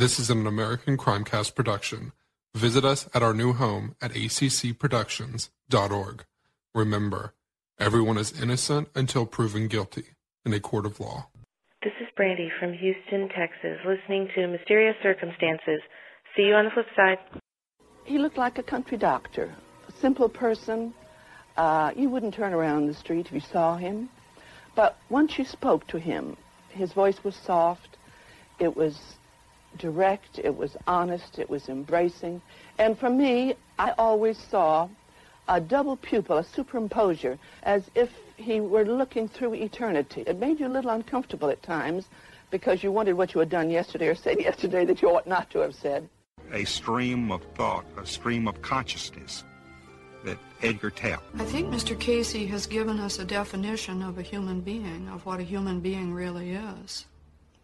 This 0.00 0.18
is 0.18 0.30
an 0.30 0.46
American 0.46 0.96
Crimecast 0.96 1.54
production. 1.54 2.12
Visit 2.54 2.86
us 2.86 3.06
at 3.12 3.22
our 3.22 3.34
new 3.34 3.52
home 3.52 3.96
at 4.00 4.12
accproductions.org. 4.12 6.24
Remember, 6.74 7.34
everyone 7.78 8.16
is 8.16 8.40
innocent 8.40 8.88
until 8.94 9.26
proven 9.26 9.68
guilty 9.68 10.04
in 10.46 10.54
a 10.54 10.60
court 10.60 10.86
of 10.86 11.00
law. 11.00 11.26
This 11.82 11.92
is 12.00 12.06
Brandy 12.16 12.50
from 12.58 12.72
Houston, 12.72 13.28
Texas, 13.28 13.76
listening 13.84 14.30
to 14.34 14.46
Mysterious 14.46 14.96
Circumstances. 15.02 15.82
See 16.34 16.44
you 16.44 16.54
on 16.54 16.64
the 16.64 16.70
flip 16.70 16.86
side. 16.96 17.18
He 18.04 18.16
looked 18.16 18.38
like 18.38 18.56
a 18.56 18.62
country 18.62 18.96
doctor, 18.96 19.54
a 19.86 19.92
simple 20.00 20.30
person. 20.30 20.94
Uh, 21.58 21.90
you 21.94 22.08
wouldn't 22.08 22.32
turn 22.32 22.54
around 22.54 22.86
the 22.86 22.94
street 22.94 23.26
if 23.26 23.32
you 23.32 23.40
saw 23.40 23.76
him. 23.76 24.08
But 24.74 24.96
once 25.10 25.38
you 25.38 25.44
spoke 25.44 25.86
to 25.88 25.98
him, 25.98 26.38
his 26.70 26.94
voice 26.94 27.22
was 27.22 27.36
soft. 27.36 27.98
It 28.58 28.74
was 28.74 28.98
direct. 29.78 30.38
It 30.38 30.56
was 30.56 30.76
honest. 30.86 31.38
It 31.38 31.48
was 31.48 31.68
embracing. 31.68 32.42
And 32.78 32.98
for 32.98 33.10
me, 33.10 33.54
I 33.78 33.92
always 33.98 34.38
saw 34.38 34.88
a 35.48 35.60
double 35.60 35.96
pupil, 35.96 36.38
a 36.38 36.44
superimposure, 36.44 37.38
as 37.64 37.90
if 37.94 38.10
he 38.36 38.60
were 38.60 38.84
looking 38.84 39.28
through 39.28 39.54
eternity. 39.54 40.22
It 40.26 40.38
made 40.38 40.60
you 40.60 40.66
a 40.66 40.68
little 40.68 40.90
uncomfortable 40.90 41.50
at 41.50 41.62
times 41.62 42.06
because 42.50 42.82
you 42.82 42.92
wondered 42.92 43.16
what 43.16 43.34
you 43.34 43.40
had 43.40 43.50
done 43.50 43.70
yesterday 43.70 44.08
or 44.08 44.14
said 44.14 44.40
yesterday 44.40 44.84
that 44.84 45.02
you 45.02 45.10
ought 45.10 45.26
not 45.26 45.50
to 45.50 45.60
have 45.60 45.74
said. 45.74 46.08
A 46.52 46.64
stream 46.64 47.30
of 47.30 47.42
thought, 47.54 47.84
a 47.96 48.06
stream 48.06 48.48
of 48.48 48.60
consciousness 48.62 49.44
that 50.24 50.38
Edgar 50.62 50.90
tapped. 50.90 51.24
I 51.38 51.44
think 51.44 51.68
Mr. 51.68 51.98
Cayce 51.98 52.32
has 52.32 52.66
given 52.66 52.98
us 52.98 53.18
a 53.18 53.24
definition 53.24 54.02
of 54.02 54.18
a 54.18 54.22
human 54.22 54.60
being, 54.60 55.08
of 55.08 55.24
what 55.24 55.40
a 55.40 55.44
human 55.44 55.80
being 55.80 56.12
really 56.12 56.52
is, 56.52 57.06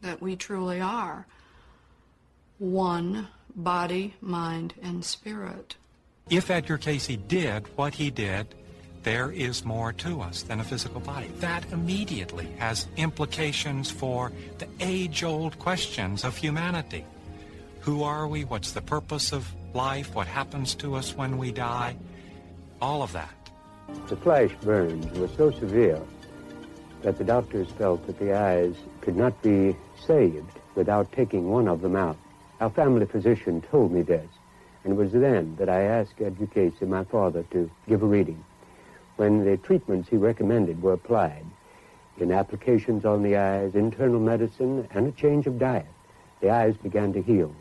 that 0.03 0.23
we 0.23 0.37
truly 0.37 0.81
are 0.81 1.27
one 2.59 3.29
body, 3.55 4.15
mind, 4.21 4.75
and 4.83 5.05
spirit. 5.05 5.77
If 6.29 6.51
Edgar 6.51 6.79
Cayce 6.79 7.17
did 7.29 7.67
what 7.77 7.95
he 7.95 8.11
did, 8.11 8.49
there 9.03 9.31
is 9.31 9.65
more 9.65 9.93
to 9.93 10.21
us 10.21 10.43
than 10.43 10.59
a 10.59 10.65
physical 10.65 11.01
body. 11.01 11.29
That 11.39 11.65
immediately 11.73 12.49
has 12.59 12.89
implications 12.97 13.91
for 13.91 14.33
the 14.59 14.67
age-old 14.81 15.59
questions 15.59 16.25
of 16.25 16.37
humanity. 16.37 17.05
Who 17.81 18.03
are 18.03 18.27
we? 18.27 18.45
What's 18.45 18.73
the 18.73 18.83
purpose 18.83 19.33
of 19.33 19.49
life? 19.75 20.15
What 20.15 20.27
happens 20.27 20.75
to 20.77 20.97
us 20.97 21.15
when 21.15 21.39
we 21.39 21.53
die? 21.53 21.97
All 22.83 23.03
of 23.03 23.13
that. 23.13 23.33
The 24.09 24.17
flash 24.17 24.51
burns 24.63 25.07
were 25.17 25.29
so 25.29 25.53
severe 25.53 26.03
that 27.03 27.19
the 27.19 27.25
doctors 27.25 27.69
felt 27.79 28.05
that 28.09 28.19
the 28.19 28.37
eyes 28.37 28.75
could 29.01 29.17
not 29.17 29.41
be 29.41 29.77
saved 30.05 30.51
without 30.75 31.13
taking 31.13 31.49
one 31.49 31.69
of 31.69 31.81
them 31.81 31.95
out. 31.95 32.17
Our 32.61 32.71
family 32.71 33.05
physician 33.05 33.61
told 33.61 33.93
me 33.93 34.01
this, 34.03 34.29
and 34.83 34.95
it 34.95 34.97
was 34.97 35.13
then 35.13 35.57
that 35.57 35.69
I 35.69 35.83
asked 35.83 36.17
Cayce, 36.17 36.81
my 36.81 37.05
father, 37.05 37.43
to 37.51 37.71
give 37.87 38.03
a 38.03 38.07
reading. 38.07 38.43
When 39.17 39.45
the 39.45 39.59
treatments 39.59 40.09
he 40.09 40.17
recommended 40.17 40.81
were 40.81 40.95
applied, 40.95 41.45
in 42.19 42.33
applications 42.33 43.05
on 43.05 43.23
the 43.23 43.37
eyes, 43.37 43.75
internal 43.75 44.21
medicine, 44.21 44.89
and 44.93 45.07
a 45.07 45.13
change 45.13 45.47
of 45.47 45.59
diet, 45.59 45.87
the 46.41 46.49
eyes 46.51 46.77
began 46.79 47.13
to 47.13 47.21
heal. 47.21 47.55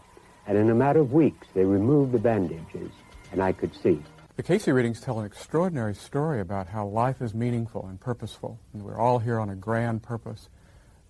And 0.47 0.57
in 0.57 0.69
a 0.69 0.75
matter 0.75 1.01
of 1.01 1.11
weeks, 1.11 1.47
they 1.53 1.66
removed 1.66 2.13
the 2.13 2.19
bandages, 2.19 2.91
and 3.33 3.41
I 3.41 3.51
could 3.51 3.75
see. 3.75 4.01
The 4.38 4.43
Cayce 4.43 4.67
readings 4.67 5.01
tell 5.01 5.19
an 5.19 5.25
extraordinary 5.25 5.95
story 5.95 6.39
about 6.39 6.67
how 6.67 6.85
life 6.85 7.21
is 7.21 7.33
meaningful 7.33 7.85
and 7.88 7.99
purposeful, 7.99 8.59
and 8.73 8.83
we're 8.83 8.99
all 8.99 9.19
here 9.19 9.39
on 9.39 9.49
a 9.49 9.55
grand 9.55 10.03
purpose. 10.03 10.49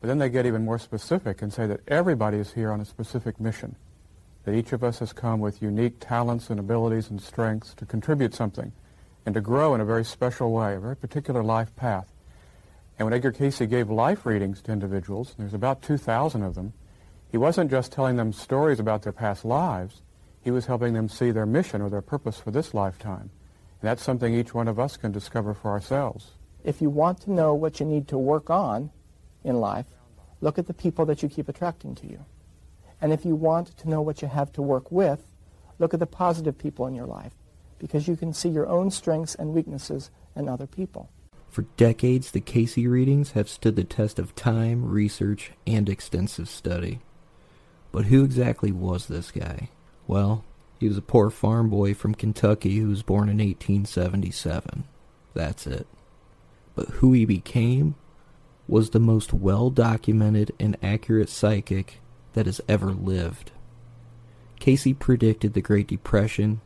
But 0.01 0.07
then 0.07 0.19
they 0.19 0.29
get 0.29 0.45
even 0.45 0.65
more 0.65 0.79
specific 0.79 1.41
and 1.41 1.51
say 1.51 1.67
that 1.67 1.81
everybody 1.87 2.37
is 2.37 2.53
here 2.53 2.71
on 2.71 2.81
a 2.81 2.85
specific 2.85 3.39
mission, 3.39 3.75
that 4.43 4.53
each 4.53 4.73
of 4.73 4.83
us 4.83 4.99
has 4.99 5.13
come 5.13 5.39
with 5.39 5.61
unique 5.61 5.95
talents 5.99 6.49
and 6.49 6.59
abilities 6.59 7.09
and 7.09 7.21
strengths 7.21 7.73
to 7.75 7.85
contribute 7.85 8.33
something 8.33 8.71
and 9.25 9.33
to 9.33 9.41
grow 9.41 9.73
in 9.73 9.81
a 9.81 9.85
very 9.85 10.05
special 10.05 10.51
way, 10.51 10.75
a 10.75 10.79
very 10.79 10.95
particular 10.95 11.43
life 11.43 11.75
path. 11.75 12.11
And 12.97 13.05
when 13.05 13.13
Edgar 13.13 13.31
Cayce 13.31 13.59
gave 13.59 13.89
life 13.89 14.25
readings 14.25 14.61
to 14.63 14.71
individuals, 14.71 15.35
there's 15.37 15.53
about 15.53 15.81
2,000 15.81 16.43
of 16.43 16.55
them, 16.55 16.73
he 17.29 17.37
wasn't 17.37 17.71
just 17.71 17.91
telling 17.91 18.15
them 18.15 18.31
stories 18.31 18.79
about 18.79 19.01
their 19.01 19.11
past 19.11 19.43
lives, 19.43 20.01
he 20.41 20.51
was 20.51 20.67
helping 20.67 20.93
them 20.93 21.09
see 21.09 21.31
their 21.31 21.45
mission 21.45 21.81
or 21.81 21.89
their 21.89 22.01
purpose 22.01 22.39
for 22.39 22.51
this 22.51 22.73
lifetime. 22.73 23.31
And 23.81 23.89
that's 23.89 24.03
something 24.03 24.33
each 24.33 24.53
one 24.53 24.67
of 24.67 24.79
us 24.79 24.95
can 24.95 25.11
discover 25.11 25.53
for 25.53 25.71
ourselves. 25.71 26.31
If 26.63 26.81
you 26.81 26.89
want 26.89 27.21
to 27.21 27.31
know 27.31 27.53
what 27.53 27.79
you 27.79 27.85
need 27.85 28.07
to 28.09 28.17
work 28.17 28.49
on 28.49 28.91
in 29.45 29.59
life, 29.59 29.85
look 30.41 30.57
at 30.59 30.67
the 30.67 30.73
people 30.73 31.05
that 31.05 31.23
you 31.23 31.29
keep 31.29 31.47
attracting 31.47 31.95
to 31.95 32.07
you. 32.07 32.25
And 32.99 33.13
if 33.13 33.25
you 33.25 33.35
want 33.35 33.77
to 33.77 33.89
know 33.89 34.01
what 34.01 34.21
you 34.21 34.27
have 34.27 34.51
to 34.53 34.61
work 34.61 34.91
with, 34.91 35.25
look 35.79 35.93
at 35.93 35.99
the 35.99 36.05
positive 36.05 36.57
people 36.57 36.87
in 36.87 36.95
your 36.95 37.05
life 37.05 37.33
because 37.79 38.07
you 38.07 38.15
can 38.15 38.33
see 38.33 38.49
your 38.49 38.67
own 38.67 38.89
strengths 38.89 39.35
and 39.35 39.53
weaknesses 39.53 40.09
in 40.35 40.49
other 40.49 40.67
people. 40.67 41.09
For 41.49 41.63
decades, 41.77 42.31
the 42.31 42.41
Cayce 42.41 42.77
readings 42.77 43.31
have 43.31 43.47
stood 43.47 43.75
the 43.75 43.83
test 43.83 44.19
of 44.19 44.35
time, 44.35 44.85
research, 44.85 45.51
and 45.65 45.87
extensive 45.87 46.49
study. 46.49 46.99
But 47.91 48.05
who 48.05 48.25
exactly 48.25 48.71
was 48.71 49.07
this 49.07 49.31
guy? 49.31 49.69
Well, 50.07 50.43
he 50.79 50.87
was 50.87 50.97
a 50.97 51.01
poor 51.01 51.29
farm 51.29 51.69
boy 51.69 51.93
from 51.93 52.15
Kentucky 52.15 52.77
who 52.77 52.89
was 52.89 53.03
born 53.03 53.29
in 53.29 53.37
1877. 53.37 54.83
That's 55.33 55.65
it. 55.65 55.87
But 56.75 56.89
who 56.89 57.13
he 57.13 57.23
became 57.23 57.95
was 58.67 58.89
the 58.89 58.99
most 58.99 59.33
well 59.33 59.69
documented 59.69 60.51
and 60.59 60.77
accurate 60.81 61.29
psychic 61.29 61.99
that 62.33 62.45
has 62.45 62.61
ever 62.67 62.91
lived. 62.91 63.51
Cayce 64.59 64.87
predicted 64.99 65.53
the 65.53 65.61
Great 65.61 65.87
Depression, 65.87 66.61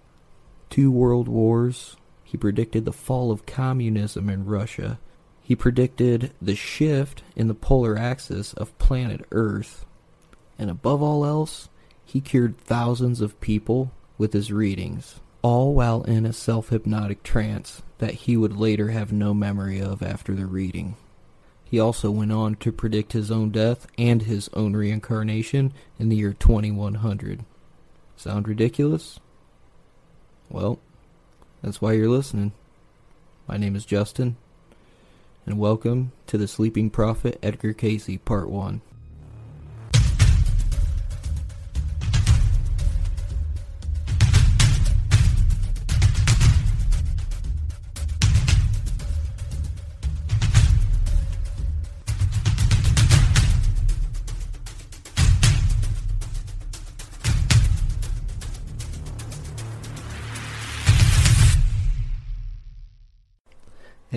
two 0.70 0.92
world 0.92 1.28
wars, 1.28 1.98
he 2.24 2.38
predicted 2.38 2.86
the 2.86 2.94
fall 2.94 3.32
of 3.32 3.46
communism 3.46 4.30
in 4.30 4.46
Russia, 4.46 5.00
he 5.42 5.56
predicted 5.56 6.32
the 6.42 6.56
shift 6.56 7.24
in 7.36 7.48
the 7.48 7.56
polar 7.56 7.98
axis 7.98 8.54
of 8.54 8.78
planet 8.78 9.26
Earth, 9.32 9.86
and 10.60 10.70
above 10.70 11.02
all 11.02 11.26
else, 11.26 11.70
he 12.06 12.22
cured 12.22 12.58
thousands 12.58 13.20
of 13.20 13.40
people 13.42 13.92
with 14.18 14.34
his 14.34 14.52
readings, 14.52 15.20
all 15.42 15.74
while 15.74 16.04
in 16.04 16.26
a 16.26 16.34
self 16.34 16.70
hypnotic 16.70 17.24
trance 17.24 17.82
that 17.98 18.14
he 18.14 18.38
would 18.38 18.58
later 18.58 18.90
have 18.90 19.12
no 19.12 19.34
memory 19.34 19.82
of 19.82 20.04
after 20.04 20.36
the 20.36 20.46
reading. 20.46 20.96
He 21.70 21.80
also 21.80 22.10
went 22.10 22.32
on 22.32 22.56
to 22.56 22.72
predict 22.72 23.14
his 23.14 23.30
own 23.30 23.52
death 23.52 23.86
and 23.96 24.24
his 24.24 24.50
own 24.54 24.76
reincarnation 24.76 25.72
in 26.00 26.10
the 26.10 26.16
year 26.16 26.34
2100. 26.34 27.46
Sound 28.18 28.48
ridiculous? 28.48 29.20
Well, 30.50 30.80
that's 31.62 31.80
why 31.80 31.94
you're 31.94 32.10
listening. 32.10 32.54
My 33.48 33.58
name 33.58 33.76
is 33.76 33.86
Justin, 33.86 34.36
and 35.46 35.60
welcome 35.60 36.12
to 36.26 36.40
the 36.40 36.48
Sleeping 36.48 36.90
Prophet 36.90 37.38
Edgar 37.44 37.74
Cayce 37.74 38.18
Part 38.26 38.50
1. 38.50 38.82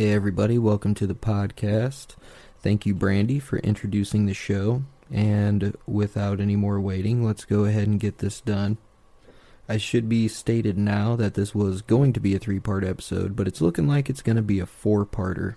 Hey, 0.02 0.14
everybody, 0.14 0.58
welcome 0.58 0.94
to 0.94 1.06
the 1.06 1.14
podcast. 1.14 2.16
Thank 2.58 2.84
you, 2.84 2.92
Brandy, 2.92 3.38
for 3.38 3.60
introducing 3.60 4.26
the 4.26 4.34
show. 4.34 4.82
And 5.12 5.76
without 5.86 6.40
any 6.40 6.56
more 6.56 6.80
waiting, 6.80 7.24
let's 7.24 7.44
go 7.44 7.66
ahead 7.66 7.86
and 7.86 8.00
get 8.00 8.18
this 8.18 8.40
done. 8.40 8.78
I 9.68 9.76
should 9.76 10.08
be 10.08 10.26
stated 10.26 10.76
now 10.76 11.14
that 11.14 11.34
this 11.34 11.54
was 11.54 11.82
going 11.82 12.12
to 12.14 12.20
be 12.20 12.34
a 12.34 12.40
three 12.40 12.58
part 12.58 12.82
episode, 12.82 13.36
but 13.36 13.46
it's 13.46 13.60
looking 13.60 13.86
like 13.86 14.10
it's 14.10 14.22
going 14.22 14.34
to 14.34 14.42
be 14.42 14.58
a 14.58 14.66
four 14.66 15.06
parter. 15.06 15.54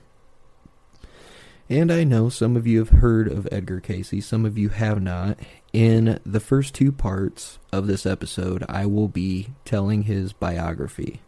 And 1.68 1.92
I 1.92 2.04
know 2.04 2.30
some 2.30 2.56
of 2.56 2.68
you 2.68 2.78
have 2.78 3.00
heard 3.00 3.28
of 3.28 3.48
Edgar 3.52 3.80
Cayce, 3.80 4.24
some 4.24 4.46
of 4.46 4.60
you 4.60 4.70
have 4.70 5.02
not. 5.02 5.40
In 5.74 6.20
the 6.24 6.40
first 6.40 6.76
two 6.76 6.92
parts 6.92 7.58
of 7.72 7.88
this 7.88 8.06
episode, 8.06 8.64
I 8.70 8.86
will 8.86 9.08
be 9.08 9.48
telling 9.66 10.04
his 10.04 10.34
biography. 10.34 11.22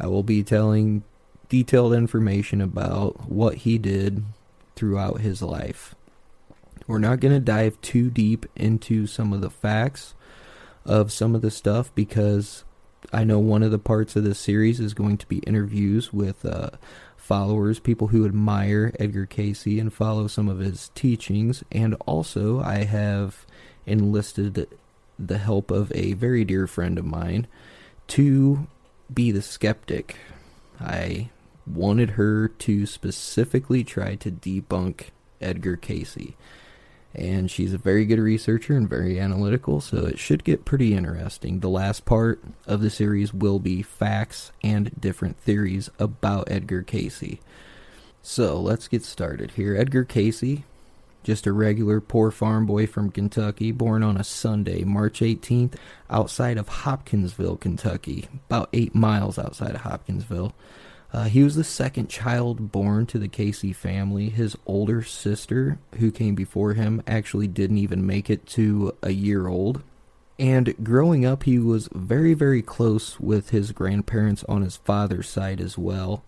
I 0.00 0.06
will 0.06 0.22
be 0.22 0.42
telling 0.42 1.04
detailed 1.48 1.94
information 1.94 2.60
about 2.60 3.28
what 3.28 3.56
he 3.56 3.78
did 3.78 4.24
throughout 4.76 5.20
his 5.20 5.42
life. 5.42 5.94
We're 6.86 6.98
not 6.98 7.20
going 7.20 7.34
to 7.34 7.40
dive 7.40 7.80
too 7.80 8.10
deep 8.10 8.46
into 8.56 9.06
some 9.06 9.32
of 9.32 9.40
the 9.40 9.50
facts 9.50 10.14
of 10.84 11.12
some 11.12 11.34
of 11.34 11.42
the 11.42 11.50
stuff 11.50 11.94
because 11.94 12.64
I 13.12 13.24
know 13.24 13.38
one 13.38 13.62
of 13.62 13.70
the 13.70 13.78
parts 13.78 14.16
of 14.16 14.24
this 14.24 14.38
series 14.38 14.80
is 14.80 14.94
going 14.94 15.18
to 15.18 15.26
be 15.26 15.38
interviews 15.38 16.12
with 16.12 16.44
uh, 16.44 16.70
followers, 17.16 17.78
people 17.78 18.08
who 18.08 18.24
admire 18.24 18.94
Edgar 18.98 19.26
Cayce 19.26 19.66
and 19.66 19.92
follow 19.92 20.26
some 20.26 20.48
of 20.48 20.58
his 20.58 20.90
teachings. 20.94 21.62
And 21.70 21.94
also, 22.06 22.60
I 22.60 22.84
have 22.84 23.44
enlisted 23.86 24.66
the 25.18 25.38
help 25.38 25.70
of 25.70 25.92
a 25.94 26.14
very 26.14 26.44
dear 26.44 26.66
friend 26.66 26.98
of 26.98 27.04
mine 27.04 27.46
to 28.08 28.66
be 29.12 29.30
the 29.30 29.42
skeptic. 29.42 30.16
I 30.80 31.30
wanted 31.68 32.10
her 32.10 32.48
to 32.48 32.86
specifically 32.86 33.84
try 33.84 34.14
to 34.16 34.30
debunk 34.30 35.06
Edgar 35.40 35.76
Cayce. 35.76 36.34
And 37.14 37.50
she's 37.50 37.72
a 37.72 37.78
very 37.78 38.04
good 38.04 38.18
researcher 38.18 38.76
and 38.76 38.88
very 38.88 39.18
analytical, 39.18 39.80
so 39.80 40.04
it 40.06 40.18
should 40.18 40.44
get 40.44 40.64
pretty 40.64 40.94
interesting. 40.94 41.60
The 41.60 41.68
last 41.68 42.04
part 42.04 42.42
of 42.66 42.80
the 42.80 42.90
series 42.90 43.32
will 43.32 43.58
be 43.58 43.82
facts 43.82 44.52
and 44.62 44.90
different 45.00 45.38
theories 45.38 45.90
about 45.98 46.50
Edgar 46.50 46.82
Cayce. 46.82 47.38
So 48.22 48.60
let's 48.60 48.88
get 48.88 49.04
started 49.04 49.52
here. 49.52 49.74
Edgar 49.74 50.04
Cayce, 50.04 50.62
just 51.22 51.46
a 51.46 51.52
regular 51.52 52.00
poor 52.00 52.30
farm 52.30 52.66
boy 52.66 52.86
from 52.86 53.10
Kentucky, 53.10 53.72
born 53.72 54.02
on 54.02 54.16
a 54.16 54.24
Sunday, 54.24 54.84
March 54.84 55.20
18th, 55.20 55.74
outside 56.10 56.58
of 56.58 56.68
Hopkinsville, 56.68 57.56
Kentucky, 57.56 58.28
about 58.48 58.68
eight 58.72 58.94
miles 58.94 59.38
outside 59.38 59.74
of 59.74 59.80
Hopkinsville. 59.80 60.54
Uh, 61.12 61.24
he 61.24 61.42
was 61.42 61.56
the 61.56 61.64
second 61.64 62.08
child 62.08 62.70
born 62.70 63.06
to 63.06 63.18
the 63.18 63.28
Cayce 63.28 63.74
family. 63.74 64.28
His 64.28 64.56
older 64.66 65.02
sister, 65.02 65.78
who 65.98 66.10
came 66.10 66.34
before 66.34 66.74
him, 66.74 67.02
actually 67.06 67.48
didn't 67.48 67.78
even 67.78 68.06
make 68.06 68.28
it 68.28 68.46
to 68.48 68.94
a 69.02 69.10
year 69.10 69.46
old. 69.48 69.82
And 70.38 70.74
growing 70.84 71.24
up, 71.24 71.44
he 71.44 71.58
was 71.58 71.88
very, 71.92 72.34
very 72.34 72.62
close 72.62 73.18
with 73.18 73.50
his 73.50 73.72
grandparents 73.72 74.44
on 74.44 74.62
his 74.62 74.76
father's 74.76 75.28
side 75.28 75.60
as 75.60 75.76
well. 75.76 76.22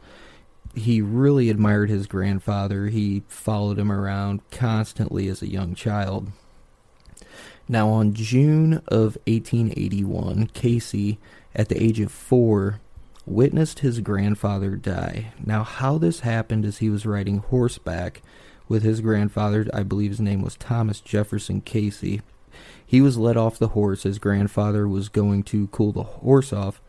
He 0.74 1.00
really 1.02 1.50
admired 1.50 1.90
his 1.90 2.06
grandfather. 2.06 2.86
He 2.86 3.22
followed 3.28 3.78
him 3.78 3.92
around 3.92 4.40
constantly 4.50 5.28
as 5.28 5.42
a 5.42 5.50
young 5.50 5.74
child. 5.74 6.32
Now, 7.68 7.88
on 7.90 8.14
June 8.14 8.82
of 8.88 9.16
1881, 9.26 10.48
Cayce, 10.54 11.18
at 11.54 11.68
the 11.68 11.80
age 11.80 12.00
of 12.00 12.10
four, 12.10 12.80
witnessed 13.26 13.80
his 13.80 14.00
grandfather 14.00 14.76
die. 14.76 15.32
Now, 15.44 15.62
how 15.62 15.98
this 15.98 16.20
happened 16.20 16.64
is 16.64 16.78
he 16.78 16.90
was 16.90 17.06
riding 17.06 17.38
horseback 17.38 18.22
with 18.68 18.82
his 18.82 19.00
grandfather. 19.00 19.66
I 19.74 19.82
believe 19.82 20.10
his 20.10 20.20
name 20.20 20.42
was 20.42 20.56
Thomas 20.56 21.00
Jefferson 21.00 21.60
Cayce. 21.60 22.20
He 22.86 23.00
was 23.00 23.18
led 23.18 23.36
off 23.36 23.58
the 23.58 23.68
horse. 23.68 24.02
His 24.02 24.18
grandfather 24.18 24.88
was 24.88 25.08
going 25.08 25.42
to 25.44 25.68
cool 25.68 25.92
the 25.92 26.02
horse 26.02 26.52
off 26.52 26.80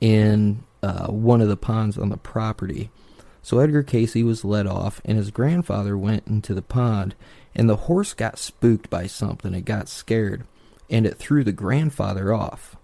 in 0.00 0.64
uh, 0.82 1.08
one 1.08 1.40
of 1.40 1.48
the 1.48 1.56
ponds 1.56 1.98
on 1.98 2.08
the 2.10 2.16
property. 2.16 2.90
So 3.42 3.58
Edgar 3.58 3.82
Cayce 3.82 4.14
was 4.16 4.44
led 4.44 4.66
off, 4.66 5.00
and 5.04 5.16
his 5.16 5.30
grandfather 5.30 5.96
went 5.96 6.26
into 6.26 6.54
the 6.54 6.62
pond, 6.62 7.14
and 7.54 7.68
the 7.68 7.76
horse 7.76 8.14
got 8.14 8.38
spooked 8.38 8.90
by 8.90 9.06
something. 9.06 9.54
It 9.54 9.64
got 9.64 9.88
scared, 9.88 10.44
and 10.90 11.06
it 11.06 11.16
threw 11.16 11.44
the 11.44 11.52
grandfather 11.52 12.32
off. 12.32 12.76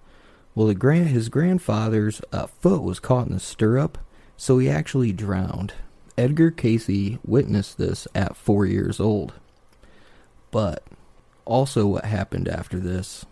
Well, 0.55 0.73
grand, 0.75 1.09
his 1.09 1.29
grandfather's 1.29 2.21
uh, 2.33 2.47
foot 2.47 2.83
was 2.83 3.01
caught 3.01 3.27
in 3.27 3.33
the 3.35 3.41
stirrup, 3.41 3.99
so 4.37 4.59
he 4.59 4.71
actually 4.71 5.13
drowned. 5.13 5.75
Edgar 6.17 6.53
Cayce 6.53 7.19
witnessed 7.25 7.77
this 7.77 8.07
at 8.15 8.37
four 8.37 8.65
years 8.65 9.01
old. 9.01 9.35
But 10.53 10.85
also, 11.45 11.87
what 11.87 12.05
happened 12.05 12.47
after 12.47 12.79
this 12.79 13.27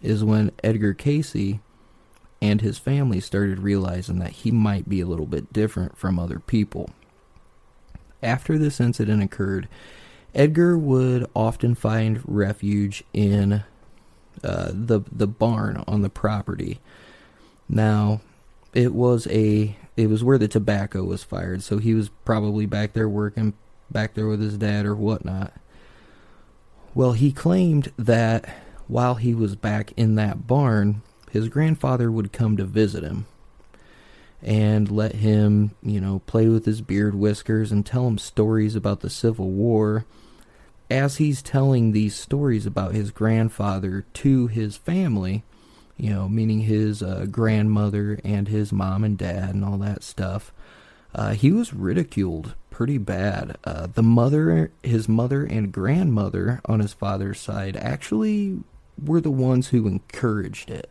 is 0.00 0.24
when 0.24 0.50
Edgar 0.64 0.94
Cayce 0.94 1.58
and 2.40 2.60
his 2.60 2.78
family 2.78 3.20
started 3.20 3.60
realizing 3.60 4.18
that 4.18 4.30
he 4.30 4.50
might 4.50 4.88
be 4.88 5.00
a 5.00 5.06
little 5.06 5.26
bit 5.26 5.52
different 5.52 5.98
from 5.98 6.18
other 6.18 6.38
people. 6.38 6.88
After 8.22 8.56
this 8.56 8.80
incident 8.80 9.22
occurred, 9.22 9.68
Edgar 10.34 10.78
would 10.78 11.26
often 11.36 11.74
find 11.74 12.22
refuge 12.24 13.04
in 13.12 13.62
uh, 14.42 14.70
the 14.72 15.00
the 15.10 15.26
barn 15.26 15.82
on 15.86 16.02
the 16.02 16.10
property. 16.10 16.80
Now, 17.68 18.20
it 18.74 18.94
was 18.94 19.26
a 19.28 19.76
it 19.96 20.08
was 20.08 20.24
where 20.24 20.38
the 20.38 20.48
tobacco 20.48 21.04
was 21.04 21.22
fired, 21.22 21.62
so 21.62 21.78
he 21.78 21.94
was 21.94 22.10
probably 22.24 22.66
back 22.66 22.92
there 22.92 23.08
working 23.08 23.54
back 23.90 24.14
there 24.14 24.26
with 24.26 24.40
his 24.40 24.56
dad 24.56 24.86
or 24.86 24.94
whatnot. 24.94 25.52
Well, 26.94 27.12
he 27.12 27.32
claimed 27.32 27.92
that 27.98 28.48
while 28.86 29.14
he 29.14 29.34
was 29.34 29.56
back 29.56 29.92
in 29.96 30.14
that 30.16 30.46
barn, 30.46 31.02
his 31.30 31.48
grandfather 31.48 32.10
would 32.10 32.32
come 32.32 32.56
to 32.56 32.64
visit 32.64 33.02
him 33.02 33.26
and 34.42 34.90
let 34.90 35.16
him, 35.16 35.70
you 35.82 36.00
know, 36.00 36.20
play 36.26 36.48
with 36.48 36.66
his 36.66 36.80
beard 36.80 37.14
whiskers 37.14 37.70
and 37.72 37.86
tell 37.86 38.06
him 38.06 38.18
stories 38.18 38.74
about 38.74 39.00
the 39.00 39.08
Civil 39.08 39.50
War 39.50 40.04
as 40.92 41.16
he's 41.16 41.40
telling 41.40 41.92
these 41.92 42.14
stories 42.14 42.66
about 42.66 42.94
his 42.94 43.10
grandfather 43.10 44.04
to 44.12 44.46
his 44.48 44.76
family, 44.76 45.42
you 45.96 46.10
know, 46.10 46.28
meaning 46.28 46.60
his 46.60 47.02
uh, 47.02 47.24
grandmother 47.30 48.20
and 48.22 48.46
his 48.46 48.72
mom 48.72 49.02
and 49.02 49.16
dad 49.16 49.54
and 49.54 49.64
all 49.64 49.78
that 49.78 50.02
stuff, 50.02 50.52
uh, 51.14 51.32
he 51.32 51.50
was 51.50 51.72
ridiculed 51.72 52.54
pretty 52.68 52.98
bad. 52.98 53.56
Uh, 53.64 53.86
the 53.86 54.02
mother, 54.02 54.70
his 54.82 55.08
mother 55.08 55.44
and 55.44 55.72
grandmother 55.72 56.60
on 56.66 56.80
his 56.80 56.92
father's 56.92 57.40
side 57.40 57.74
actually 57.74 58.58
were 59.02 59.20
the 59.20 59.30
ones 59.30 59.68
who 59.68 59.88
encouraged 59.88 60.70
it. 60.70 60.90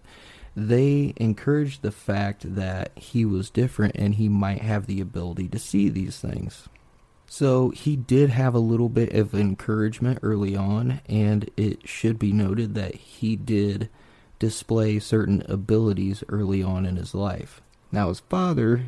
They 0.56 1.14
encouraged 1.18 1.84
the 1.84 1.92
fact 1.92 2.56
that 2.56 2.92
he 2.98 3.24
was 3.24 3.52
different 3.52 3.96
and 3.96 4.16
he 4.16 4.30
might 4.30 4.62
have 4.62 4.88
the 4.88 5.00
ability 5.00 5.48
to 5.50 5.60
see 5.60 5.90
these 5.90 6.18
things. 6.20 6.68
So 7.34 7.70
he 7.70 7.96
did 7.96 8.30
have 8.32 8.54
a 8.54 8.60
little 8.60 8.90
bit 8.90 9.14
of 9.14 9.34
encouragement 9.34 10.20
early 10.22 10.54
on, 10.54 11.00
and 11.08 11.50
it 11.56 11.88
should 11.88 12.20
be 12.20 12.34
noted 12.34 12.76
that 12.76 12.96
he 12.96 13.38
did 13.38 13.88
display 14.38 15.00
certain 15.00 15.42
abilities 15.48 16.26
early 16.28 16.62
on 16.62 16.86
in 16.86 16.98
his 16.98 17.16
life. 17.16 17.62
Now, 17.90 18.10
his 18.10 18.20
father, 18.20 18.84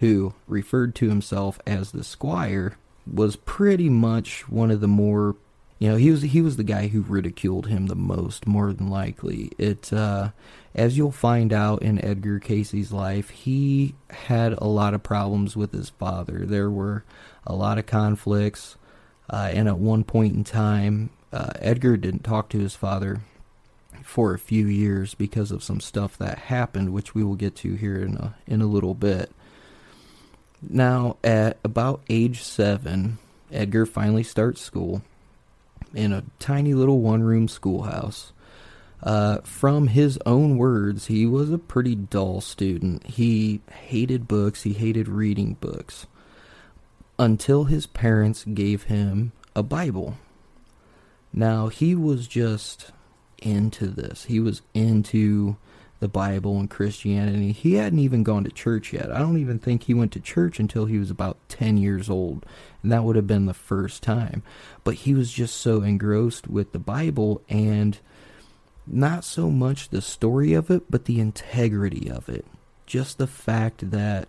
who 0.00 0.34
referred 0.46 0.94
to 0.96 1.08
himself 1.08 1.60
as 1.66 1.92
the 1.92 2.04
squire, 2.04 2.76
was 3.10 3.36
pretty 3.36 3.88
much 3.88 4.46
one 4.50 4.70
of 4.70 4.82
the 4.82 4.86
more 4.86 5.36
you 5.78 5.88
know 5.88 5.96
he 5.96 6.10
was 6.10 6.22
he 6.22 6.42
was 6.42 6.56
the 6.56 6.62
guy 6.62 6.88
who 6.88 7.00
ridiculed 7.00 7.66
him 7.66 7.86
the 7.86 7.96
most 7.96 8.46
more 8.46 8.72
than 8.72 8.88
likely 8.88 9.50
it 9.58 9.92
uh, 9.92 10.30
as 10.76 10.96
you'll 10.96 11.10
find 11.10 11.52
out 11.52 11.82
in 11.82 12.04
edgar 12.04 12.38
Cayce's 12.38 12.92
life 12.92 13.30
he 13.30 13.96
had 14.10 14.52
a 14.58 14.68
lot 14.68 14.94
of 14.94 15.02
problems 15.02 15.56
with 15.56 15.72
his 15.72 15.90
father 15.90 16.46
there 16.46 16.70
were 16.70 17.02
a 17.46 17.54
lot 17.54 17.78
of 17.78 17.86
conflicts. 17.86 18.76
Uh, 19.30 19.50
and 19.52 19.68
at 19.68 19.78
one 19.78 20.04
point 20.04 20.34
in 20.34 20.44
time, 20.44 21.10
uh, 21.32 21.52
Edgar 21.56 21.96
didn't 21.96 22.24
talk 22.24 22.48
to 22.50 22.58
his 22.58 22.74
father 22.74 23.20
for 24.02 24.34
a 24.34 24.38
few 24.38 24.66
years 24.66 25.14
because 25.14 25.50
of 25.50 25.62
some 25.62 25.80
stuff 25.80 26.18
that 26.18 26.38
happened, 26.38 26.92
which 26.92 27.14
we 27.14 27.24
will 27.24 27.36
get 27.36 27.54
to 27.56 27.74
here 27.74 28.02
in 28.02 28.16
a 28.16 28.34
in 28.46 28.60
a 28.60 28.66
little 28.66 28.94
bit. 28.94 29.30
Now, 30.60 31.16
at 31.24 31.58
about 31.64 32.02
age 32.10 32.42
seven, 32.42 33.18
Edgar 33.50 33.86
finally 33.86 34.22
starts 34.22 34.60
school 34.60 35.02
in 35.94 36.12
a 36.12 36.24
tiny 36.38 36.74
little 36.74 37.00
one-room 37.00 37.48
schoolhouse. 37.48 38.32
Uh, 39.02 39.38
from 39.38 39.88
his 39.88 40.18
own 40.24 40.56
words, 40.56 41.06
he 41.06 41.26
was 41.26 41.50
a 41.50 41.58
pretty 41.58 41.96
dull 41.96 42.40
student. 42.40 43.04
He 43.04 43.60
hated 43.86 44.28
books. 44.28 44.62
He 44.62 44.74
hated 44.74 45.08
reading 45.08 45.54
books 45.54 46.06
until 47.22 47.64
his 47.64 47.86
parents 47.86 48.44
gave 48.44 48.84
him 48.84 49.30
a 49.54 49.62
Bible. 49.62 50.16
Now, 51.32 51.68
he 51.68 51.94
was 51.94 52.26
just 52.26 52.90
into 53.38 53.86
this. 53.86 54.24
He 54.24 54.40
was 54.40 54.62
into 54.74 55.56
the 56.00 56.08
Bible 56.08 56.58
and 56.58 56.68
Christianity. 56.68 57.52
He 57.52 57.74
hadn't 57.74 58.00
even 58.00 58.24
gone 58.24 58.42
to 58.42 58.50
church 58.50 58.92
yet. 58.92 59.12
I 59.12 59.20
don't 59.20 59.38
even 59.38 59.60
think 59.60 59.84
he 59.84 59.94
went 59.94 60.10
to 60.12 60.20
church 60.20 60.58
until 60.58 60.86
he 60.86 60.98
was 60.98 61.12
about 61.12 61.38
10 61.48 61.76
years 61.76 62.10
old. 62.10 62.44
And 62.82 62.90
that 62.90 63.04
would 63.04 63.14
have 63.14 63.28
been 63.28 63.46
the 63.46 63.54
first 63.54 64.02
time. 64.02 64.42
But 64.82 64.94
he 64.94 65.14
was 65.14 65.32
just 65.32 65.54
so 65.54 65.82
engrossed 65.82 66.48
with 66.48 66.72
the 66.72 66.80
Bible 66.80 67.40
and 67.48 68.00
not 68.84 69.24
so 69.24 69.48
much 69.48 69.90
the 69.90 70.02
story 70.02 70.54
of 70.54 70.72
it, 70.72 70.90
but 70.90 71.04
the 71.04 71.20
integrity 71.20 72.10
of 72.10 72.28
it. 72.28 72.44
Just 72.84 73.18
the 73.18 73.28
fact 73.28 73.92
that 73.92 74.26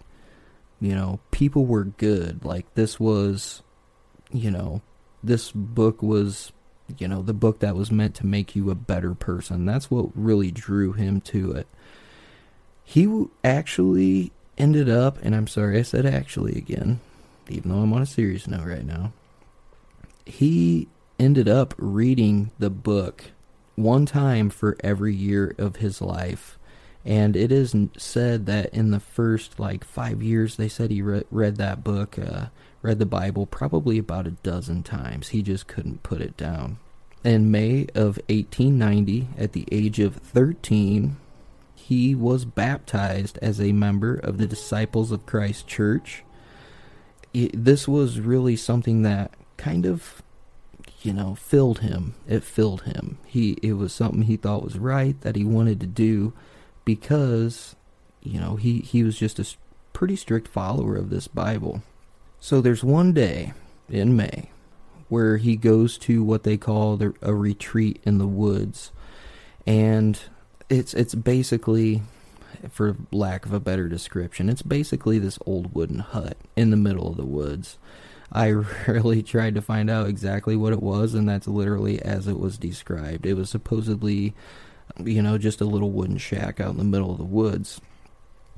you 0.83 0.93
know, 0.93 1.21
people 1.31 1.65
were 1.65 1.85
good. 1.85 2.43
Like 2.43 2.65
this 2.73 2.99
was, 2.99 3.63
you 4.33 4.51
know, 4.51 4.81
this 5.23 5.49
book 5.49 6.03
was, 6.03 6.51
you 6.97 7.07
know, 7.07 7.21
the 7.21 7.33
book 7.33 7.59
that 7.59 7.77
was 7.77 7.89
meant 7.89 8.15
to 8.15 8.25
make 8.25 8.53
you 8.53 8.69
a 8.69 8.75
better 8.75 9.15
person. 9.15 9.65
That's 9.65 9.89
what 9.89 10.09
really 10.13 10.51
drew 10.51 10.91
him 10.91 11.21
to 11.21 11.53
it. 11.53 11.67
He 12.83 13.27
actually 13.45 14.33
ended 14.57 14.89
up, 14.89 15.17
and 15.23 15.33
I'm 15.33 15.47
sorry 15.47 15.79
I 15.79 15.83
said 15.83 16.05
actually 16.05 16.57
again, 16.57 16.99
even 17.47 17.71
though 17.71 17.77
I'm 17.77 17.93
on 17.93 18.01
a 18.01 18.05
serious 18.05 18.45
note 18.45 18.67
right 18.67 18.85
now. 18.85 19.13
He 20.25 20.89
ended 21.17 21.47
up 21.47 21.73
reading 21.77 22.51
the 22.59 22.69
book 22.69 23.31
one 23.75 24.05
time 24.05 24.49
for 24.49 24.75
every 24.83 25.15
year 25.15 25.55
of 25.57 25.77
his 25.77 26.01
life 26.01 26.57
and 27.05 27.35
it 27.35 27.51
is 27.51 27.75
said 27.97 28.45
that 28.45 28.73
in 28.73 28.91
the 28.91 28.99
first 28.99 29.59
like 29.59 29.83
five 29.83 30.23
years 30.23 30.55
they 30.55 30.69
said 30.69 30.89
he 30.89 31.01
re- 31.01 31.23
read 31.31 31.57
that 31.57 31.83
book 31.83 32.17
uh, 32.17 32.45
read 32.81 32.99
the 32.99 33.05
bible 33.05 33.45
probably 33.45 33.97
about 33.97 34.27
a 34.27 34.31
dozen 34.31 34.83
times 34.83 35.29
he 35.29 35.41
just 35.41 35.67
couldn't 35.67 36.03
put 36.03 36.21
it 36.21 36.37
down 36.37 36.77
in 37.23 37.51
May 37.51 37.87
of 37.95 38.19
1890, 38.27 39.29
at 39.37 39.53
the 39.53 39.65
age 39.71 39.99
of 39.99 40.17
13, 40.17 41.15
he 41.73 42.15
was 42.15 42.45
baptized 42.45 43.39
as 43.41 43.61
a 43.61 43.71
member 43.71 44.15
of 44.15 44.37
the 44.37 44.47
Disciples 44.47 45.11
of 45.11 45.25
Christ 45.25 45.67
Church. 45.67 46.23
It, 47.33 47.51
this 47.53 47.87
was 47.87 48.19
really 48.19 48.55
something 48.55 49.03
that 49.03 49.31
kind 49.57 49.85
of, 49.85 50.21
you 51.01 51.13
know, 51.13 51.35
filled 51.35 51.79
him. 51.79 52.15
It 52.27 52.43
filled 52.43 52.83
him. 52.83 53.17
He 53.25 53.53
it 53.63 53.73
was 53.73 53.93
something 53.93 54.23
he 54.23 54.37
thought 54.37 54.63
was 54.63 54.77
right 54.77 55.19
that 55.21 55.35
he 55.35 55.43
wanted 55.43 55.79
to 55.79 55.87
do 55.87 56.33
because, 56.85 57.75
you 58.21 58.39
know, 58.39 58.55
he 58.55 58.79
he 58.79 59.03
was 59.03 59.17
just 59.17 59.39
a 59.39 59.45
pretty 59.93 60.15
strict 60.15 60.47
follower 60.47 60.95
of 60.95 61.09
this 61.09 61.27
Bible. 61.27 61.81
So 62.39 62.61
there's 62.61 62.83
one 62.83 63.13
day 63.13 63.53
in 63.89 64.15
May 64.15 64.49
where 65.09 65.37
he 65.37 65.55
goes 65.55 65.97
to 65.99 66.23
what 66.23 66.43
they 66.43 66.57
call 66.57 66.97
the, 66.97 67.13
a 67.21 67.33
retreat 67.33 68.01
in 68.03 68.17
the 68.17 68.27
woods, 68.27 68.91
and 69.67 70.19
it's 70.69 70.93
it's 70.93 71.15
basically, 71.15 72.01
for 72.69 72.97
lack 73.11 73.45
of 73.45 73.53
a 73.53 73.59
better 73.59 73.87
description, 73.87 74.49
it's 74.49 74.61
basically 74.61 75.19
this 75.19 75.39
old 75.45 75.73
wooden 75.73 75.99
hut 75.99 76.37
in 76.55 76.71
the 76.71 76.77
middle 76.77 77.09
of 77.09 77.17
the 77.17 77.25
woods. 77.25 77.77
I 78.31 78.47
really 78.87 79.21
tried 79.21 79.55
to 79.55 79.61
find 79.61 79.89
out 79.89 80.07
exactly 80.07 80.55
what 80.55 80.73
it 80.73 80.81
was, 80.81 81.13
and 81.13 81.29
that's 81.29 81.47
literally 81.47 82.01
as 82.01 82.27
it 82.27 82.39
was 82.39 82.57
described. 82.57 83.25
It 83.25 83.35
was 83.35 83.49
supposedly, 83.49 84.33
you 85.03 85.21
know, 85.21 85.37
just 85.37 85.61
a 85.61 85.65
little 85.65 85.91
wooden 85.91 86.17
shack 86.17 86.59
out 86.59 86.71
in 86.71 86.77
the 86.77 86.83
middle 86.83 87.11
of 87.11 87.17
the 87.17 87.23
woods. 87.23 87.81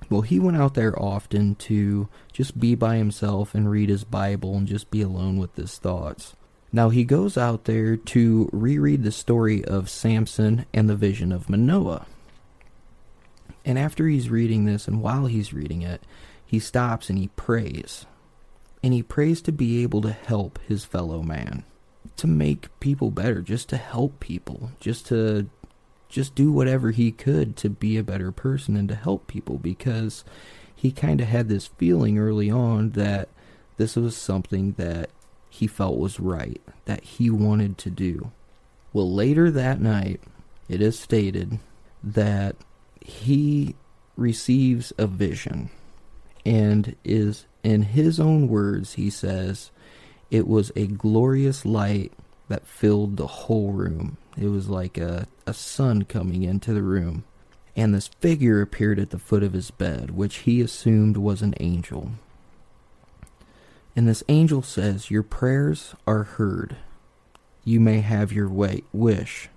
Well, 0.09 0.21
he 0.21 0.39
went 0.39 0.57
out 0.57 0.75
there 0.75 0.97
often 1.01 1.55
to 1.55 2.07
just 2.31 2.59
be 2.59 2.75
by 2.75 2.97
himself 2.97 3.55
and 3.55 3.69
read 3.69 3.89
his 3.89 4.03
Bible 4.03 4.55
and 4.55 4.67
just 4.67 4.91
be 4.91 5.01
alone 5.01 5.37
with 5.37 5.55
his 5.55 5.77
thoughts. 5.77 6.35
Now 6.71 6.89
he 6.89 7.03
goes 7.05 7.37
out 7.37 7.65
there 7.65 7.95
to 7.95 8.49
reread 8.51 9.03
the 9.03 9.11
story 9.11 9.63
of 9.63 9.89
Samson 9.89 10.65
and 10.73 10.89
the 10.89 10.95
vision 10.95 11.31
of 11.31 11.49
Manoah. 11.49 12.05
And 13.63 13.79
after 13.79 14.07
he's 14.07 14.29
reading 14.29 14.65
this, 14.65 14.87
and 14.87 15.01
while 15.01 15.25
he's 15.25 15.53
reading 15.53 15.81
it, 15.81 16.03
he 16.45 16.59
stops 16.59 17.09
and 17.09 17.17
he 17.17 17.29
prays. 17.29 18.05
And 18.83 18.93
he 18.93 19.01
prays 19.01 19.41
to 19.43 19.51
be 19.51 19.81
able 19.81 20.01
to 20.01 20.11
help 20.11 20.59
his 20.67 20.85
fellow 20.85 21.23
man, 21.23 21.63
to 22.17 22.27
make 22.27 22.79
people 22.79 23.09
better, 23.09 23.41
just 23.41 23.69
to 23.69 23.77
help 23.77 24.19
people, 24.19 24.71
just 24.79 25.07
to 25.07 25.49
just 26.15 26.33
do 26.33 26.49
whatever 26.49 26.91
he 26.91 27.11
could 27.11 27.57
to 27.57 27.69
be 27.69 27.97
a 27.97 28.03
better 28.03 28.31
person 28.31 28.77
and 28.77 28.87
to 28.87 28.95
help 28.95 29.27
people 29.27 29.57
because 29.57 30.23
he 30.73 30.89
kind 30.89 31.19
of 31.19 31.27
had 31.27 31.49
this 31.49 31.67
feeling 31.67 32.17
early 32.17 32.49
on 32.49 32.91
that 32.91 33.27
this 33.75 33.97
was 33.97 34.15
something 34.15 34.71
that 34.77 35.09
he 35.49 35.67
felt 35.67 35.97
was 35.97 36.17
right, 36.17 36.61
that 36.85 37.03
he 37.03 37.29
wanted 37.29 37.77
to 37.77 37.89
do. 37.89 38.31
Well, 38.93 39.11
later 39.11 39.51
that 39.51 39.81
night, 39.81 40.21
it 40.69 40.81
is 40.81 40.97
stated 40.97 41.59
that 42.01 42.55
he 43.01 43.75
receives 44.15 44.93
a 44.97 45.07
vision 45.07 45.69
and 46.45 46.95
is, 47.03 47.45
in 47.61 47.81
his 47.81 48.21
own 48.21 48.47
words, 48.47 48.93
he 48.93 49.09
says, 49.09 49.69
it 50.31 50.47
was 50.47 50.71
a 50.77 50.87
glorious 50.87 51.65
light 51.65 52.13
that 52.47 52.67
filled 52.67 53.17
the 53.17 53.27
whole 53.27 53.71
room. 53.71 54.17
It 54.37 54.47
was 54.47 54.69
like 54.69 54.97
a, 54.97 55.27
a 55.45 55.53
sun 55.53 56.03
coming 56.03 56.43
into 56.43 56.73
the 56.73 56.83
room. 56.83 57.23
And 57.75 57.93
this 57.93 58.07
figure 58.07 58.61
appeared 58.61 58.99
at 58.99 59.09
the 59.09 59.19
foot 59.19 59.43
of 59.43 59.53
his 59.53 59.71
bed, 59.71 60.11
which 60.11 60.37
he 60.37 60.61
assumed 60.61 61.17
was 61.17 61.41
an 61.41 61.55
angel. 61.59 62.11
And 63.95 64.07
this 64.07 64.23
angel 64.29 64.61
says, 64.61 65.11
Your 65.11 65.23
prayers 65.23 65.95
are 66.05 66.23
heard. 66.23 66.77
You 67.63 67.79
may 67.79 68.01
have 68.01 68.31
your 68.31 68.49
way, 68.49 68.83
wish, 68.93 69.49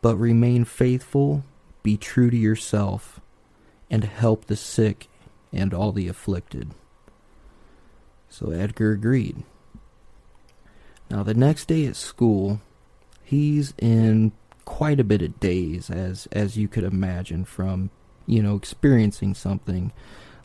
but 0.00 0.16
remain 0.16 0.64
faithful, 0.64 1.44
be 1.82 1.96
true 1.96 2.30
to 2.30 2.36
yourself, 2.36 3.20
and 3.90 4.04
help 4.04 4.46
the 4.46 4.56
sick 4.56 5.08
and 5.52 5.72
all 5.72 5.92
the 5.92 6.08
afflicted. 6.08 6.70
So 8.28 8.50
Edgar 8.50 8.92
agreed. 8.92 9.44
Now, 11.12 11.22
the 11.22 11.34
next 11.34 11.68
day 11.68 11.86
at 11.86 11.94
school, 11.94 12.60
he's 13.22 13.74
in 13.78 14.32
quite 14.64 14.98
a 14.98 15.04
bit 15.04 15.22
of 15.22 15.38
daze, 15.38 15.90
as, 15.90 16.26
as 16.32 16.56
you 16.56 16.66
could 16.66 16.84
imagine 16.84 17.44
from, 17.44 17.90
you 18.26 18.42
know, 18.42 18.56
experiencing 18.56 19.34
something 19.34 19.92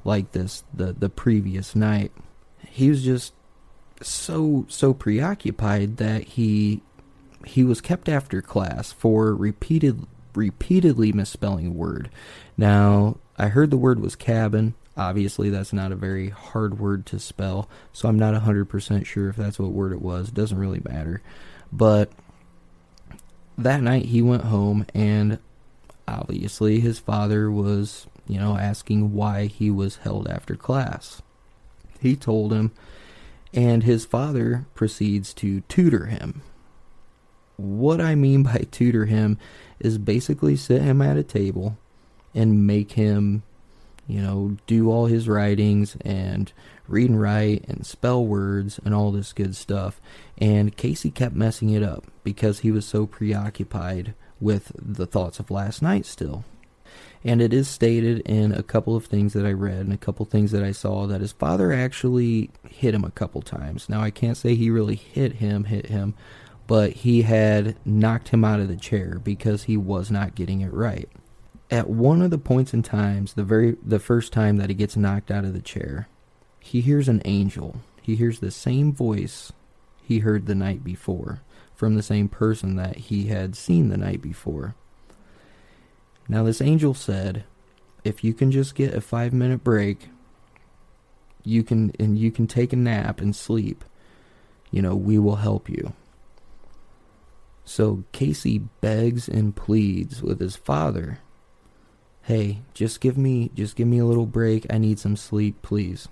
like 0.04 0.34
this 0.34 0.64
the, 0.74 0.94
the 0.94 1.10
previous 1.10 1.76
night 1.76 2.14
he 2.78 2.90
was 2.90 3.04
just 3.04 3.34
so 4.02 4.66
so 4.70 4.94
preoccupied 4.94 5.98
that 5.98 6.24
he 6.24 6.82
he 7.46 7.64
was 7.64 7.82
kept 7.82 8.08
after 8.08 8.42
class 8.42 8.92
for 8.92 9.34
repeated 9.34 10.06
repeatedly 10.36 11.12
misspelling 11.12 11.68
a 11.68 11.72
word. 11.72 12.10
Now, 12.56 13.18
I 13.38 13.48
heard 13.48 13.72
the 13.72 13.78
word 13.78 14.00
was 14.00 14.16
cabin. 14.16 14.76
Obviously, 14.98 15.50
that's 15.50 15.74
not 15.74 15.92
a 15.92 15.96
very 15.96 16.30
hard 16.30 16.80
word 16.80 17.06
to 17.08 17.20
spell, 17.20 17.70
so 17.94 18.10
I'm 18.10 18.18
not 18.18 18.34
100% 18.34 19.06
sure 19.06 19.30
if 19.30 19.36
that's 19.36 19.60
what 19.60 19.72
word 19.72 19.94
it 19.94 20.02
was. 20.02 20.30
It 20.30 20.34
doesn't 20.34 20.58
really 20.58 20.82
matter. 20.84 21.22
But 21.72 22.12
that 23.58 23.82
night 23.82 24.06
he 24.06 24.22
went 24.22 24.46
home 24.46 24.86
and 24.94 25.40
obviously 26.08 26.80
his 26.80 27.00
father 27.00 27.52
was, 27.52 28.08
you 28.28 28.40
know, 28.40 28.58
asking 28.58 29.14
why 29.14 29.46
he 29.46 29.70
was 29.70 29.98
held 29.98 30.28
after 30.28 30.56
class. 30.56 31.22
He 32.00 32.16
told 32.16 32.54
him, 32.54 32.72
and 33.54 33.84
his 33.84 34.06
father 34.06 34.66
proceeds 34.76 35.34
to 35.36 35.62
tutor 35.62 36.06
him. 36.08 36.42
What 37.56 38.00
I 38.00 38.16
mean 38.16 38.44
by 38.44 38.68
tutor 38.72 39.06
him 39.06 39.38
is 39.80 39.98
basically 39.98 40.56
sit 40.56 40.82
him 40.82 41.02
at 41.02 41.18
a 41.18 41.24
table 41.24 41.78
and 42.36 42.68
make 42.68 42.92
him, 42.94 43.44
you 44.08 44.22
know, 44.22 44.58
do 44.68 44.90
all 44.90 45.06
his 45.06 45.28
writings 45.28 45.98
and 46.02 46.52
read 46.88 47.10
and 47.10 47.22
write 47.22 47.66
and 47.68 47.86
spell 47.86 48.26
words 48.26 48.80
and 48.84 48.94
all 48.94 49.12
this 49.12 49.34
good 49.34 49.56
stuff. 49.56 50.00
And 50.38 50.76
Cayce 50.76 51.06
kept 51.14 51.36
messing 51.36 51.70
it 51.70 51.84
up 51.84 52.06
because 52.24 52.60
he 52.60 52.72
was 52.72 52.86
so 52.86 53.06
preoccupied 53.06 54.14
with 54.40 54.72
the 54.76 55.06
thoughts 55.06 55.40
of 55.40 55.52
last 55.52 55.82
night 55.82 56.06
still. 56.06 56.46
And 57.24 57.42
it 57.42 57.54
is 57.54 57.68
stated 57.68 58.20
in 58.20 58.54
a 58.54 58.64
couple 58.64 58.96
of 58.96 59.06
things 59.06 59.34
that 59.34 59.46
I 59.46 59.52
read 59.52 59.80
and 59.80 59.92
a 59.92 59.98
couple 59.98 60.26
things 60.26 60.52
that 60.52 60.64
I 60.64 60.72
saw 60.72 61.08
that 61.08 61.20
his 61.20 61.34
father 61.34 61.74
actually 61.74 62.52
hit 62.70 62.94
him 62.94 63.04
a 63.04 63.12
couple 63.12 63.42
times. 63.42 63.90
Now, 63.90 64.02
I 64.02 64.12
can't 64.12 64.38
say 64.38 64.56
he 64.56 64.70
really 64.70 64.96
hit 64.96 65.34
him, 65.34 65.66
hit 65.66 65.88
him, 65.88 66.14
but 66.68 66.92
he 66.92 67.24
had 67.24 67.76
knocked 67.86 68.30
him 68.30 68.46
out 68.46 68.60
of 68.60 68.68
the 68.68 68.78
chair 68.78 69.20
because 69.22 69.64
he 69.64 69.76
was 69.76 70.10
not 70.10 70.36
getting 70.36 70.62
it 70.62 70.72
right. 70.72 71.10
At 71.70 71.90
one 71.90 72.22
of 72.22 72.32
the 72.32 72.38
points 72.38 72.74
in 72.74 72.82
times, 72.84 73.34
the 73.34 73.44
very 73.44 73.76
the 73.84 74.00
first 74.00 74.32
time 74.32 74.58
that 74.58 74.70
he 74.70 74.76
gets 74.76 74.96
knocked 74.96 75.32
out 75.32 75.44
of 75.44 75.54
the 75.54 75.62
chair, 75.62 76.08
he 76.60 76.82
hears 76.82 77.10
an 77.10 77.22
angel. 77.26 77.82
He 78.02 78.16
hears 78.16 78.40
the 78.40 78.52
same 78.52 78.94
voice 78.94 79.52
he 80.02 80.20
heard 80.20 80.46
the 80.46 80.56
night 80.56 80.84
before 80.84 81.42
from 81.76 81.96
the 81.96 82.04
same 82.04 82.30
person 82.30 82.76
that 82.78 82.96
he 82.96 83.28
had 83.28 83.56
seen 83.56 83.90
the 83.90 83.98
night 83.98 84.22
before. 84.22 84.76
Now, 86.30 86.44
this 86.44 86.62
angel 86.62 86.94
said, 86.94 87.44
if 88.04 88.24
you 88.24 88.34
can 88.34 88.52
just 88.52 88.74
get 88.74 88.94
a 88.94 89.02
five 89.02 89.34
minute 89.34 89.64
break, 89.64 90.10
you 91.44 91.64
can, 91.64 91.92
and 92.00 92.18
you 92.18 92.32
can 92.32 92.48
take 92.48 92.74
a 92.74 92.78
nap 92.78 93.22
and 93.22 93.36
sleep, 93.36 93.84
you 94.72 94.82
know, 94.82 94.96
we 94.96 95.20
will 95.20 95.38
help 95.38 95.70
you. 95.70 95.94
So 97.64 98.04
Cayce 98.12 98.60
begs 98.82 99.28
and 99.28 99.56
pleads 99.56 100.24
with 100.24 100.40
his 100.40 100.56
father, 100.56 101.20
"Hey, 102.28 102.60
just 102.74 103.02
give 103.02 103.18
me 103.18 103.52
just 103.56 103.76
give 103.76 103.88
me 103.88 104.00
a 104.00 104.06
little 104.06 104.26
break. 104.26 104.66
I 104.70 104.78
need 104.78 105.00
some 105.00 105.16
sleep, 105.16 105.62
please." 105.62 106.08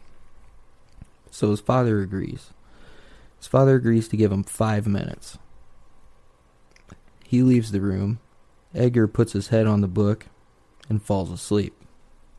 So 1.29 1.51
his 1.51 1.60
father 1.60 2.01
agrees. 2.01 2.51
His 3.38 3.48
father 3.48 3.75
agrees 3.75 4.07
to 4.07 4.17
give 4.17 4.31
him 4.31 4.43
5 4.43 4.88
minutes. 4.88 5.38
He 7.25 7.43
leaves 7.43 7.72
the 7.72 7.81
room 7.81 8.19
Edgar 8.75 9.07
puts 9.07 9.34
his 9.34 9.48
head 9.48 9.67
on 9.67 9.81
the 9.81 9.88
book 9.88 10.27
and 10.89 11.01
falls 11.01 11.31
asleep. 11.31 11.74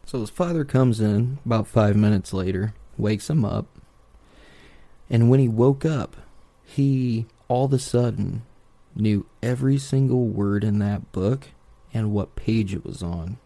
So 0.05 0.21
his 0.21 0.31
father 0.31 0.65
comes 0.65 1.01
in 1.01 1.39
about 1.45 1.67
five 1.67 1.97
minutes 1.97 2.33
later, 2.33 2.75
wakes 2.97 3.31
him 3.31 3.45
up, 3.45 3.67
and 5.09 5.31
when 5.31 5.41
he 5.41 5.49
woke 5.49 5.85
up, 5.85 6.17
he 6.63 7.27
all 7.49 7.65
of 7.65 7.73
a 7.73 7.79
sudden 7.79 8.43
knew 8.95 9.27
every 9.43 9.79
single 9.79 10.27
word 10.27 10.63
in 10.63 10.79
that 10.79 11.11
book 11.13 11.49
and 11.93 12.13
what 12.13 12.37
page 12.37 12.75
it 12.75 12.85
was 12.85 13.03
on. 13.03 13.39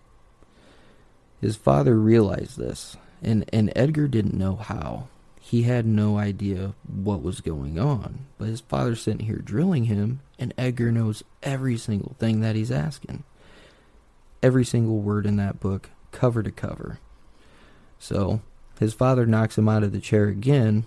His 1.40 1.56
father 1.56 1.98
realized 1.98 2.58
this, 2.58 2.96
and, 3.22 3.44
and 3.52 3.72
Edgar 3.74 4.08
didn't 4.08 4.34
know 4.34 4.56
how. 4.56 5.08
He 5.40 5.62
had 5.62 5.86
no 5.86 6.18
idea 6.18 6.74
what 6.86 7.22
was 7.22 7.40
going 7.40 7.78
on, 7.78 8.26
but 8.38 8.48
his 8.48 8.60
father's 8.60 9.00
sitting 9.00 9.26
here 9.26 9.40
drilling 9.42 9.84
him, 9.84 10.20
and 10.38 10.54
Edgar 10.58 10.92
knows 10.92 11.24
every 11.42 11.76
single 11.76 12.14
thing 12.18 12.40
that 12.40 12.56
he's 12.56 12.70
asking. 12.70 13.24
Every 14.42 14.64
single 14.64 14.98
word 14.98 15.26
in 15.26 15.36
that 15.36 15.60
book, 15.60 15.90
cover 16.12 16.42
to 16.42 16.50
cover. 16.50 16.98
So, 17.98 18.42
his 18.78 18.94
father 18.94 19.26
knocks 19.26 19.58
him 19.58 19.68
out 19.68 19.82
of 19.82 19.92
the 19.92 20.00
chair 20.00 20.28
again, 20.28 20.86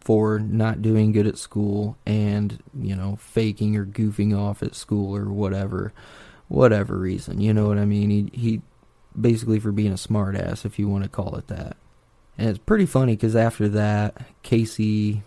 for 0.00 0.38
not 0.38 0.82
doing 0.82 1.12
good 1.12 1.26
at 1.26 1.38
school 1.38 1.96
and, 2.04 2.62
you 2.78 2.94
know, 2.94 3.16
faking 3.16 3.74
or 3.74 3.86
goofing 3.86 4.38
off 4.38 4.62
at 4.62 4.74
school 4.74 5.16
or 5.16 5.30
whatever 5.30 5.94
whatever 6.48 6.98
reason. 6.98 7.40
You 7.40 7.54
know 7.54 7.68
what 7.68 7.78
I 7.78 7.86
mean? 7.86 8.10
He 8.10 8.38
he 8.38 8.62
basically 9.18 9.58
for 9.58 9.72
being 9.72 9.92
a 9.92 9.96
smartass, 9.96 10.64
if 10.64 10.78
you 10.78 10.88
want 10.88 11.04
to 11.04 11.10
call 11.10 11.36
it 11.36 11.48
that. 11.48 11.76
And 12.36 12.48
it's 12.48 12.58
pretty 12.58 12.86
funny 12.86 13.14
because 13.14 13.36
after 13.36 13.68
that, 13.68 14.26
Cayce 14.42 15.20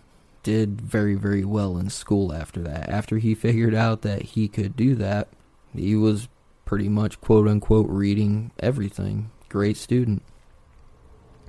did 0.44 0.80
very 0.80 1.16
very 1.16 1.44
well 1.44 1.78
in 1.78 1.90
school. 1.90 2.34
After 2.34 2.62
that, 2.62 2.90
after 2.90 3.18
he 3.18 3.36
figured 3.36 3.76
out 3.76 4.02
that 4.02 4.22
he 4.22 4.48
could 4.48 4.76
do 4.76 4.96
that, 4.96 5.30
he 5.74 5.96
was 5.96 6.28
pretty 6.66 6.90
much 6.90 7.22
quote 7.22 7.48
unquote 7.48 7.90
reading 7.90 8.52
everything. 8.60 9.32
Great 9.50 9.78
student. 9.78 10.22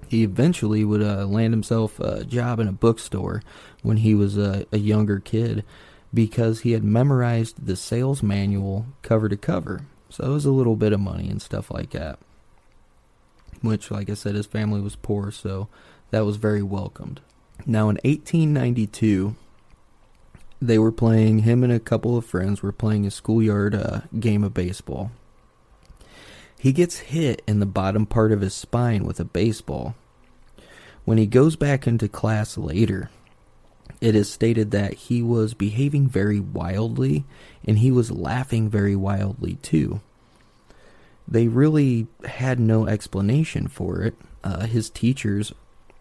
He 0.09 0.23
eventually 0.23 0.85
would 0.85 1.03
uh, 1.03 1.27
land 1.27 1.53
himself 1.53 2.01
a 2.01 2.25
job 2.25 2.61
in 2.61 2.69
a 2.69 2.73
bookstore 2.73 3.43
when 3.83 3.99
he 3.99 4.15
was 4.15 4.39
a, 4.39 4.65
a 4.73 4.79
younger 4.79 5.19
kid 5.19 5.65
because 6.15 6.61
he 6.61 6.73
had 6.73 6.83
memorized 6.83 7.67
the 7.67 7.77
sales 7.77 8.23
manual 8.23 8.87
cover 9.03 9.29
to 9.29 9.37
cover. 9.37 9.83
So 10.09 10.25
it 10.25 10.33
was 10.33 10.47
a 10.47 10.51
little 10.51 10.77
bit 10.77 10.95
of 10.95 11.01
money 11.01 11.29
and 11.29 11.43
stuff 11.43 11.71
like 11.71 11.91
that. 11.91 12.19
Which, 13.61 13.91
like 13.91 14.09
I 14.09 14.15
said, 14.15 14.35
his 14.35 14.47
family 14.47 14.81
was 14.81 14.97
poor, 14.97 15.31
so 15.31 15.69
that 16.11 16.25
was 16.25 16.37
very 16.37 16.63
welcomed. 16.63 17.21
Now, 17.67 17.89
in 17.89 17.97
1892, 18.05 19.35
they 20.61 20.79
were 20.79 20.93
playing, 20.93 21.41
him 21.41 21.63
and 21.63 21.73
a 21.73 21.81
couple 21.81 22.17
of 22.17 22.25
friends 22.25 22.63
were 22.63 22.73
playing 22.73 23.07
a 23.07 23.11
schoolyard 23.11 23.75
uh, 23.75 24.01
game 24.19 24.45
of 24.45 24.55
baseball. 24.55 25.11
He 26.59 26.73
gets 26.73 26.99
hit 26.99 27.43
in 27.47 27.61
the 27.61 27.67
bottom 27.67 28.07
part 28.07 28.33
of 28.33 28.41
his 28.41 28.55
spine 28.55 29.05
with 29.05 29.21
a 29.21 29.25
baseball. 29.25 29.95
When 31.05 31.19
he 31.19 31.27
goes 31.27 31.57
back 31.57 31.87
into 31.87 32.09
class 32.09 32.59
later, 32.59 33.11
it 34.01 34.15
is 34.15 34.31
stated 34.31 34.73
that 34.73 34.95
he 34.95 35.23
was 35.23 35.55
behaving 35.55 36.09
very 36.09 36.41
wildly 36.41 37.25
and 37.65 37.79
he 37.79 37.91
was 37.91 38.11
laughing 38.11 38.69
very 38.69 38.97
wildly 38.97 39.55
too. 39.63 40.01
They 41.31 41.47
really 41.47 42.07
had 42.25 42.59
no 42.59 42.87
explanation 42.87 43.69
for 43.69 44.03
it. 44.03 44.15
Uh, 44.43 44.67
his 44.67 44.89
teachers, 44.89 45.53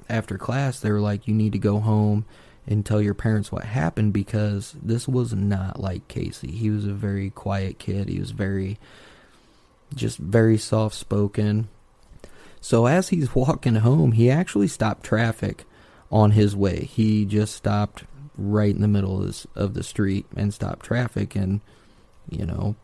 after 0.10 0.38
class, 0.38 0.80
they 0.80 0.92
were 0.92 1.02
like, 1.02 1.28
You 1.28 1.34
need 1.34 1.52
to 1.52 1.60
go 1.60 1.80
home 1.80 2.26
and 2.66 2.86
tell 2.86 3.02
your 3.02 3.14
parents 3.14 3.52
what 3.52 3.66
happened 3.66 4.14
because 4.14 4.76
this 4.82 5.08
was 5.08 5.34
not 5.34 5.80
like 5.80 6.08
Cayce. 6.08 6.42
He 6.42 6.70
was 6.70 6.86
a 6.86 6.94
very 6.94 7.30
quiet 7.30 7.80
kid. 7.80 8.10
He 8.10 8.20
was 8.20 8.32
very, 8.32 8.78
just 9.96 10.18
very 10.18 10.58
soft 10.58 10.96
spoken. 10.96 11.68
So 12.62 12.86
as 12.86 13.10
he's 13.10 13.36
walking 13.36 13.76
home, 13.76 14.14
he 14.14 14.30
actually 14.30 14.68
stopped 14.68 15.04
traffic 15.06 15.66
on 16.12 16.32
his 16.32 16.56
way. 16.56 16.86
He 16.86 17.26
just 17.26 17.56
stopped 17.56 18.04
right 18.38 18.74
in 18.74 18.82
the 18.82 18.88
middle 18.88 19.20
of, 19.20 19.28
this, 19.28 19.48
of 19.56 19.74
the 19.74 19.84
street 19.84 20.26
and 20.36 20.54
stopped 20.54 20.86
traffic, 20.86 21.36
and 21.36 21.62
you 22.30 22.46
know, 22.46 22.76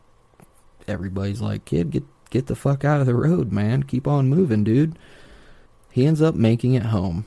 everybody's 0.88 1.40
like, 1.40 1.64
"Kid, 1.64 1.90
get 1.90 2.04
get 2.30 2.46
the 2.46 2.56
fuck 2.56 2.84
out 2.84 3.00
of 3.00 3.06
the 3.06 3.14
road, 3.14 3.52
man. 3.52 3.82
Keep 3.82 4.06
on 4.06 4.28
moving, 4.28 4.64
dude." 4.64 4.98
He 5.90 6.06
ends 6.06 6.20
up 6.20 6.34
making 6.34 6.74
it 6.74 6.86
home. 6.86 7.24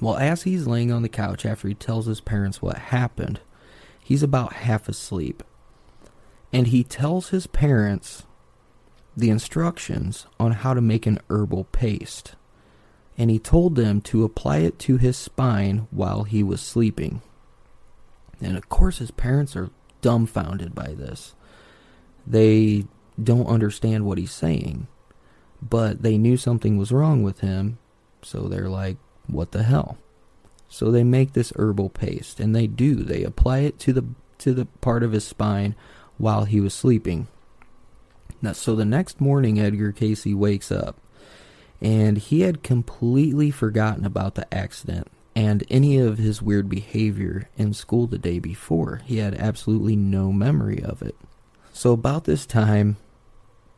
Well, 0.00 0.16
as 0.16 0.42
he's 0.42 0.66
laying 0.66 0.92
on 0.92 1.02
the 1.02 1.08
couch 1.08 1.44
after 1.44 1.66
he 1.66 1.74
tells 1.74 2.06
his 2.06 2.20
parents 2.20 2.62
what 2.62 2.76
happened, 2.76 3.40
he's 4.02 4.22
about 4.22 4.52
half 4.52 4.88
asleep. 4.88 5.42
And 6.52 6.68
he 6.68 6.84
tells 6.84 7.30
his 7.30 7.46
parents 7.48 8.24
the 9.16 9.30
instructions 9.30 10.26
on 10.38 10.52
how 10.52 10.74
to 10.74 10.80
make 10.80 11.06
an 11.06 11.18
herbal 11.28 11.64
paste 11.64 12.36
and 13.16 13.30
he 13.30 13.38
told 13.38 13.76
them 13.76 14.00
to 14.00 14.24
apply 14.24 14.58
it 14.58 14.78
to 14.80 14.96
his 14.96 15.16
spine 15.16 15.86
while 15.90 16.24
he 16.24 16.42
was 16.42 16.60
sleeping. 16.60 17.22
And 18.40 18.56
of 18.56 18.68
course, 18.68 18.98
his 18.98 19.10
parents 19.10 19.54
are 19.56 19.70
dumbfounded 20.00 20.74
by 20.74 20.94
this. 20.94 21.34
They 22.26 22.84
don't 23.22 23.46
understand 23.46 24.06
what 24.06 24.18
he's 24.18 24.32
saying, 24.32 24.86
but 25.62 26.02
they 26.02 26.18
knew 26.18 26.36
something 26.36 26.76
was 26.76 26.92
wrong 26.92 27.22
with 27.22 27.40
him, 27.40 27.78
so 28.22 28.48
they're 28.48 28.68
like, 28.68 28.96
what 29.26 29.52
the 29.52 29.62
hell? 29.62 29.98
So 30.68 30.90
they 30.90 31.04
make 31.04 31.32
this 31.32 31.52
herbal 31.56 31.90
paste, 31.90 32.40
and 32.40 32.54
they 32.54 32.66
do. 32.66 32.96
They 32.96 33.22
apply 33.22 33.58
it 33.60 33.78
to 33.80 33.92
the 33.92 34.04
to 34.38 34.52
the 34.52 34.66
part 34.80 35.02
of 35.02 35.12
his 35.12 35.24
spine 35.24 35.76
while 36.18 36.44
he 36.44 36.60
was 36.60 36.74
sleeping. 36.74 37.28
Now, 38.42 38.52
so 38.52 38.74
the 38.74 38.84
next 38.84 39.20
morning, 39.20 39.60
Edgar 39.60 39.92
Cayce 39.92 40.26
wakes 40.26 40.72
up 40.72 40.98
and 41.80 42.18
he 42.18 42.40
had 42.40 42.62
completely 42.62 43.50
forgotten 43.50 44.04
about 44.04 44.34
the 44.34 44.52
accident 44.54 45.06
and 45.36 45.64
any 45.68 45.98
of 45.98 46.18
his 46.18 46.40
weird 46.40 46.68
behavior 46.68 47.48
in 47.56 47.74
school 47.74 48.06
the 48.06 48.18
day 48.18 48.38
before. 48.38 49.02
He 49.04 49.18
had 49.18 49.34
absolutely 49.34 49.96
no 49.96 50.32
memory 50.32 50.82
of 50.82 51.02
it. 51.02 51.16
So, 51.72 51.92
about 51.92 52.24
this 52.24 52.46
time, 52.46 52.96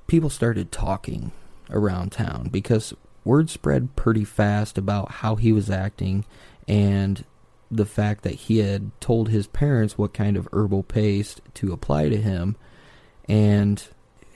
people 0.06 0.30
started 0.30 0.70
talking 0.70 1.32
around 1.70 2.12
town 2.12 2.48
because 2.50 2.94
word 3.24 3.50
spread 3.50 3.96
pretty 3.96 4.24
fast 4.24 4.78
about 4.78 5.10
how 5.10 5.36
he 5.36 5.52
was 5.52 5.68
acting 5.68 6.24
and 6.68 7.24
the 7.70 7.86
fact 7.86 8.22
that 8.22 8.34
he 8.34 8.58
had 8.58 8.90
told 9.00 9.28
his 9.28 9.46
parents 9.48 9.98
what 9.98 10.14
kind 10.14 10.36
of 10.36 10.48
herbal 10.52 10.84
paste 10.84 11.40
to 11.54 11.72
apply 11.72 12.08
to 12.08 12.16
him, 12.16 12.56
and 13.28 13.88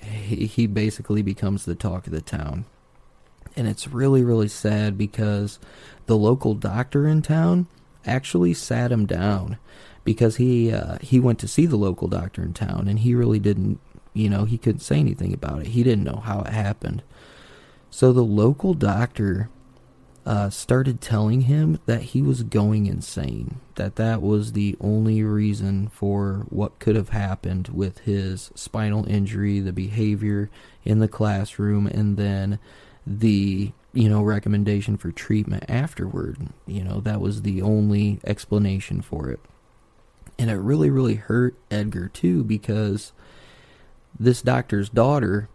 he 0.03 0.67
basically 0.67 1.23
becomes 1.23 1.65
the 1.65 1.75
talk 1.75 2.07
of 2.07 2.13
the 2.13 2.21
town. 2.21 2.65
And 3.57 3.69
it's 3.69 3.89
really 3.89 4.25
really 4.25 4.49
sad 4.49 4.97
because 4.97 5.59
the 6.07 6.17
local 6.17 6.55
doctor 6.55 7.07
in 7.07 7.23
town 7.23 7.67
actually 8.07 8.55
sat 8.55 8.91
him 8.91 9.07
down 9.07 9.59
because 10.05 10.37
he 10.37 10.73
uh, 10.73 10.99
he 11.01 11.21
went 11.21 11.39
to 11.41 11.49
see 11.49 11.67
the 11.67 11.77
local 11.77 12.09
doctor 12.09 12.43
in 12.43 12.55
town 12.55 12.89
and 12.89 13.01
he 13.01 13.15
really 13.15 13.39
didn't 13.39 13.81
you 14.13 14.29
know 14.29 14.45
he 14.45 14.59
couldn't 14.59 14.81
say 14.81 14.99
anything 14.99 15.33
about 15.33 15.61
it. 15.61 15.69
He 15.69 15.83
didn't 15.83 16.05
know 16.05 16.23
how 16.25 16.41
it 16.41 16.53
happened. 16.53 17.03
So 17.91 18.13
the 18.13 18.23
local 18.23 18.75
doctor 18.75 19.51
uh, 20.27 20.51
started 20.51 21.01
telling 21.01 21.43
him 21.43 21.81
that 21.87 22.03
he 22.03 22.23
was 22.23 22.43
going 22.43 22.87
insane 22.87 23.59
that 23.77 23.97
that 23.97 24.21
was 24.21 24.53
the 24.53 24.77
only 24.81 25.23
reason 25.23 25.89
for 25.89 26.47
what 26.51 26.79
could 26.79 26.95
have 26.95 27.09
happened 27.09 27.69
with 27.69 28.01
his 28.01 28.51
spinal 28.55 29.07
injury 29.09 29.61
the 29.61 29.73
behavior 29.73 30.51
in 30.85 30.99
the 30.99 31.09
classroom 31.09 31.87
and 31.87 32.17
then 32.17 32.59
the 33.07 33.73
you 33.93 34.09
know 34.09 34.23
recommendation 34.23 34.97
for 34.97 35.11
treatment 35.11 35.65
afterward. 35.69 36.37
You 36.67 36.85
know 36.85 37.01
that 37.01 37.21
was 37.21 37.43
the 37.43 37.63
only 37.63 38.21
explanation 38.25 39.01
for 39.01 39.31
it. 39.31 39.41
And 40.39 40.51
it 40.51 40.57
really 40.57 40.91
really 40.91 41.15
hurt 41.17 41.57
edgar 41.71 42.09
too 42.09 42.45
because 42.45 43.13
this 44.21 44.43
doctor's 44.43 44.91
daughter 44.91 45.49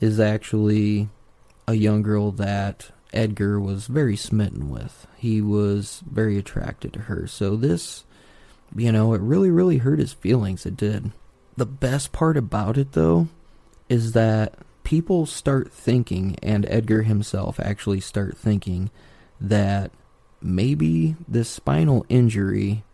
is 0.00 0.18
actually 0.18 1.10
a 1.68 1.74
young 1.74 2.02
girl 2.02 2.32
that 2.32 2.90
edgar 3.12 3.60
was 3.60 3.86
very 3.86 4.16
smitten 4.16 4.70
with. 4.70 5.06
He 5.16 5.42
was 5.42 6.02
very 6.10 6.38
attracted 6.38 6.94
to 6.94 7.00
her. 7.00 7.26
So 7.26 7.54
this 7.54 8.04
you 8.74 8.90
know 8.90 9.12
it 9.12 9.20
really 9.20 9.50
really 9.50 9.78
hurt 9.78 9.98
his 9.98 10.14
feelings. 10.14 10.64
It 10.64 10.76
did. 10.76 11.12
The 11.56 11.66
best 11.66 12.12
part 12.12 12.38
about 12.38 12.78
it 12.78 12.92
though 12.92 13.28
is 13.90 14.12
that 14.12 14.54
people 14.84 15.26
start 15.26 15.70
thinking, 15.70 16.36
and 16.42 16.66
Edgar 16.66 17.02
himself 17.02 17.60
actually 17.60 18.00
start 18.00 18.36
thinking, 18.36 18.90
that 19.38 19.92
maybe 20.40 21.14
this 21.28 21.48
spinal 21.48 22.06
injury 22.08 22.84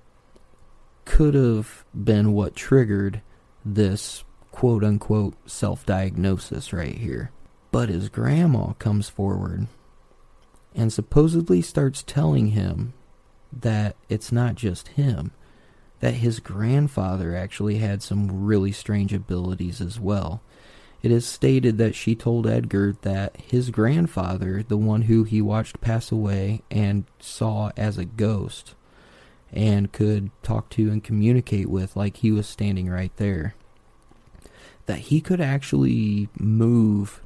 could 1.05 1.35
have 1.35 1.85
been 1.95 2.33
what 2.33 2.57
triggered 2.57 3.23
this 3.65 4.25
quote 4.59 4.83
unquote 4.83 5.35
self 5.49 5.87
diagnosis 5.87 6.73
right 6.73 6.99
here. 6.99 7.31
But 7.71 7.91
his 7.91 8.09
grandma 8.09 8.73
comes 8.73 9.09
forward 9.09 9.69
and 10.75 10.93
supposedly 10.93 11.63
starts 11.63 12.03
telling 12.03 12.49
him 12.49 12.93
that 13.53 13.95
it's 14.09 14.33
not 14.33 14.57
just 14.57 14.89
him, 14.89 15.31
that 16.01 16.15
his 16.15 16.41
grandfather 16.41 17.37
actually 17.37 17.79
had 17.79 18.03
some 18.03 18.47
really 18.47 18.73
strange 18.73 19.15
abilities 19.15 19.81
as 19.81 20.01
well. 20.01 20.43
It 21.05 21.13
is 21.13 21.25
stated 21.25 21.79
that 21.79 21.95
she 21.95 22.17
told 22.17 22.45
Edgar 22.45 22.97
that 23.03 23.37
his 23.37 23.71
grandfather, 23.71 24.65
the 24.67 24.77
one 24.77 25.03
who 25.03 25.23
he 25.23 25.41
watched 25.41 25.81
pass 25.81 26.11
away 26.11 26.63
and 26.69 27.05
saw 27.21 27.71
as 27.77 27.97
a 27.97 28.05
ghost, 28.05 28.75
and 29.53 29.93
could 29.93 30.33
talk 30.43 30.69
to 30.71 30.91
and 30.91 31.05
communicate 31.05 31.69
with 31.69 31.95
like 31.95 32.17
he 32.17 32.33
was 32.33 32.49
standing 32.49 32.91
right 32.91 33.17
there, 33.19 33.55
that 34.89 34.99
he 35.01 35.21
could 35.21 35.41
actually 35.41 36.31
move 36.39 37.21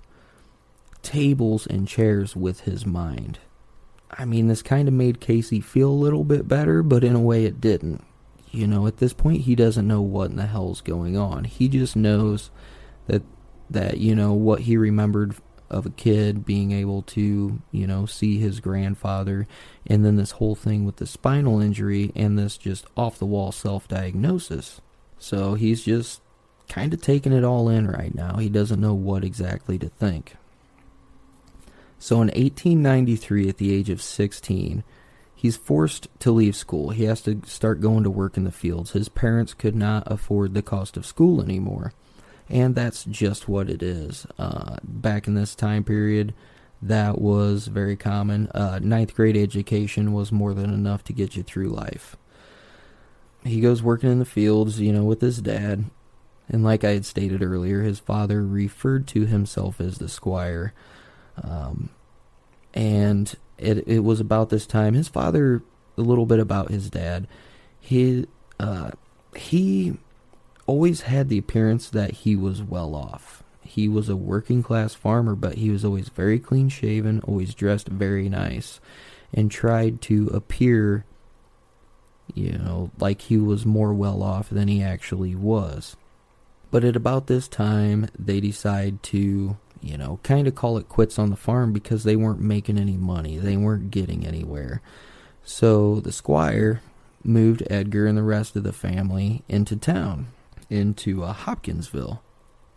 tables 1.00 1.64
and 1.64 1.86
chairs 1.86 2.34
with 2.34 2.62
his 2.62 2.84
mind. 2.84 3.38
I 4.10 4.24
mean, 4.24 4.48
this 4.48 4.62
kind 4.62 4.88
of 4.88 4.94
made 4.94 5.20
Cayce 5.20 5.64
feel 5.64 5.88
a 5.88 5.92
little 5.92 6.24
bit 6.24 6.48
better, 6.48 6.82
but 6.82 7.04
in 7.04 7.14
a 7.14 7.20
way 7.20 7.44
it 7.44 7.60
didn't. 7.60 8.04
You 8.50 8.66
know, 8.66 8.88
at 8.88 8.96
this 8.96 9.12
point, 9.12 9.42
he 9.42 9.54
doesn't 9.54 9.86
know 9.86 10.02
what 10.02 10.30
in 10.30 10.36
the 10.36 10.46
hell's 10.46 10.80
going 10.80 11.16
on. 11.16 11.44
He 11.44 11.68
just 11.68 11.94
knows 11.94 12.50
that 13.06 13.22
that 13.70 13.98
you 13.98 14.16
know 14.16 14.32
what 14.32 14.62
he 14.62 14.76
remembered 14.76 15.36
of 15.70 15.86
a 15.86 15.90
kid 15.90 16.44
being 16.44 16.72
able 16.72 17.02
to, 17.02 17.62
you 17.70 17.86
know, 17.86 18.06
see 18.06 18.38
his 18.38 18.58
grandfather, 18.58 19.46
and 19.86 20.04
then 20.04 20.16
this 20.16 20.32
whole 20.32 20.56
thing 20.56 20.84
with 20.84 20.96
the 20.96 21.06
spinal 21.06 21.60
injury 21.60 22.10
and 22.16 22.36
this 22.36 22.58
just 22.58 22.86
off 22.96 23.20
the 23.20 23.24
wall 23.24 23.52
self 23.52 23.86
diagnosis. 23.86 24.80
So 25.20 25.54
he's 25.54 25.84
just 25.84 26.21
kind 26.72 26.94
of 26.94 27.02
taking 27.02 27.32
it 27.32 27.44
all 27.44 27.68
in 27.68 27.86
right 27.86 28.14
now. 28.14 28.38
He 28.38 28.48
doesn't 28.48 28.80
know 28.80 28.94
what 28.94 29.24
exactly 29.24 29.78
to 29.78 29.90
think. 29.90 30.36
So 31.98 32.16
in 32.16 32.28
1893, 32.28 33.50
at 33.50 33.58
the 33.58 33.74
age 33.74 33.90
of 33.90 34.00
16, 34.00 34.82
he's 35.34 35.56
forced 35.56 36.08
to 36.20 36.32
leave 36.32 36.56
school. 36.56 36.88
He 36.88 37.04
has 37.04 37.20
to 37.22 37.42
start 37.44 37.82
going 37.82 38.04
to 38.04 38.10
work 38.10 38.38
in 38.38 38.44
the 38.44 38.50
fields. 38.50 38.92
His 38.92 39.10
parents 39.10 39.52
could 39.52 39.76
not 39.76 40.10
afford 40.10 40.54
the 40.54 40.62
cost 40.62 40.96
of 40.96 41.04
school 41.04 41.42
anymore. 41.42 41.92
And 42.48 42.74
that's 42.74 43.04
just 43.04 43.48
what 43.48 43.68
it 43.68 43.82
is. 43.82 44.26
Uh, 44.38 44.76
back 44.82 45.28
in 45.28 45.34
this 45.34 45.54
time 45.54 45.84
period, 45.84 46.32
that 46.80 47.20
was 47.20 47.66
very 47.66 47.96
common. 47.96 48.48
Uh, 48.48 48.80
ninth 48.82 49.14
grade 49.14 49.36
education 49.36 50.14
was 50.14 50.32
more 50.32 50.54
than 50.54 50.72
enough 50.72 51.04
to 51.04 51.12
get 51.12 51.36
you 51.36 51.42
through 51.42 51.68
life. 51.68 52.16
He 53.44 53.60
goes 53.60 53.82
working 53.82 54.10
in 54.10 54.20
the 54.20 54.24
fields, 54.24 54.80
you 54.80 54.92
know, 54.92 55.04
with 55.04 55.20
his 55.20 55.42
dad. 55.42 55.84
And 56.52 56.62
like 56.62 56.84
I 56.84 56.90
had 56.90 57.06
stated 57.06 57.42
earlier, 57.42 57.82
his 57.82 57.98
father 57.98 58.44
referred 58.44 59.08
to 59.08 59.24
himself 59.24 59.80
as 59.80 59.98
the 59.98 60.08
squire. 60.08 60.74
Um, 61.42 61.88
and 62.74 63.34
it 63.58 63.88
it 63.88 64.00
was 64.00 64.20
about 64.20 64.50
this 64.50 64.66
time. 64.66 64.94
His 64.94 65.08
father, 65.08 65.62
a 65.96 66.02
little 66.02 66.26
bit 66.26 66.38
about 66.38 66.70
his 66.70 66.90
dad. 66.90 67.26
He 67.80 68.26
uh, 68.60 68.90
he 69.34 69.96
always 70.66 71.02
had 71.02 71.28
the 71.28 71.38
appearance 71.38 71.88
that 71.90 72.10
he 72.10 72.36
was 72.36 72.62
well 72.62 72.94
off. 72.94 73.42
He 73.62 73.88
was 73.88 74.08
a 74.08 74.16
working 74.16 74.62
class 74.62 74.94
farmer, 74.94 75.34
but 75.34 75.54
he 75.54 75.70
was 75.70 75.84
always 75.84 76.08
very 76.10 76.38
clean 76.38 76.68
shaven, 76.68 77.20
always 77.20 77.54
dressed 77.54 77.88
very 77.88 78.28
nice, 78.28 78.80
and 79.32 79.50
tried 79.50 80.02
to 80.02 80.28
appear, 80.28 81.06
you 82.34 82.52
know, 82.52 82.90
like 82.98 83.22
he 83.22 83.38
was 83.38 83.64
more 83.64 83.94
well 83.94 84.22
off 84.22 84.50
than 84.50 84.68
he 84.68 84.82
actually 84.82 85.34
was. 85.34 85.96
But 86.72 86.82
at 86.82 86.96
about 86.96 87.28
this 87.28 87.46
time, 87.46 88.08
they 88.18 88.40
decide 88.40 89.00
to 89.04 89.56
you 89.82 89.98
know, 89.98 90.20
kind 90.22 90.46
of 90.46 90.54
call 90.54 90.78
it 90.78 90.88
quits 90.88 91.18
on 91.18 91.30
the 91.30 91.36
farm 91.36 91.72
because 91.72 92.04
they 92.04 92.14
weren't 92.14 92.40
making 92.40 92.78
any 92.78 92.96
money. 92.96 93.36
They 93.36 93.56
weren't 93.56 93.90
getting 93.90 94.24
anywhere. 94.24 94.80
So 95.42 95.98
the 96.00 96.12
squire 96.12 96.80
moved 97.24 97.64
Edgar 97.68 98.06
and 98.06 98.16
the 98.16 98.22
rest 98.22 98.54
of 98.54 98.62
the 98.62 98.72
family 98.72 99.42
into 99.48 99.76
town, 99.76 100.28
into 100.70 101.24
uh, 101.24 101.32
Hopkinsville. 101.32 102.22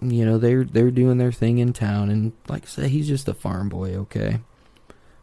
You 0.02 0.26
know, 0.26 0.38
they're 0.38 0.66
they're 0.66 0.92
doing 0.92 1.20
their 1.20 1.32
thing 1.32 1.60
in 1.60 1.72
town, 1.72 2.10
and 2.10 2.34
like 2.50 2.64
I 2.64 2.68
said, 2.68 2.90
he's 2.90 3.08
just 3.08 3.30
a 3.30 3.34
farm 3.34 3.70
boy, 3.70 3.96
okay. 3.96 4.40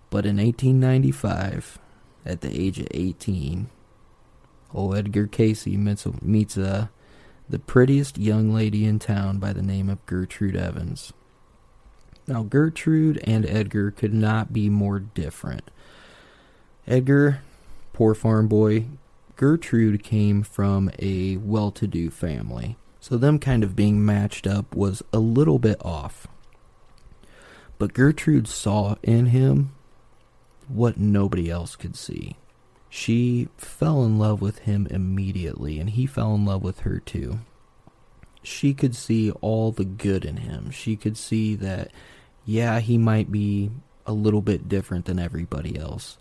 But 0.09 0.25
in 0.25 0.37
1895, 0.37 1.79
at 2.25 2.41
the 2.41 2.49
age 2.49 2.79
of 2.79 2.87
18, 2.93 3.69
old 4.73 4.97
Edgar 4.97 5.27
Cayce 5.27 5.67
meets 5.67 6.07
meets 6.23 6.57
uh, 6.57 6.87
the 7.53 7.59
prettiest 7.59 8.17
young 8.17 8.55
lady 8.55 8.87
in 8.87 8.99
town 8.99 9.37
by 9.37 9.53
the 9.53 9.61
name 9.61 9.91
of 9.91 10.05
Gertrude 10.07 10.57
Evans. 10.57 11.13
Now, 12.27 12.45
Gertrude 12.45 13.21
and 13.25 13.45
Edgar 13.45 13.91
could 13.91 14.15
not 14.15 14.55
be 14.55 14.71
more 14.71 14.99
different. 14.99 15.71
Edgar, 16.87 17.43
poor 17.93 18.15
farm 18.15 18.49
boy, 18.49 18.87
Gertrude 19.37 20.03
came 20.03 20.43
from 20.43 20.91
a 20.99 21.37
well 21.37 21.71
to 21.73 21.87
do 21.87 22.09
family. 22.09 22.79
So, 23.01 23.19
them 23.19 23.39
kind 23.39 23.63
of 23.63 23.77
being 23.77 24.03
matched 24.03 24.47
up 24.47 24.75
was 24.75 25.03
a 25.13 25.19
little 25.19 25.59
bit 25.59 25.77
off. 25.85 26.27
But 27.77 27.93
Gertrude 27.93 28.49
saw 28.49 28.95
in 29.03 29.27
him 29.27 29.73
what 30.69 30.97
nobody 30.97 31.51
else 31.51 31.77
could 31.77 31.97
see. 31.97 32.39
She 32.95 33.49
fell 33.57 34.05
in 34.05 34.19
love 34.19 34.43
with 34.43 34.59
him 34.61 34.87
immediately, 34.91 35.81
and 35.81 35.89
he 35.89 36.05
fell 36.05 36.35
in 36.35 36.45
love 36.45 36.63
with 36.63 36.81
her 36.81 37.01
too. 37.01 37.39
She 38.43 38.75
could 38.75 38.95
see 38.95 39.31
all 39.41 39.73
the 39.73 39.87
good 39.87 40.27
in 40.27 40.37
him. 40.37 40.71
She 40.71 40.95
could 40.97 41.17
see 41.17 41.55
that 41.55 41.91
yeah, 42.45 42.81
he 42.81 42.99
might 42.99 43.33
be 43.33 43.71
a 44.05 44.13
little 44.13 44.43
bit 44.43 44.69
different 44.69 45.07
than 45.07 45.19
everybody 45.19 45.79
else. 45.79 46.19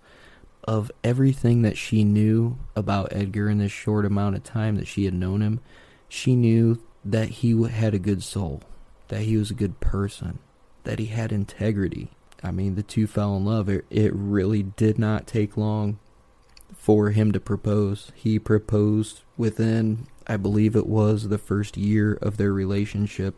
Of 0.64 0.90
everything 1.04 1.62
that 1.64 1.78
she 1.78 2.06
knew 2.06 2.58
about 2.74 3.12
Edgar 3.12 3.50
in 3.50 3.58
this 3.58 3.74
short 3.74 4.06
amount 4.06 4.38
of 4.38 4.46
time 4.46 4.78
that 4.78 4.88
she 4.88 5.04
had 5.04 5.14
known 5.14 5.42
him, 5.42 5.60
she 6.08 6.38
knew 6.38 6.82
that 7.04 7.28
he 7.30 7.62
had 7.68 7.94
a 7.94 8.00
good 8.00 8.24
soul, 8.24 8.62
that 9.10 9.24
he 9.24 9.36
was 9.36 9.52
a 9.52 9.56
good 9.56 9.82
person, 9.82 10.40
that 10.86 11.00
he 11.00 11.08
had 11.08 11.34
integrity. 11.34 12.12
I 12.42 12.52
mean, 12.52 12.76
the 12.76 12.84
two 12.84 13.08
fell 13.08 13.36
in 13.36 13.44
love. 13.44 13.68
It, 13.68 13.84
it 13.90 14.14
really 14.16 14.64
did 14.64 14.98
not 14.98 15.28
take 15.28 15.58
long 15.58 16.00
for 16.82 17.12
him 17.12 17.32
to 17.32 17.40
propose. 17.40 18.12
He 18.16 18.40
proposed 18.40 19.22
within, 19.38 20.08
I 20.26 20.36
believe 20.36 20.76
it 20.76 20.88
was 20.88 21.30
the 21.30 21.38
first 21.38 21.78
year 21.78 22.18
of 22.24 22.38
their 22.38 22.52
relationship. 22.52 23.36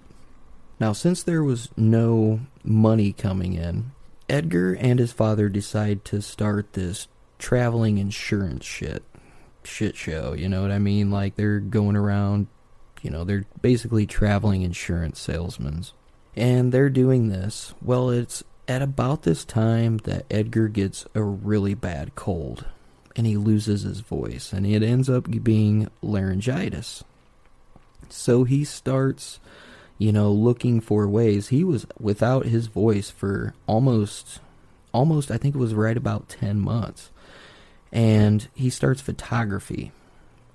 Now, 0.80 0.94
since 0.94 1.22
there 1.22 1.44
was 1.44 1.68
no 1.76 2.40
money 2.64 3.12
coming 3.12 3.54
in, 3.54 3.92
Edgar 4.30 4.74
and 4.74 4.98
his 4.98 5.12
father 5.12 5.50
decide 5.50 6.06
to 6.06 6.22
start 6.22 6.72
this 6.72 7.10
traveling 7.38 7.98
insurance 7.98 8.66
shit 8.66 9.04
shit 9.66 9.98
show, 9.98 10.34
you 10.34 10.48
know 10.48 10.62
what 10.62 10.72
I 10.72 10.80
mean? 10.80 11.12
Like 11.12 11.36
they're 11.36 11.60
going 11.60 11.98
around, 11.98 12.48
you 13.02 13.10
know, 13.10 13.26
they're 13.26 13.46
basically 13.62 14.06
traveling 14.06 14.62
insurance 14.62 15.20
salesmen. 15.20 15.84
And 16.34 16.72
they're 16.72 16.90
doing 16.90 17.28
this. 17.28 17.74
Well, 17.82 18.10
it's 18.10 18.42
at 18.70 18.82
about 18.82 19.24
this 19.24 19.44
time 19.44 19.98
that 20.06 20.26
Edgar 20.32 20.70
gets 20.70 21.06
a 21.14 21.22
really 21.22 21.74
bad 21.74 22.16
cold 22.16 22.66
and 23.16 23.28
he 23.28 23.38
loses 23.38 23.84
his 23.84 24.00
voice 24.00 24.54
and 24.54 24.66
it 24.66 24.84
ends 24.84 25.10
up 25.10 25.28
being 25.44 25.90
laryngitis. 26.02 27.04
So 28.10 28.44
he 28.44 28.64
starts 28.64 29.40
you 29.98 30.12
know, 30.12 30.32
looking 30.32 30.82
for 30.82 31.08
ways. 31.08 31.50
He 31.50 31.64
was 31.64 31.86
without 32.00 32.46
his 32.46 32.68
voice 32.68 33.10
for 33.10 33.54
almost, 33.68 34.40
almost, 34.92 35.32
I 35.32 35.38
think 35.38 35.56
it 35.56 35.60
was 35.60 35.74
right 35.74 35.96
about 35.96 36.30
10 36.30 36.60
months. 36.60 37.10
And 37.92 38.48
he 38.54 38.70
starts 38.70 39.02
photography. 39.02 39.92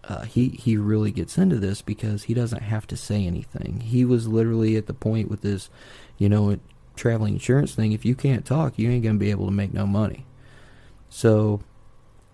Uh, 0.05 0.23
he, 0.23 0.49
he 0.51 0.77
really 0.77 1.11
gets 1.11 1.39
into 1.39 1.57
this 1.57 1.83
because 1.83 2.25
he 2.25 2.35
doesn't 2.35 2.63
have 2.63 2.87
to 2.89 2.97
say 2.97 3.27
anything. 3.27 3.81
He 3.81 4.05
was 4.05 4.27
literally 4.27 4.77
at 4.77 4.87
the 4.87 4.95
point 4.95 5.31
with 5.31 5.43
this, 5.43 5.71
you 6.17 6.29
know, 6.29 6.59
traveling 6.97 7.35
insurance 7.35 7.75
thing. 7.75 7.93
If 7.93 8.05
you 8.05 8.15
can't 8.15 8.45
talk, 8.45 8.79
you 8.79 8.91
ain't 8.91 9.05
going 9.05 9.17
to 9.17 9.25
be 9.25 9.31
able 9.31 9.47
to 9.47 9.53
make 9.53 9.73
no 9.73 9.87
money. 9.87 10.27
So 11.09 11.61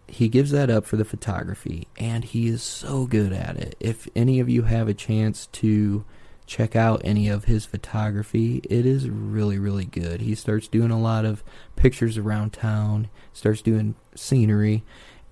he 0.06 0.28
gives 0.28 0.50
that 0.50 0.70
up 0.70 0.84
for 0.84 0.96
the 0.96 1.04
photography, 1.04 1.88
and 1.96 2.24
he 2.24 2.48
is 2.48 2.62
so 2.62 3.06
good 3.06 3.32
at 3.32 3.56
it. 3.56 3.76
If 3.80 4.08
any 4.14 4.40
of 4.40 4.48
you 4.48 4.62
have 4.62 4.88
a 4.88 4.94
chance 4.94 5.46
to 5.52 6.04
check 6.46 6.76
out 6.76 7.00
any 7.04 7.28
of 7.28 7.44
his 7.44 7.64
photography. 7.64 8.60
It 8.64 8.86
is 8.86 9.08
really, 9.08 9.58
really 9.58 9.84
good. 9.84 10.20
He 10.20 10.34
starts 10.34 10.68
doing 10.68 10.90
a 10.90 11.00
lot 11.00 11.24
of 11.24 11.42
pictures 11.76 12.18
around 12.18 12.52
town, 12.52 13.08
starts 13.32 13.62
doing 13.62 13.94
scenery, 14.14 14.84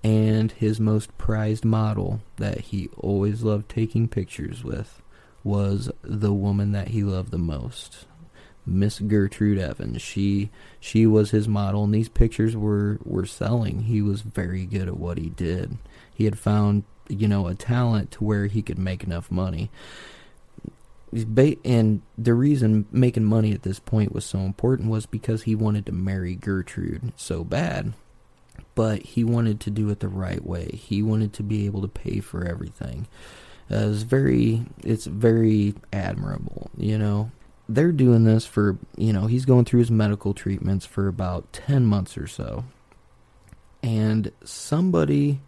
and 0.03 0.51
his 0.51 0.79
most 0.79 1.17
prized 1.17 1.63
model 1.63 2.21
that 2.37 2.61
he 2.61 2.89
always 2.97 3.43
loved 3.43 3.69
taking 3.69 4.07
pictures 4.07 4.63
with 4.63 5.01
was 5.43 5.91
the 6.01 6.33
woman 6.33 6.71
that 6.71 6.89
he 6.89 7.03
loved 7.03 7.31
the 7.31 7.37
most. 7.37 8.05
Miss 8.65 8.99
Gertrude 8.99 9.59
Evans. 9.59 10.01
She 10.01 10.49
she 10.79 11.05
was 11.05 11.31
his 11.31 11.47
model 11.47 11.83
and 11.83 11.93
these 11.93 12.09
pictures 12.09 12.55
were 12.55 12.99
were 13.03 13.25
selling. 13.25 13.83
He 13.83 14.01
was 14.01 14.21
very 14.21 14.65
good 14.65 14.87
at 14.87 14.97
what 14.97 15.17
he 15.17 15.29
did. 15.29 15.77
He 16.13 16.25
had 16.25 16.37
found, 16.37 16.83
you 17.09 17.27
know, 17.27 17.47
a 17.47 17.55
talent 17.55 18.11
to 18.11 18.23
where 18.23 18.47
he 18.47 18.61
could 18.61 18.77
make 18.77 19.03
enough 19.03 19.31
money 19.31 19.69
and 21.63 22.01
the 22.17 22.33
reason 22.33 22.85
making 22.91 23.23
money 23.23 23.53
at 23.53 23.63
this 23.63 23.79
point 23.79 24.13
was 24.13 24.25
so 24.25 24.39
important 24.39 24.89
was 24.89 25.05
because 25.05 25.43
he 25.43 25.55
wanted 25.55 25.85
to 25.85 25.91
marry 25.91 26.35
Gertrude 26.35 27.13
so 27.15 27.43
bad. 27.43 27.93
But 28.75 29.03
he 29.03 29.23
wanted 29.23 29.59
to 29.61 29.69
do 29.69 29.89
it 29.89 29.99
the 29.99 30.07
right 30.07 30.43
way. 30.43 30.69
He 30.73 31.03
wanted 31.03 31.33
to 31.33 31.43
be 31.43 31.65
able 31.65 31.81
to 31.81 31.87
pay 31.87 32.19
for 32.19 32.43
everything. 32.43 33.07
Uh, 33.71 33.89
it's 33.89 34.01
very, 34.01 34.65
it's 34.83 35.05
very 35.05 35.75
admirable, 35.91 36.71
you 36.77 36.97
know. 36.97 37.31
They're 37.67 37.91
doing 37.91 38.23
this 38.23 38.45
for, 38.45 38.77
you 38.97 39.13
know, 39.13 39.27
he's 39.27 39.45
going 39.45 39.65
through 39.65 39.79
his 39.79 39.91
medical 39.91 40.33
treatments 40.33 40.85
for 40.85 41.07
about 41.07 41.51
10 41.53 41.85
months 41.85 42.17
or 42.17 42.27
so. 42.27 42.65
And 43.81 44.31
somebody 44.43 45.41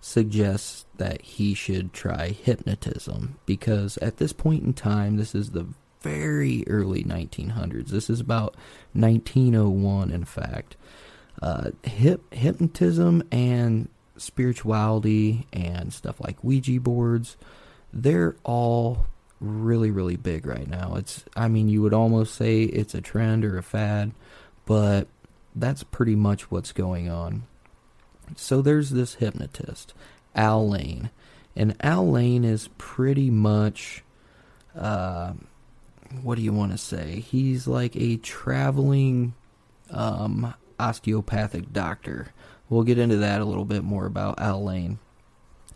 suggests 0.00 0.84
that 0.96 1.22
he 1.22 1.54
should 1.54 1.92
try 1.92 2.28
hypnotism 2.28 3.38
because 3.46 3.98
at 3.98 4.18
this 4.18 4.32
point 4.32 4.64
in 4.64 4.72
time, 4.72 5.16
this 5.16 5.34
is 5.34 5.50
the 5.50 5.66
very 6.00 6.64
early 6.66 7.02
1900s. 7.02 7.88
This 7.88 8.08
is 8.08 8.20
about 8.20 8.54
1901, 8.92 10.10
in 10.10 10.24
fact. 10.24 10.76
Uh, 11.40 11.70
hip, 11.82 12.32
hypnotism 12.32 13.22
and 13.30 13.88
spirituality 14.16 15.46
and 15.52 15.92
stuff 15.92 16.20
like 16.20 16.42
Ouija 16.42 16.80
boards, 16.80 17.36
they're 17.92 18.36
all 18.44 19.06
really, 19.40 19.90
really 19.90 20.16
big 20.16 20.46
right 20.46 20.68
now. 20.68 20.94
It's, 20.96 21.24
I 21.36 21.48
mean, 21.48 21.68
you 21.68 21.82
would 21.82 21.94
almost 21.94 22.34
say 22.34 22.62
it's 22.62 22.94
a 22.94 23.00
trend 23.00 23.44
or 23.44 23.58
a 23.58 23.62
fad, 23.62 24.12
but 24.66 25.08
that's 25.54 25.82
pretty 25.82 26.16
much 26.16 26.50
what's 26.50 26.72
going 26.72 27.08
on. 27.08 27.44
So 28.36 28.60
there's 28.60 28.90
this 28.90 29.14
hypnotist, 29.14 29.94
Al 30.34 30.68
Layne. 30.68 31.10
And 31.56 31.74
Al 31.80 32.08
Layne 32.08 32.44
is 32.44 32.68
pretty 32.78 33.30
much, 33.30 34.04
uh, 34.76 35.32
what 36.22 36.36
do 36.36 36.42
you 36.42 36.52
want 36.52 36.72
to 36.72 36.78
say? 36.78 37.20
He's 37.20 37.66
like 37.66 37.96
a 37.96 38.16
traveling 38.18 39.34
um, 39.90 40.54
osteopathic 40.78 41.72
doctor. 41.72 42.32
We'll 42.68 42.82
get 42.82 42.98
into 42.98 43.16
that 43.16 43.40
a 43.40 43.44
little 43.44 43.64
bit 43.64 43.82
more 43.82 44.06
about 44.06 44.38
Al 44.38 44.62
Layne. 44.64 44.98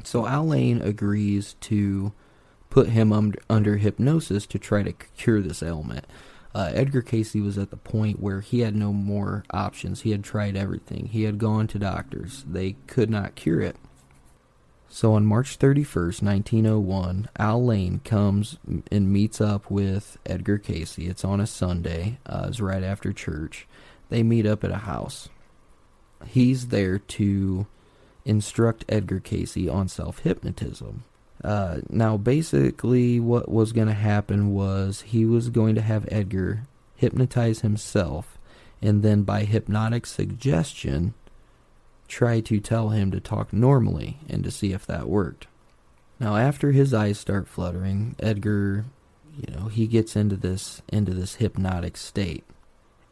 So 0.04 0.26
Al 0.26 0.46
Layne 0.46 0.82
agrees 0.82 1.54
to 1.62 2.12
put 2.72 2.88
him 2.88 3.12
under, 3.12 3.38
under 3.50 3.76
hypnosis 3.76 4.46
to 4.46 4.58
try 4.58 4.82
to 4.82 4.94
cure 5.14 5.42
this 5.42 5.62
ailment. 5.62 6.06
Uh, 6.54 6.70
Edgar 6.72 7.02
Cayce 7.02 7.34
was 7.34 7.58
at 7.58 7.68
the 7.68 7.76
point 7.76 8.18
where 8.18 8.40
he 8.40 8.60
had 8.60 8.74
no 8.74 8.94
more 8.94 9.44
options. 9.50 10.00
He 10.00 10.10
had 10.10 10.24
tried 10.24 10.56
everything. 10.56 11.08
He 11.08 11.24
had 11.24 11.36
gone 11.36 11.66
to 11.66 11.78
doctors. 11.78 12.46
They 12.50 12.76
could 12.86 13.10
not 13.10 13.34
cure 13.34 13.60
it. 13.60 13.76
So 14.88 15.12
on 15.12 15.26
March 15.26 15.58
31st, 15.58 16.22
1901, 16.22 17.28
Al 17.38 17.62
Layne 17.62 18.00
comes 18.06 18.56
and 18.90 19.12
meets 19.12 19.38
up 19.38 19.70
with 19.70 20.16
Edgar 20.24 20.56
Cayce. 20.56 20.96
It's 20.96 21.26
on 21.26 21.40
a 21.40 21.46
Sunday. 21.46 22.20
Uh, 22.24 22.46
it's 22.48 22.60
right 22.60 22.82
after 22.82 23.12
church. 23.12 23.68
They 24.08 24.22
meet 24.22 24.46
up 24.46 24.64
at 24.64 24.70
a 24.70 24.76
house. 24.76 25.28
He's 26.26 26.68
there 26.68 26.98
to 26.98 27.66
instruct 28.24 28.86
Edgar 28.88 29.20
Cayce 29.20 29.68
on 29.68 29.88
self 29.88 30.20
hypnotism. 30.20 31.04
Uh, 31.42 31.80
now, 31.88 32.16
basically, 32.16 33.18
what 33.18 33.50
was 33.50 33.72
going 33.72 33.88
to 33.88 33.94
happen 33.94 34.52
was 34.52 35.02
he 35.02 35.24
was 35.24 35.50
going 35.50 35.74
to 35.74 35.82
have 35.82 36.08
Edgar 36.10 36.62
hypnotize 36.94 37.60
himself, 37.60 38.38
and 38.80 39.02
then 39.02 39.22
by 39.24 39.42
hypnotic 39.42 40.06
suggestion, 40.06 41.14
try 42.06 42.40
to 42.40 42.60
tell 42.60 42.90
him 42.90 43.10
to 43.10 43.18
talk 43.18 43.52
normally 43.52 44.18
and 44.28 44.44
to 44.44 44.50
see 44.50 44.72
if 44.72 44.86
that 44.86 45.08
worked. 45.08 45.48
Now, 46.20 46.36
after 46.36 46.70
his 46.70 46.94
eyes 46.94 47.18
start 47.18 47.48
fluttering, 47.48 48.14
Edgar, 48.20 48.84
you 49.36 49.52
know, 49.52 49.66
he 49.66 49.88
gets 49.88 50.14
into 50.14 50.36
this 50.36 50.82
into 50.88 51.12
this 51.12 51.36
hypnotic 51.36 51.96
state, 51.96 52.44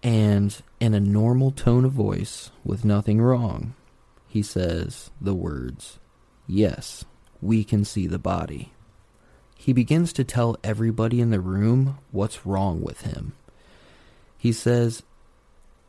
and 0.04 0.62
in 0.78 0.94
a 0.94 1.00
normal 1.00 1.50
tone 1.50 1.84
of 1.84 1.92
voice, 1.92 2.52
with 2.64 2.84
nothing 2.84 3.20
wrong, 3.20 3.74
he 4.28 4.42
says 4.42 5.10
the 5.20 5.34
words, 5.34 5.98
"Yes." 6.46 7.04
We 7.42 7.64
can 7.64 7.84
see 7.84 8.06
the 8.06 8.18
body. 8.18 8.72
He 9.56 9.72
begins 9.72 10.12
to 10.14 10.24
tell 10.24 10.56
everybody 10.64 11.20
in 11.20 11.30
the 11.30 11.40
room 11.40 11.98
what's 12.10 12.46
wrong 12.46 12.80
with 12.80 13.02
him. 13.02 13.34
He 14.38 14.52
says 14.52 15.02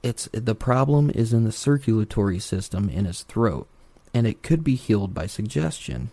it's 0.03 0.27
the 0.33 0.55
problem 0.55 1.09
is 1.09 1.31
in 1.31 1.43
the 1.43 1.51
circulatory 1.51 2.39
system 2.39 2.89
in 2.89 3.05
his 3.05 3.23
throat 3.23 3.67
and 4.13 4.27
it 4.27 4.43
could 4.43 4.63
be 4.63 4.75
healed 4.75 5.13
by 5.13 5.25
suggestion. 5.25 6.11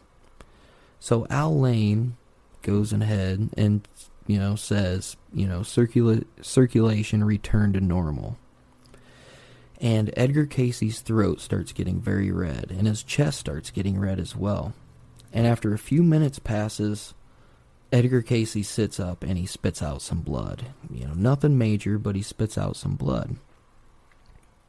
So 1.01 1.27
Al 1.31 1.59
Layne 1.59 2.16
goes 2.62 2.92
ahead 2.92 3.51
and 3.57 3.87
you 4.27 4.38
know 4.38 4.55
says, 4.55 5.16
you 5.33 5.46
know, 5.46 5.61
circula- 5.61 6.24
circulation 6.42 7.24
returned 7.24 7.74
to 7.74 7.81
normal. 7.81 8.37
And 9.81 10.12
Edgar 10.16 10.46
Cayce's 10.46 11.01
throat 11.01 11.40
starts 11.40 11.72
getting 11.72 12.01
very 12.01 12.31
red 12.31 12.70
and 12.70 12.87
his 12.87 13.03
chest 13.03 13.40
starts 13.40 13.70
getting 13.70 13.98
red 13.98 14.20
as 14.20 14.37
well. 14.37 14.74
And 15.33 15.47
after 15.47 15.73
a 15.73 15.79
few 15.79 16.03
minutes 16.03 16.38
passes, 16.38 17.14
Edgar 17.93 18.23
Cayce 18.23 18.67
sits 18.67 18.99
up 19.01 19.23
and 19.23 19.38
he 19.38 19.47
spits 19.47 19.83
out 19.83 20.03
some 20.03 20.21
blood. 20.21 20.67
You 20.91 21.07
know, 21.07 21.14
nothing 21.14 21.57
major, 21.57 21.99
but 21.99 22.17
he 22.17 22.23
spits 22.23 22.59
out 22.59 22.77
some 22.77 22.97
blood. 22.97 23.37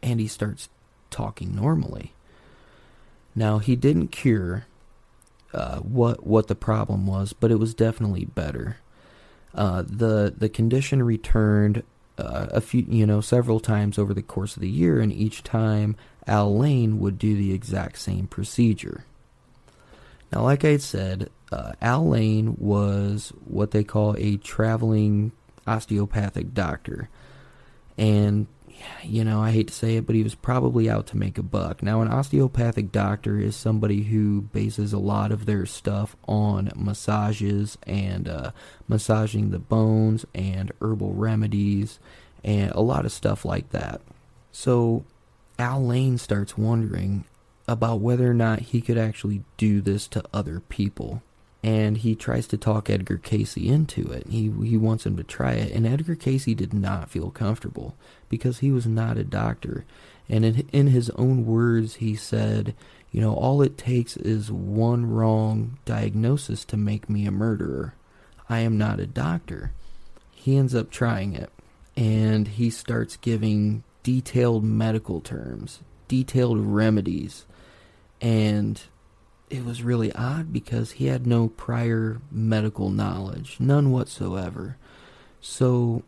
And 0.01 0.19
he 0.19 0.27
starts 0.27 0.69
talking 1.09 1.55
normally. 1.55 2.13
Now, 3.35 3.59
he 3.59 3.75
didn't 3.75 4.09
cure 4.09 4.65
uh, 5.53 5.77
what 5.79 6.25
what 6.25 6.47
the 6.47 6.55
problem 6.55 7.07
was, 7.07 7.33
but 7.33 7.51
it 7.51 7.59
was 7.59 7.73
definitely 7.73 8.25
better. 8.25 8.77
Uh, 9.53 9.83
the 9.85 10.33
the 10.35 10.49
condition 10.49 11.01
returned 11.03 11.83
uh, 12.17 12.47
a 12.51 12.61
few, 12.61 12.85
you 12.87 13.05
know, 13.05 13.21
several 13.21 13.59
times 13.59 13.97
over 13.97 14.13
the 14.13 14.21
course 14.21 14.55
of 14.55 14.61
the 14.61 14.69
year, 14.69 14.99
and 14.99 15.11
each 15.11 15.43
time 15.43 15.95
Al 16.27 16.55
Layne 16.55 16.99
would 16.99 17.17
do 17.17 17.35
the 17.35 17.53
exact 17.53 17.97
same 17.97 18.27
procedure. 18.27 19.05
Now, 20.31 20.43
like 20.43 20.63
I 20.63 20.77
said, 20.77 21.29
uh, 21.51 21.73
Al 21.81 22.07
Layne 22.07 22.55
was 22.57 23.33
what 23.45 23.71
they 23.71 23.83
call 23.83 24.15
a 24.17 24.37
traveling 24.37 25.31
osteopathic 25.65 26.53
doctor. 26.53 27.09
And, 27.97 28.47
you 29.03 29.23
know, 29.23 29.41
I 29.41 29.51
hate 29.51 29.69
to 29.69 29.73
say 29.73 29.97
it, 29.97 30.05
but 30.05 30.15
he 30.15 30.23
was 30.23 30.35
probably 30.35 30.89
out 30.89 31.07
to 31.07 31.17
make 31.17 31.37
a 31.37 31.43
buck. 31.43 31.81
Now, 31.81 32.01
an 32.01 32.07
osteopathic 32.07 32.91
doctor 32.91 33.39
is 33.39 33.55
somebody 33.55 34.03
who 34.03 34.41
bases 34.41 34.93
a 34.93 34.99
lot 34.99 35.31
of 35.31 35.45
their 35.45 35.65
stuff 35.65 36.15
on 36.27 36.71
massages 36.75 37.77
and 37.85 38.27
uh, 38.27 38.51
massaging 38.87 39.49
the 39.49 39.59
bones 39.59 40.25
and 40.33 40.71
herbal 40.81 41.13
remedies 41.13 41.99
and 42.43 42.71
a 42.71 42.81
lot 42.81 43.05
of 43.05 43.11
stuff 43.11 43.43
like 43.43 43.69
that. 43.71 44.01
So, 44.51 45.03
Al 45.57 45.85
Layne 45.85 46.17
starts 46.17 46.57
wondering 46.57 47.25
about 47.69 47.99
whether 47.99 48.29
or 48.29 48.33
not 48.33 48.59
he 48.59 48.81
could 48.81 48.97
actually 48.97 49.43
do 49.55 49.79
this 49.79 50.07
to 50.07 50.23
other 50.33 50.59
people. 50.59 51.21
And 51.61 51.97
he 51.97 52.15
tries 52.15 52.47
to 52.47 52.57
talk 52.57 52.89
Edgar 52.89 53.17
Cayce 53.17 53.57
into 53.57 54.11
it. 54.11 54.25
He 54.27 54.51
he 54.63 54.75
wants 54.75 55.05
him 55.05 55.17
to 55.17 55.23
try 55.23 55.53
it, 55.53 55.71
and 55.73 55.85
Edgar 55.85 56.15
Cayce 56.15 56.45
did 56.45 56.73
not 56.73 57.11
feel 57.11 57.29
comfortable 57.29 57.95
because 58.27 58.59
he 58.59 58.71
was 58.71 58.87
not 58.87 59.17
a 59.17 59.23
doctor. 59.23 59.85
And 60.27 60.45
in 60.45 60.67
in 60.71 60.87
his 60.87 61.09
own 61.11 61.45
words, 61.45 61.95
he 61.95 62.15
said, 62.15 62.73
"You 63.11 63.21
know, 63.21 63.33
all 63.33 63.61
it 63.61 63.77
takes 63.77 64.17
is 64.17 64.51
one 64.51 65.05
wrong 65.05 65.77
diagnosis 65.85 66.63
to 66.65 66.77
make 66.77 67.09
me 67.09 67.27
a 67.27 67.31
murderer. 67.31 67.93
I 68.47 68.59
am 68.59 68.77
not 68.77 68.99
a 68.99 69.05
doctor." 69.05 69.73
He 70.31 70.55
ends 70.55 70.73
up 70.73 70.89
trying 70.89 71.33
it, 71.33 71.51
and 71.97 72.47
he 72.47 72.69
starts 72.69 73.17
giving 73.17 73.83
detailed 74.01 74.63
medical 74.63 75.19
terms, 75.19 75.81
detailed 76.07 76.59
remedies 76.59 77.45
and 78.21 78.81
it 79.49 79.65
was 79.65 79.83
really 79.83 80.11
odd 80.13 80.53
because 80.53 80.91
he 80.91 81.07
had 81.07 81.25
no 81.25 81.47
prior 81.49 82.21
medical 82.31 82.89
knowledge, 82.89 83.57
none 83.59 83.91
whatsoever. 83.91 84.77
So 85.41 86.03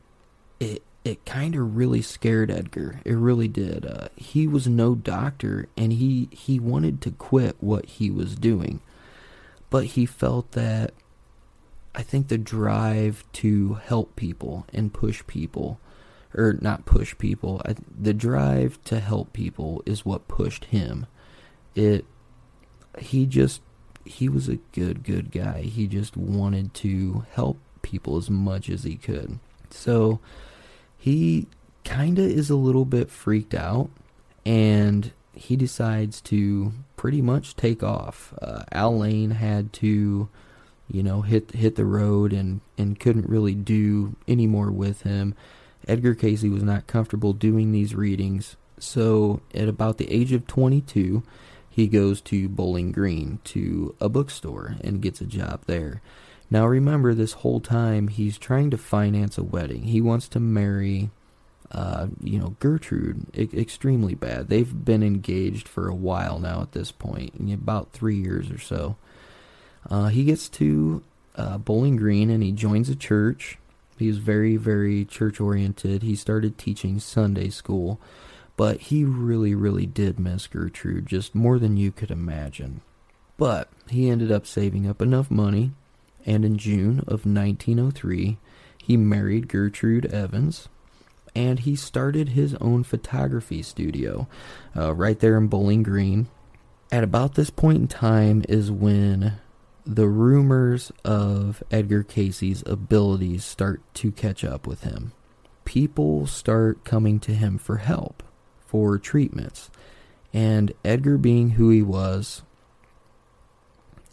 it 0.59 0.83
it 1.03 1.25
kind 1.25 1.55
of 1.55 1.75
really 1.75 2.01
scared 2.01 2.51
Edgar. 2.51 3.01
It 3.03 3.13
really 3.13 3.47
did. 3.47 3.85
Uh, 3.85 4.09
he 4.15 4.47
was 4.47 4.67
no 4.67 4.93
doctor, 4.93 5.67
and 5.75 5.93
he 5.93 6.29
he 6.31 6.59
wanted 6.59 7.01
to 7.01 7.11
quit 7.11 7.55
what 7.59 7.85
he 7.85 8.11
was 8.11 8.35
doing, 8.35 8.81
but 9.69 9.85
he 9.85 10.05
felt 10.05 10.51
that 10.51 10.93
I 11.95 12.03
think 12.03 12.27
the 12.27 12.37
drive 12.37 13.23
to 13.33 13.75
help 13.85 14.15
people 14.15 14.65
and 14.73 14.93
push 14.93 15.25
people, 15.25 15.79
or 16.33 16.57
not 16.61 16.85
push 16.85 17.17
people, 17.17 17.61
I, 17.65 17.75
the 17.99 18.13
drive 18.13 18.81
to 18.85 18.99
help 18.99 19.33
people 19.33 19.81
is 19.85 20.05
what 20.05 20.27
pushed 20.27 20.65
him 20.65 21.07
it 21.75 22.05
he 22.99 23.25
just 23.25 23.61
he 24.05 24.27
was 24.29 24.47
a 24.47 24.57
good 24.73 25.03
good 25.03 25.31
guy. 25.31 25.61
He 25.61 25.87
just 25.87 26.17
wanted 26.17 26.73
to 26.75 27.25
help 27.31 27.59
people 27.81 28.17
as 28.17 28.29
much 28.29 28.69
as 28.69 28.83
he 28.83 28.95
could. 28.95 29.39
So 29.69 30.19
he 30.97 31.47
kind 31.83 32.19
of 32.19 32.25
is 32.25 32.49
a 32.49 32.55
little 32.55 32.85
bit 32.85 33.09
freaked 33.09 33.53
out 33.53 33.89
and 34.45 35.11
he 35.33 35.55
decides 35.55 36.21
to 36.21 36.73
pretty 36.95 37.21
much 37.21 37.55
take 37.55 37.83
off. 37.83 38.33
Uh, 38.41 38.63
Al 38.71 38.97
Layne 38.99 39.31
had 39.31 39.71
to, 39.73 40.29
you 40.89 41.03
know, 41.03 41.21
hit 41.21 41.51
hit 41.51 41.75
the 41.75 41.85
road 41.85 42.33
and 42.33 42.61
and 42.77 42.99
couldn't 42.99 43.29
really 43.29 43.55
do 43.55 44.15
any 44.27 44.47
more 44.47 44.71
with 44.71 45.01
him. 45.03 45.33
Edgar 45.87 46.13
Cayce 46.13 46.43
was 46.43 46.63
not 46.63 46.85
comfortable 46.85 47.33
doing 47.33 47.71
these 47.71 47.95
readings, 47.95 48.55
so 48.77 49.41
at 49.53 49.67
about 49.67 49.97
the 49.97 50.11
age 50.11 50.31
of 50.31 50.45
22, 50.45 51.23
he 51.71 51.87
goes 51.87 52.19
to 52.21 52.49
Bowling 52.49 52.91
Green 52.91 53.39
to 53.45 53.95
a 54.01 54.09
bookstore 54.09 54.75
and 54.83 55.01
gets 55.01 55.21
a 55.21 55.25
job 55.25 55.61
there. 55.67 56.01
Now 56.49 56.67
remember, 56.67 57.13
this 57.13 57.31
whole 57.31 57.61
time 57.61 58.09
he's 58.09 58.37
trying 58.37 58.71
to 58.71 58.77
finance 58.77 59.37
a 59.37 59.43
wedding. 59.43 59.83
He 59.83 60.01
wants 60.01 60.27
to 60.29 60.39
marry, 60.41 61.11
uh, 61.71 62.07
you 62.21 62.37
know, 62.37 62.57
Gertrude. 62.59 63.25
I- 63.33 63.57
extremely 63.57 64.15
bad. 64.15 64.49
They've 64.49 64.85
been 64.85 65.01
engaged 65.01 65.65
for 65.65 65.87
a 65.87 65.95
while 65.95 66.39
now 66.39 66.61
at 66.61 66.73
this 66.73 66.91
point, 66.91 67.35
about 67.53 67.93
three 67.93 68.17
years 68.17 68.51
or 68.51 68.59
so. 68.59 68.97
Uh, 69.89 70.09
he 70.09 70.25
gets 70.25 70.49
to 70.49 71.01
uh, 71.37 71.57
Bowling 71.57 71.95
Green 71.95 72.29
and 72.29 72.43
he 72.43 72.51
joins 72.51 72.89
a 72.89 72.95
church. 72.97 73.57
He's 73.97 74.17
very, 74.17 74.57
very 74.57 75.05
church 75.05 75.39
oriented. 75.39 76.03
He 76.03 76.17
started 76.17 76.57
teaching 76.57 76.99
Sunday 76.99 77.49
school 77.49 77.97
but 78.61 78.79
he 78.79 79.03
really, 79.03 79.55
really 79.55 79.87
did 79.87 80.19
miss 80.19 80.45
Gertrude, 80.45 81.07
just 81.07 81.33
more 81.33 81.57
than 81.57 81.77
you 81.77 81.91
could 81.91 82.11
imagine. 82.11 82.81
But 83.35 83.69
he 83.89 84.07
ended 84.07 84.31
up 84.31 84.45
saving 84.45 84.87
up 84.87 85.01
enough 85.01 85.31
money 85.31 85.71
and 86.27 86.45
in 86.45 86.59
June 86.59 86.99
of 87.07 87.25
1903, 87.25 88.37
he 88.77 88.97
married 88.97 89.47
Gertrude 89.47 90.05
Evans, 90.05 90.69
and 91.33 91.57
he 91.57 91.75
started 91.75 92.29
his 92.29 92.53
own 92.61 92.83
photography 92.83 93.63
studio 93.63 94.27
uh, 94.77 94.93
right 94.93 95.19
there 95.19 95.39
in 95.39 95.47
Bowling 95.47 95.81
Green. 95.81 96.27
At 96.91 97.03
about 97.03 97.33
this 97.33 97.49
point 97.49 97.79
in 97.79 97.87
time 97.87 98.45
is 98.47 98.69
when 98.69 99.39
the 99.87 100.07
rumors 100.07 100.91
of 101.03 101.63
Edgar 101.71 102.03
Cayce's 102.03 102.61
abilities 102.67 103.43
start 103.43 103.81
to 103.95 104.11
catch 104.11 104.43
up 104.43 104.67
with 104.67 104.83
him. 104.83 105.13
People 105.65 106.27
start 106.27 106.83
coming 106.83 107.19
to 107.21 107.33
him 107.33 107.57
for 107.57 107.77
help, 107.77 108.21
for 108.71 108.97
treatments. 108.97 109.69
And 110.33 110.71
Edgar, 110.85 111.17
being 111.17 111.51
who 111.51 111.69
he 111.69 111.81
was, 111.81 112.41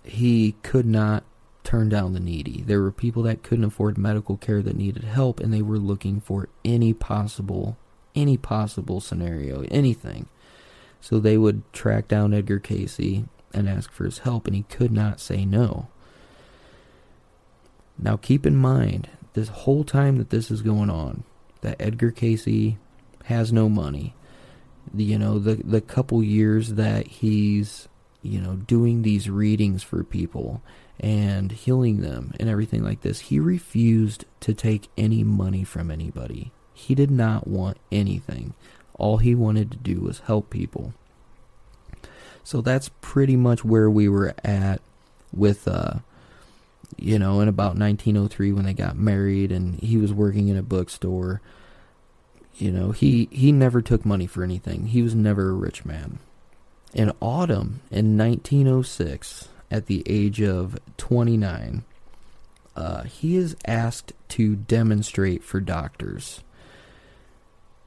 he 0.02 0.56
could 0.64 0.84
not 0.84 1.22
turn 1.62 1.88
down 1.88 2.12
the 2.12 2.18
needy. 2.18 2.62
There 2.62 2.82
were 2.82 2.90
people 2.90 3.22
that 3.22 3.44
couldn't 3.44 3.66
afford 3.66 3.96
medical 3.96 4.36
care 4.36 4.60
that 4.62 4.76
needed 4.76 5.04
help, 5.04 5.38
and 5.38 5.54
they 5.54 5.62
were 5.62 5.78
looking 5.78 6.20
for 6.20 6.48
any 6.64 6.92
possible, 6.92 7.76
any 8.16 8.36
possible 8.36 9.00
scenario, 9.00 9.62
anything. 9.70 10.26
So 11.00 11.20
they 11.20 11.38
would 11.38 11.62
track 11.72 12.08
down 12.08 12.34
Edgar 12.34 12.58
Cayce 12.58 13.22
and 13.54 13.68
ask 13.68 13.92
for 13.92 14.06
his 14.06 14.18
help, 14.18 14.48
and 14.48 14.56
he 14.56 14.64
could 14.64 14.90
not 14.90 15.20
say 15.20 15.44
no. 15.44 15.86
Now, 17.96 18.16
keep 18.16 18.44
in 18.44 18.56
mind, 18.56 19.08
this 19.34 19.48
whole 19.48 19.84
time 19.84 20.18
that 20.18 20.30
this 20.30 20.50
is 20.50 20.62
going 20.62 20.90
on, 20.90 21.22
that 21.60 21.80
Edgar 21.80 22.10
Cayce 22.10 22.74
has 23.26 23.52
no 23.52 23.68
money. 23.68 24.14
You 24.94 25.18
know, 25.18 25.38
the 25.38 25.56
the 25.56 25.80
couple 25.80 26.22
years 26.22 26.74
that 26.74 27.06
he's, 27.06 27.88
you 28.22 28.40
know, 28.40 28.56
doing 28.56 29.02
these 29.02 29.28
readings 29.30 29.82
for 29.82 30.02
people 30.04 30.62
and 31.00 31.52
healing 31.52 32.00
them 32.00 32.32
and 32.40 32.48
everything 32.48 32.82
like 32.82 33.02
this, 33.02 33.20
he 33.20 33.38
refused 33.38 34.24
to 34.40 34.54
take 34.54 34.88
any 34.96 35.22
money 35.22 35.64
from 35.64 35.90
anybody. 35.90 36.50
He 36.74 36.94
did 36.94 37.10
not 37.10 37.46
want 37.46 37.78
anything. 37.90 38.54
All 38.94 39.18
he 39.18 39.34
wanted 39.34 39.70
to 39.70 39.76
do 39.76 40.00
was 40.00 40.20
help 40.20 40.50
people. 40.50 40.92
So 42.42 42.60
that's 42.60 42.90
pretty 43.00 43.36
much 43.36 43.64
where 43.64 43.90
we 43.90 44.08
were 44.08 44.34
at 44.42 44.80
with, 45.32 45.68
uh, 45.68 45.94
you 46.96 47.18
know, 47.18 47.40
in 47.40 47.48
about 47.48 47.76
1903 47.76 48.52
when 48.52 48.64
they 48.64 48.72
got 48.72 48.96
married 48.96 49.52
and 49.52 49.78
he 49.80 49.96
was 49.96 50.12
working 50.12 50.48
in 50.48 50.56
a 50.56 50.62
bookstore. 50.62 51.40
You 52.54 52.72
know, 52.72 52.90
he, 52.90 53.28
he 53.30 53.52
never 53.52 53.80
took 53.80 54.04
money 54.04 54.26
for 54.26 54.42
anything. 54.42 54.86
He 54.86 55.02
was 55.02 55.14
never 55.14 55.50
a 55.50 55.54
rich 55.54 55.84
man. 55.84 56.18
In 56.92 57.12
autumn, 57.20 57.80
in 57.90 58.16
1906, 58.18 59.48
at 59.70 59.86
the 59.86 60.02
age 60.06 60.40
of 60.40 60.78
29, 60.96 61.84
uh, 62.74 63.02
he 63.02 63.36
is 63.36 63.56
asked 63.66 64.12
to 64.28 64.56
demonstrate 64.56 65.44
for 65.44 65.60
doctors. 65.60 66.40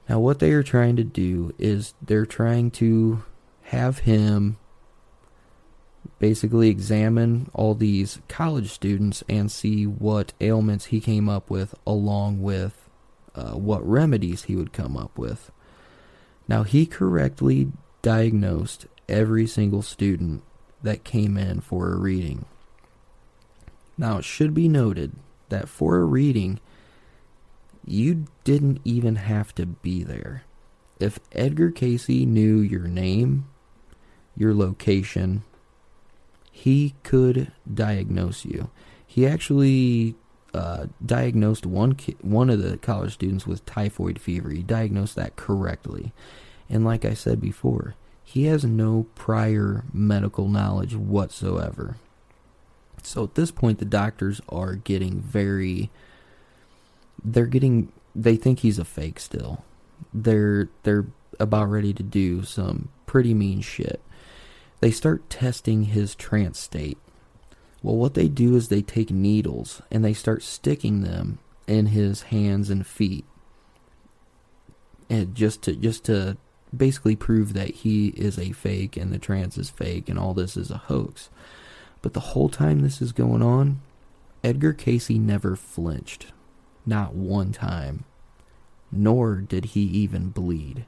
Now, 0.07 0.19
what 0.19 0.39
they 0.39 0.51
are 0.51 0.63
trying 0.63 0.95
to 0.97 1.03
do 1.03 1.53
is 1.57 1.93
they're 2.01 2.25
trying 2.25 2.71
to 2.71 3.23
have 3.63 3.99
him 3.99 4.57
basically 6.19 6.69
examine 6.69 7.49
all 7.53 7.73
these 7.73 8.19
college 8.27 8.69
students 8.69 9.23
and 9.29 9.51
see 9.51 9.85
what 9.85 10.33
ailments 10.41 10.85
he 10.85 10.99
came 10.99 11.29
up 11.29 11.49
with, 11.49 11.73
along 11.87 12.41
with 12.41 12.80
uh, 13.35 13.51
what 13.51 13.87
remedies 13.87 14.43
he 14.43 14.55
would 14.55 14.73
come 14.73 14.97
up 14.97 15.17
with. 15.17 15.51
Now, 16.47 16.63
he 16.63 16.85
correctly 16.85 17.71
diagnosed 18.01 18.87
every 19.07 19.47
single 19.47 19.81
student 19.81 20.43
that 20.83 21.03
came 21.03 21.37
in 21.37 21.61
for 21.61 21.91
a 21.91 21.97
reading. 21.97 22.45
Now, 23.97 24.17
it 24.17 24.25
should 24.25 24.53
be 24.53 24.67
noted 24.67 25.13
that 25.49 25.69
for 25.69 25.97
a 25.97 26.05
reading, 26.05 26.59
you 27.85 28.25
didn't 28.43 28.81
even 28.83 29.17
have 29.17 29.53
to 29.55 29.65
be 29.65 30.03
there. 30.03 30.43
If 30.99 31.19
Edgar 31.31 31.71
Cayce 31.71 32.09
knew 32.09 32.59
your 32.59 32.87
name, 32.87 33.47
your 34.35 34.53
location, 34.53 35.43
he 36.51 36.95
could 37.03 37.51
diagnose 37.71 38.45
you. 38.45 38.69
He 39.05 39.25
actually 39.25 40.15
uh, 40.53 40.87
diagnosed 41.05 41.65
one 41.65 41.93
ki- 41.93 42.17
one 42.21 42.49
of 42.49 42.61
the 42.61 42.77
college 42.77 43.13
students 43.13 43.47
with 43.47 43.65
typhoid 43.65 44.19
fever. 44.19 44.49
He 44.49 44.63
diagnosed 44.63 45.15
that 45.15 45.35
correctly, 45.35 46.13
and 46.69 46.83
like 46.83 47.05
I 47.05 47.13
said 47.13 47.39
before, 47.39 47.95
he 48.23 48.45
has 48.45 48.63
no 48.63 49.07
prior 49.15 49.83
medical 49.93 50.47
knowledge 50.47 50.95
whatsoever. 50.95 51.97
So 53.03 53.23
at 53.23 53.35
this 53.35 53.51
point, 53.51 53.79
the 53.79 53.85
doctors 53.85 54.41
are 54.49 54.75
getting 54.75 55.21
very. 55.21 55.89
They're 57.23 57.45
getting. 57.45 57.91
They 58.15 58.35
think 58.35 58.59
he's 58.59 58.79
a 58.79 58.85
fake 58.85 59.19
still. 59.19 59.63
They're 60.13 60.69
they're 60.83 61.05
about 61.39 61.69
ready 61.69 61.93
to 61.93 62.03
do 62.03 62.43
some 62.43 62.89
pretty 63.05 63.33
mean 63.33 63.61
shit 63.61 64.01
they 64.81 64.91
start 64.91 65.29
testing 65.29 65.83
his 65.83 66.15
trance 66.15 66.59
state. 66.59 66.97
Well, 67.83 67.95
what 67.95 68.13
they 68.13 68.27
do 68.27 68.55
is 68.55 68.67
they 68.67 68.81
take 68.81 69.09
needles 69.09 69.81
and 69.91 70.05
they 70.05 70.13
start 70.13 70.43
sticking 70.43 71.01
them 71.01 71.39
in 71.67 71.87
his 71.87 72.23
hands 72.23 72.69
and 72.69 72.85
feet, 72.85 73.25
and 75.09 75.33
just 75.33 75.61
to 75.63 75.75
just 75.75 76.05
to 76.05 76.37
basically 76.75 77.15
prove 77.15 77.53
that 77.53 77.69
he 77.69 78.09
is 78.09 78.37
a 78.37 78.51
fake 78.51 78.95
and 78.95 79.11
the 79.11 79.19
trance 79.19 79.57
is 79.57 79.69
fake 79.69 80.07
and 80.07 80.17
all 80.17 80.33
this 80.33 80.55
is 80.55 80.71
a 80.71 80.77
hoax. 80.77 81.29
But 82.01 82.13
the 82.13 82.19
whole 82.19 82.49
time 82.49 82.79
this 82.79 83.01
is 83.01 83.11
going 83.11 83.41
on, 83.41 83.81
Edgar 84.43 84.73
Cayce 84.73 85.09
never 85.09 85.55
flinched, 85.55 86.27
not 86.85 87.13
one 87.13 87.51
time, 87.51 88.05
nor 88.91 89.35
did 89.35 89.65
he 89.65 89.81
even 89.81 90.29
bleed. 90.29 90.85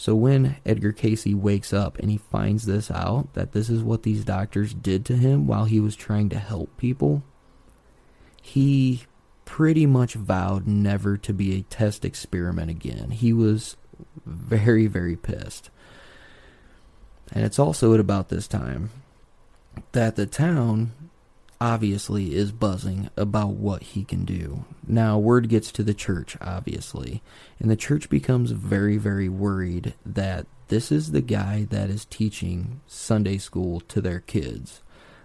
So 0.00 0.14
when 0.14 0.58
Edgar 0.64 0.92
Cayce 0.92 1.26
wakes 1.26 1.72
up 1.72 1.98
and 1.98 2.08
he 2.08 2.18
finds 2.18 2.66
this 2.66 2.88
out, 2.88 3.34
that 3.34 3.50
this 3.50 3.68
is 3.68 3.82
what 3.82 4.04
these 4.04 4.24
doctors 4.24 4.72
did 4.72 5.04
to 5.06 5.16
him 5.16 5.48
while 5.48 5.64
he 5.64 5.80
was 5.80 5.96
trying 5.96 6.28
to 6.28 6.38
help 6.38 6.76
people, 6.76 7.24
he 8.40 9.02
pretty 9.44 9.86
much 9.86 10.14
vowed 10.14 10.68
never 10.68 11.16
to 11.16 11.32
be 11.32 11.58
a 11.58 11.62
test 11.62 12.04
experiment 12.04 12.70
again. 12.70 13.10
He 13.10 13.32
was 13.32 13.76
very, 14.24 14.86
very 14.86 15.16
pissed. 15.16 15.68
And 17.32 17.44
it's 17.44 17.58
also 17.58 17.92
at 17.92 17.98
about 17.98 18.28
this 18.28 18.46
time 18.46 18.90
that 19.90 20.14
the 20.14 20.26
town 20.26 20.92
obviously 21.60 22.34
is 22.34 22.52
buzzing 22.52 23.10
about 23.16 23.54
what 23.54 23.82
he 23.82 24.04
can 24.04 24.24
do. 24.24 24.64
Now, 24.86 25.18
word 25.18 25.48
gets 25.48 25.72
to 25.72 25.82
the 25.82 25.94
church, 25.94 26.36
obviously, 26.40 27.22
and 27.58 27.70
the 27.70 27.76
church 27.76 28.08
becomes 28.08 28.52
very, 28.52 28.96
very 28.96 29.28
worried 29.28 29.94
that 30.06 30.46
this 30.68 30.92
is 30.92 31.10
the 31.10 31.20
guy 31.20 31.66
that 31.70 31.90
is 31.90 32.04
teaching 32.04 32.80
Sunday 32.86 33.38
school 33.38 33.80
to 33.80 34.00
their 34.00 34.20
kids. 34.20 34.82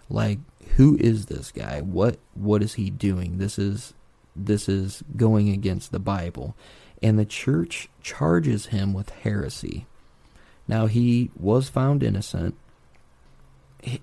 Like, 0.09 0.39
who 0.75 0.97
is 0.97 1.27
this 1.27 1.51
guy? 1.51 1.81
What 1.81 2.17
what 2.33 2.63
is 2.63 2.75
he 2.75 2.89
doing? 2.89 3.37
This 3.37 3.59
is 3.59 3.93
this 4.35 4.67
is 4.67 5.03
going 5.15 5.49
against 5.49 5.91
the 5.91 5.99
Bible. 5.99 6.55
And 7.01 7.19
the 7.19 7.25
church 7.25 7.89
charges 8.01 8.67
him 8.67 8.93
with 8.93 9.09
heresy. 9.09 9.85
Now 10.67 10.85
he 10.85 11.29
was 11.37 11.67
found 11.67 12.01
innocent 12.01 12.55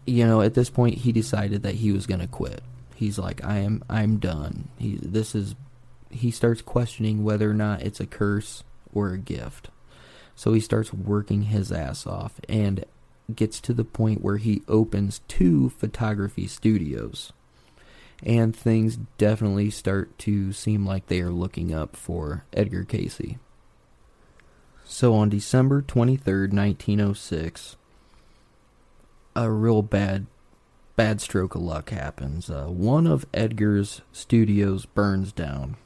you 0.06 0.26
know, 0.26 0.40
at 0.40 0.54
this 0.54 0.70
point, 0.70 0.98
he 0.98 1.12
decided 1.12 1.62
that 1.62 1.76
he 1.76 1.92
was 1.92 2.06
going 2.06 2.20
to 2.20 2.26
quit. 2.26 2.62
He's 2.94 3.18
like, 3.18 3.44
I 3.44 3.58
am, 3.58 3.82
I'm 3.88 4.18
done. 4.18 4.68
He, 4.78 4.96
this 4.96 5.34
is, 5.34 5.54
he 6.10 6.30
starts 6.30 6.62
questioning 6.62 7.24
whether 7.24 7.50
or 7.50 7.54
not 7.54 7.82
it's 7.82 8.00
a 8.00 8.06
curse 8.06 8.62
or 8.92 9.10
a 9.10 9.18
gift. 9.18 9.70
So 10.34 10.52
he 10.52 10.60
starts 10.60 10.92
working 10.92 11.42
his 11.42 11.72
ass 11.72 12.06
off 12.06 12.40
and 12.48 12.84
gets 13.34 13.60
to 13.60 13.72
the 13.72 13.84
point 13.84 14.22
where 14.22 14.38
he 14.38 14.62
opens 14.68 15.20
two 15.28 15.70
photography 15.70 16.46
studios. 16.46 17.32
And 18.22 18.54
things 18.54 18.98
definitely 19.16 19.70
start 19.70 20.18
to 20.18 20.52
seem 20.52 20.84
like 20.84 21.06
they 21.06 21.20
are 21.20 21.30
looking 21.30 21.72
up 21.72 21.96
for 21.96 22.44
Edgar 22.52 22.84
Cayce. 22.84 23.36
So 24.84 25.14
on 25.14 25.30
December 25.30 25.80
23rd, 25.82 26.52
1906, 26.52 27.76
a 29.34 29.50
real 29.50 29.82
bad 29.82 30.26
bad 30.96 31.20
stroke 31.20 31.54
of 31.54 31.62
luck 31.62 31.90
happens. 31.90 32.50
Uh, 32.50 32.66
one 32.66 33.06
of 33.06 33.24
Edgar's 33.32 34.02
studios 34.12 34.84
burns 34.84 35.32
down. 35.32 35.76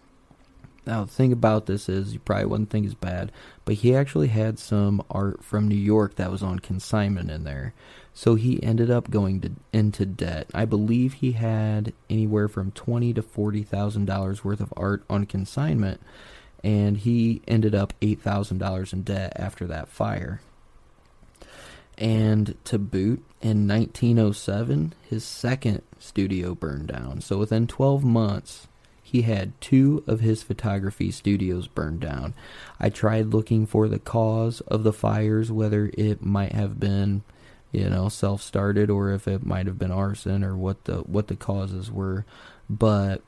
Now, 0.86 1.04
the 1.04 1.10
thing 1.10 1.32
about 1.32 1.66
this 1.66 1.88
is, 1.88 2.12
you 2.12 2.18
probably 2.18 2.46
wouldn't 2.46 2.70
think 2.70 2.84
it's 2.84 2.94
bad, 2.94 3.32
but 3.64 3.76
he 3.76 3.94
actually 3.94 4.28
had 4.28 4.58
some 4.58 5.02
art 5.10 5.42
from 5.42 5.68
New 5.68 5.76
York 5.76 6.16
that 6.16 6.30
was 6.30 6.42
on 6.42 6.58
consignment 6.58 7.30
in 7.30 7.44
there. 7.44 7.72
So 8.12 8.34
he 8.34 8.62
ended 8.62 8.90
up 8.90 9.08
going 9.10 9.40
to, 9.40 9.52
into 9.72 10.04
debt. 10.04 10.48
I 10.52 10.64
believe 10.64 11.14
he 11.14 11.32
had 11.32 11.92
anywhere 12.10 12.48
from 12.48 12.70
twenty 12.72 13.14
to 13.14 13.22
forty 13.22 13.62
thousand 13.62 14.04
dollars 14.04 14.44
worth 14.44 14.60
of 14.60 14.74
art 14.76 15.04
on 15.08 15.26
consignment, 15.26 16.00
and 16.62 16.98
he 16.98 17.40
ended 17.48 17.74
up 17.74 17.92
eight 18.02 18.20
thousand 18.20 18.58
dollars 18.58 18.92
in 18.92 19.02
debt 19.02 19.32
after 19.36 19.66
that 19.66 19.88
fire. 19.88 20.40
And 21.96 22.56
to 22.64 22.78
boot, 22.78 23.22
in 23.40 23.68
1907, 23.68 24.94
his 25.08 25.24
second 25.24 25.82
studio 25.98 26.54
burned 26.54 26.88
down. 26.88 27.20
So 27.20 27.38
within 27.38 27.66
12 27.66 28.02
months, 28.04 28.66
he 29.02 29.22
had 29.22 29.52
two 29.60 30.02
of 30.06 30.20
his 30.20 30.42
photography 30.42 31.10
studios 31.12 31.68
burned 31.68 32.00
down. 32.00 32.34
I 32.80 32.88
tried 32.88 33.26
looking 33.26 33.66
for 33.66 33.86
the 33.86 34.00
cause 34.00 34.60
of 34.62 34.82
the 34.82 34.92
fires, 34.92 35.52
whether 35.52 35.90
it 35.94 36.24
might 36.24 36.52
have 36.52 36.80
been, 36.80 37.22
you 37.70 37.88
know, 37.88 38.08
self-started 38.08 38.90
or 38.90 39.12
if 39.12 39.28
it 39.28 39.46
might 39.46 39.66
have 39.66 39.78
been 39.78 39.92
arson 39.92 40.42
or 40.42 40.56
what 40.56 40.84
the 40.86 40.96
what 41.02 41.28
the 41.28 41.36
causes 41.36 41.92
were, 41.92 42.24
but 42.68 43.22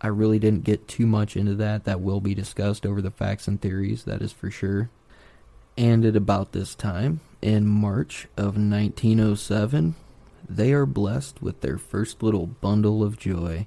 I 0.00 0.08
really 0.08 0.38
didn't 0.38 0.64
get 0.64 0.88
too 0.88 1.06
much 1.06 1.36
into 1.36 1.54
that. 1.54 1.84
That 1.84 2.00
will 2.00 2.20
be 2.20 2.34
discussed 2.34 2.84
over 2.84 3.00
the 3.00 3.10
facts 3.10 3.46
and 3.46 3.60
theories, 3.60 4.04
that 4.04 4.22
is 4.22 4.32
for 4.32 4.50
sure. 4.50 4.90
And 5.78 6.04
at 6.04 6.16
about 6.16 6.52
this 6.52 6.74
time, 6.74 7.20
in 7.42 7.66
March 7.66 8.28
of 8.36 8.56
1907, 8.56 9.94
they 10.48 10.72
are 10.72 10.86
blessed 10.86 11.40
with 11.42 11.60
their 11.60 11.78
first 11.78 12.22
little 12.22 12.46
bundle 12.46 13.02
of 13.02 13.18
joy. 13.18 13.66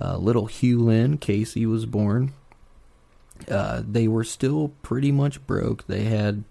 Uh, 0.00 0.16
little 0.16 0.46
Hugh 0.46 0.80
Lynn 0.80 1.18
Cayce 1.18 1.56
was 1.56 1.86
born. 1.86 2.32
Uh, 3.48 3.82
they 3.86 4.06
were 4.06 4.24
still 4.24 4.72
pretty 4.82 5.10
much 5.10 5.44
broke. 5.46 5.86
They 5.86 6.04
had, 6.04 6.44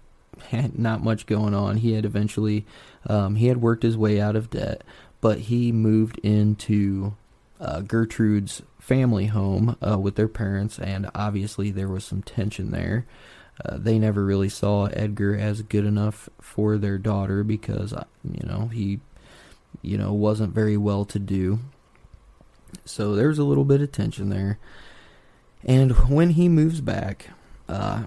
had 0.50 0.78
not 0.78 1.04
much 1.04 1.26
going 1.26 1.54
on. 1.54 1.78
He 1.78 1.92
had 1.92 2.04
eventually, 2.04 2.66
um, 3.06 3.36
he 3.36 3.46
had 3.46 3.62
worked 3.62 3.82
his 3.82 3.96
way 3.96 4.20
out 4.20 4.36
of 4.36 4.50
debt, 4.50 4.82
but 5.20 5.40
he 5.40 5.72
moved 5.72 6.18
into 6.18 7.14
uh, 7.60 7.80
Gertrude's 7.80 8.62
family 8.80 9.26
home 9.26 9.76
uh, 9.86 9.98
with 9.98 10.16
their 10.16 10.28
parents, 10.28 10.78
and 10.78 11.08
obviously 11.14 11.70
there 11.70 11.88
was 11.88 12.04
some 12.04 12.22
tension 12.22 12.70
there. 12.70 13.06
Uh, 13.64 13.76
they 13.78 13.98
never 13.98 14.24
really 14.24 14.48
saw 14.48 14.86
Edgar 14.86 15.36
as 15.36 15.62
good 15.62 15.84
enough 15.84 16.28
for 16.40 16.78
their 16.78 16.98
daughter 16.98 17.44
because, 17.44 17.92
uh, 17.92 18.04
you 18.24 18.46
know, 18.46 18.68
he, 18.68 19.00
you 19.82 19.98
know, 19.98 20.12
wasn't 20.12 20.54
very 20.54 20.76
well 20.76 21.04
to 21.04 21.18
do. 21.18 21.58
So 22.84 23.14
there's 23.14 23.38
a 23.38 23.44
little 23.44 23.64
bit 23.64 23.82
of 23.82 23.92
tension 23.92 24.30
there. 24.30 24.58
And 25.64 25.92
when 26.08 26.30
he 26.30 26.48
moves 26.48 26.80
back, 26.80 27.28
uh, 27.68 28.04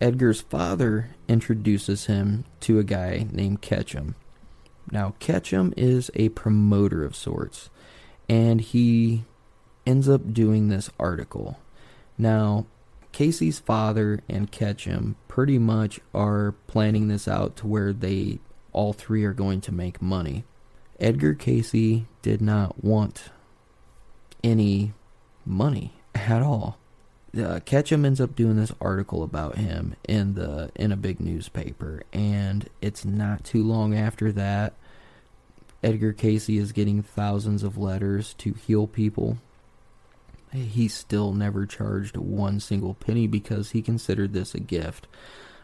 Edgar's 0.00 0.40
father 0.40 1.10
introduces 1.28 2.06
him 2.06 2.44
to 2.60 2.78
a 2.78 2.84
guy 2.84 3.26
named 3.30 3.62
Ketchum. 3.62 4.14
Now, 4.90 5.14
Ketchum 5.20 5.72
is 5.76 6.10
a 6.14 6.28
promoter 6.30 7.04
of 7.04 7.16
sorts, 7.16 7.70
and 8.28 8.60
he 8.60 9.24
ends 9.86 10.08
up 10.08 10.32
doing 10.32 10.68
this 10.68 10.90
article. 10.98 11.58
Now, 12.18 12.66
Cayce's 13.16 13.58
father 13.58 14.20
and 14.28 14.52
Ketchum 14.52 15.16
pretty 15.26 15.58
much 15.58 16.00
are 16.12 16.54
planning 16.66 17.08
this 17.08 17.26
out 17.26 17.56
to 17.56 17.66
where 17.66 17.94
they 17.94 18.40
all 18.74 18.92
three 18.92 19.24
are 19.24 19.32
going 19.32 19.62
to 19.62 19.72
make 19.72 20.02
money. 20.02 20.44
Edgar 21.00 21.32
Cayce 21.32 22.02
did 22.20 22.42
not 22.42 22.84
want 22.84 23.30
any 24.44 24.92
money 25.46 25.94
at 26.14 26.42
all. 26.42 26.76
Uh, 27.34 27.60
Ketchum 27.64 28.04
ends 28.04 28.20
up 28.20 28.36
doing 28.36 28.56
this 28.56 28.72
article 28.82 29.22
about 29.22 29.56
him 29.56 29.96
in 30.06 30.34
the 30.34 30.70
in 30.74 30.92
a 30.92 30.96
big 30.96 31.18
newspaper, 31.18 32.02
and 32.12 32.68
it's 32.82 33.06
not 33.06 33.44
too 33.44 33.62
long 33.62 33.94
after 33.94 34.30
that. 34.32 34.74
Edgar 35.82 36.12
Cayce 36.12 36.50
is 36.50 36.72
getting 36.72 37.02
thousands 37.02 37.62
of 37.62 37.78
letters 37.78 38.34
to 38.34 38.52
heal 38.52 38.86
people. 38.86 39.38
He 40.52 40.88
still 40.88 41.32
never 41.32 41.66
charged 41.66 42.16
one 42.16 42.60
single 42.60 42.94
penny 42.94 43.26
because 43.26 43.70
he 43.70 43.82
considered 43.82 44.32
this 44.32 44.54
a 44.54 44.60
gift. 44.60 45.06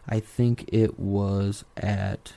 I 0.08 0.20
think 0.20 0.64
it 0.68 0.98
was 0.98 1.64
at 1.76 2.34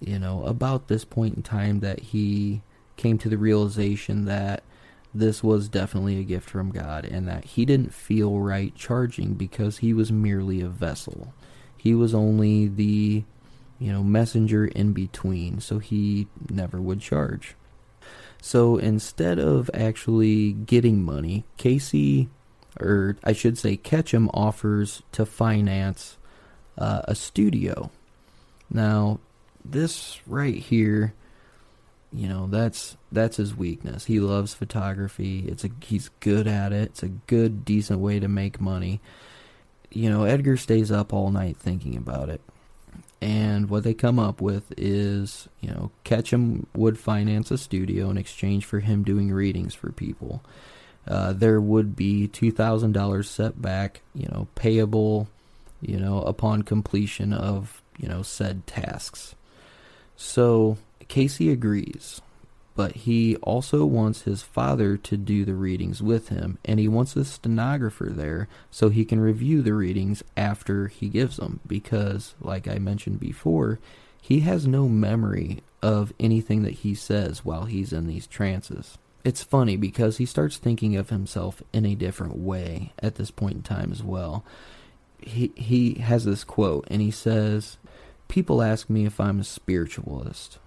you 0.00 0.18
know 0.18 0.44
about 0.44 0.88
this 0.88 1.04
point 1.04 1.36
in 1.36 1.42
time 1.42 1.80
that 1.80 2.00
he 2.00 2.62
came 2.96 3.18
to 3.18 3.28
the 3.28 3.38
realization 3.38 4.26
that 4.26 4.62
this 5.14 5.42
was 5.42 5.68
definitely 5.68 6.18
a 6.18 6.24
gift 6.24 6.48
from 6.48 6.70
God 6.70 7.04
and 7.04 7.28
that 7.28 7.44
he 7.44 7.64
didn't 7.64 7.92
feel 7.92 8.38
right 8.38 8.74
charging 8.74 9.34
because 9.34 9.78
he 9.78 9.92
was 9.92 10.10
merely 10.10 10.60
a 10.60 10.68
vessel. 10.68 11.34
He 11.76 11.94
was 11.94 12.14
only 12.14 12.68
the, 12.68 13.24
you 13.78 13.92
know, 13.92 14.02
messenger 14.02 14.66
in 14.66 14.92
between, 14.92 15.60
so 15.60 15.80
he 15.80 16.28
never 16.48 16.80
would 16.80 17.00
charge. 17.00 17.56
So 18.42 18.76
instead 18.76 19.38
of 19.38 19.70
actually 19.72 20.52
getting 20.52 21.02
money, 21.02 21.44
Cayce, 21.56 22.26
or 22.78 23.16
I 23.22 23.32
should 23.32 23.56
say 23.56 23.76
Ketchum, 23.76 24.28
offers 24.34 25.02
to 25.12 25.24
finance 25.24 26.18
uh, 26.76 27.02
a 27.04 27.14
studio. 27.14 27.90
Now, 28.68 29.20
this 29.64 30.20
right 30.26 30.56
here 30.56 31.14
you 32.12 32.28
know 32.28 32.46
that's 32.46 32.96
that's 33.10 33.38
his 33.38 33.56
weakness. 33.56 34.04
He 34.04 34.20
loves 34.20 34.52
photography. 34.52 35.46
It's 35.48 35.64
a 35.64 35.70
he's 35.80 36.10
good 36.20 36.46
at 36.46 36.72
it. 36.72 36.90
It's 36.90 37.02
a 37.02 37.08
good 37.08 37.64
decent 37.64 38.00
way 38.00 38.20
to 38.20 38.28
make 38.28 38.60
money. 38.60 39.00
You 39.90 40.10
know, 40.10 40.24
Edgar 40.24 40.56
stays 40.56 40.92
up 40.92 41.12
all 41.12 41.30
night 41.30 41.56
thinking 41.56 41.96
about 41.96 42.28
it. 42.28 42.40
And 43.22 43.70
what 43.70 43.84
they 43.84 43.94
come 43.94 44.18
up 44.18 44.40
with 44.40 44.74
is, 44.76 45.48
you 45.60 45.70
know, 45.70 45.92
Ketchum 46.02 46.66
would 46.74 46.98
finance 46.98 47.52
a 47.52 47.56
studio 47.56 48.10
in 48.10 48.18
exchange 48.18 48.64
for 48.64 48.80
him 48.80 49.04
doing 49.04 49.30
readings 49.30 49.74
for 49.74 49.92
people. 49.92 50.42
Uh, 51.06 51.32
there 51.32 51.60
would 51.60 51.94
be 51.94 52.26
two 52.26 52.50
thousand 52.50 52.92
dollars 52.92 53.30
set 53.30 53.62
back, 53.62 54.00
you 54.12 54.26
know, 54.26 54.48
payable, 54.56 55.28
you 55.80 56.00
know, 56.00 56.22
upon 56.22 56.62
completion 56.62 57.32
of 57.32 57.80
you 57.96 58.08
know 58.08 58.22
said 58.22 58.66
tasks. 58.66 59.36
So 60.16 60.78
Cayce 61.06 61.40
agrees, 61.40 62.20
but 62.74 62.92
he 62.92 63.36
also 63.36 63.84
wants 63.84 64.22
his 64.22 64.42
father 64.42 64.96
to 64.96 65.16
do 65.16 65.44
the 65.44 65.54
readings 65.54 66.02
with 66.02 66.28
him, 66.28 66.58
and 66.64 66.80
he 66.80 66.88
wants 66.88 67.14
a 67.16 67.24
stenographer 67.24 68.08
there 68.10 68.48
so 68.70 68.88
he 68.88 69.04
can 69.04 69.20
review 69.20 69.62
the 69.62 69.74
readings 69.74 70.22
after 70.36 70.88
he 70.88 71.08
gives 71.08 71.36
them, 71.36 71.60
because, 71.66 72.34
like 72.40 72.66
I 72.66 72.78
mentioned 72.78 73.20
before, 73.20 73.78
he 74.20 74.40
has 74.40 74.66
no 74.66 74.88
memory 74.88 75.62
of 75.82 76.12
anything 76.20 76.62
that 76.62 76.74
he 76.74 76.94
says 76.94 77.44
while 77.44 77.64
he's 77.64 77.92
in 77.92 78.06
these 78.06 78.26
trances. 78.26 78.96
It's 79.24 79.42
funny 79.42 79.76
because 79.76 80.16
he 80.16 80.26
starts 80.26 80.56
thinking 80.56 80.96
of 80.96 81.10
himself 81.10 81.62
in 81.72 81.86
a 81.86 81.94
different 81.94 82.36
way 82.36 82.92
at 83.00 83.16
this 83.16 83.30
point 83.30 83.54
in 83.54 83.62
time 83.62 83.92
as 83.92 84.02
well. 84.02 84.44
He 85.18 85.52
he 85.54 85.94
has 86.00 86.24
this 86.24 86.42
quote 86.42 86.86
and 86.90 87.00
he 87.00 87.12
says, 87.12 87.78
"People 88.26 88.62
ask 88.62 88.90
me 88.90 89.06
if 89.06 89.20
I'm 89.20 89.38
a 89.38 89.44
spiritualist. 89.44 90.58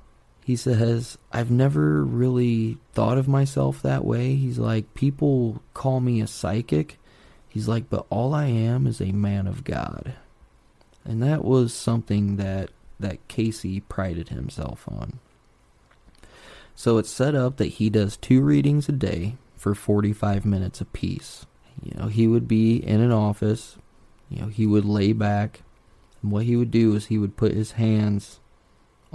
He 0.45 0.55
says, 0.55 1.17
I've 1.31 1.49
never 1.49 2.03
really 2.03 2.77
thought 2.93 3.17
of 3.17 3.27
myself 3.27 3.81
that 3.81 4.05
way. 4.05 4.35
He's 4.35 4.59
like, 4.59 4.93
people 4.93 5.63
call 5.73 5.99
me 5.99 6.21
a 6.21 6.27
psychic. 6.27 6.99
He's 7.49 7.67
like, 7.67 7.89
but 7.89 8.05
all 8.11 8.35
I 8.35 8.45
am 8.45 8.85
is 8.85 9.01
a 9.01 9.11
man 9.11 9.47
of 9.47 9.63
God. 9.63 10.13
And 11.03 11.23
that 11.23 11.43
was 11.43 11.73
something 11.73 12.35
that, 12.35 12.69
that 12.99 13.27
Cayce 13.27 13.81
prided 13.89 14.29
himself 14.29 14.87
on. 14.87 15.17
So 16.75 16.99
it's 16.99 17.09
set 17.09 17.33
up 17.33 17.57
that 17.57 17.65
he 17.65 17.89
does 17.89 18.15
two 18.15 18.41
readings 18.41 18.87
a 18.87 18.91
day 18.91 19.37
for 19.57 19.73
45 19.73 20.45
minutes 20.45 20.79
apiece. 20.79 21.47
You 21.81 21.97
know, 21.97 22.07
he 22.07 22.27
would 22.27 22.47
be 22.47 22.75
in 22.75 23.01
an 23.01 23.11
office, 23.11 23.77
you 24.29 24.43
know, 24.43 24.47
he 24.49 24.67
would 24.67 24.85
lay 24.85 25.11
back, 25.11 25.61
and 26.21 26.31
what 26.31 26.43
he 26.43 26.55
would 26.55 26.69
do 26.69 26.93
is 26.93 27.07
he 27.07 27.17
would 27.17 27.35
put 27.35 27.53
his 27.53 27.71
hands 27.71 28.41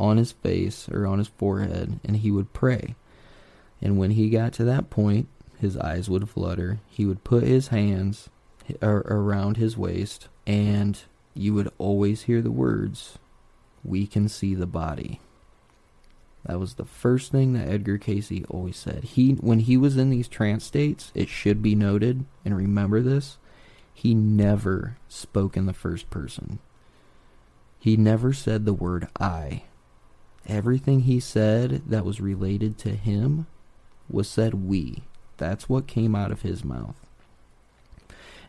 on 0.00 0.16
his 0.16 0.32
face 0.32 0.88
or 0.88 1.06
on 1.06 1.18
his 1.18 1.28
forehead 1.28 2.00
and 2.04 2.16
he 2.16 2.30
would 2.30 2.52
pray. 2.52 2.96
And 3.82 3.98
when 3.98 4.12
he 4.12 4.30
got 4.30 4.52
to 4.54 4.64
that 4.64 4.90
point, 4.90 5.28
his 5.58 5.76
eyes 5.76 6.08
would 6.08 6.28
flutter. 6.28 6.80
He 6.88 7.04
would 7.04 7.22
put 7.22 7.44
his 7.44 7.68
hands 7.68 8.30
around 8.82 9.58
his 9.58 9.76
waist 9.76 10.28
and 10.46 10.98
you 11.34 11.54
would 11.54 11.70
always 11.78 12.22
hear 12.22 12.40
the 12.40 12.50
words, 12.50 13.18
We 13.84 14.06
can 14.06 14.28
see 14.28 14.54
the 14.54 14.66
body. 14.66 15.20
That 16.46 16.58
was 16.58 16.74
the 16.74 16.86
first 16.86 17.30
thing 17.30 17.52
that 17.52 17.68
Edgar 17.68 17.98
Cayce 17.98 18.32
always 18.48 18.78
said. 18.78 19.04
He 19.04 19.32
when 19.32 19.60
he 19.60 19.76
was 19.76 19.98
in 19.98 20.08
these 20.08 20.28
trance 20.28 20.64
states, 20.64 21.12
it 21.14 21.28
should 21.28 21.60
be 21.60 21.74
noted 21.74 22.24
and 22.44 22.56
remember 22.56 23.02
this, 23.02 23.36
he 23.92 24.14
never 24.14 24.96
spoke 25.08 25.58
in 25.58 25.66
the 25.66 25.74
first 25.74 26.08
person. 26.08 26.58
He 27.78 27.98
never 27.98 28.32
said 28.32 28.64
the 28.64 28.72
word 28.72 29.08
I 29.18 29.64
everything 30.50 31.00
he 31.00 31.20
said 31.20 31.82
that 31.86 32.04
was 32.04 32.20
related 32.20 32.76
to 32.78 32.90
him 32.90 33.46
was 34.10 34.28
said 34.28 34.66
we. 34.66 35.04
That's 35.36 35.68
what 35.68 35.86
came 35.86 36.14
out 36.14 36.32
of 36.32 36.42
his 36.42 36.64
mouth. 36.64 36.96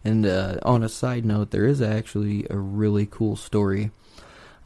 And 0.03 0.25
uh, 0.25 0.57
on 0.63 0.83
a 0.83 0.89
side 0.89 1.25
note, 1.25 1.51
there 1.51 1.65
is 1.65 1.81
actually 1.81 2.47
a 2.49 2.57
really 2.57 3.05
cool 3.05 3.35
story. 3.35 3.91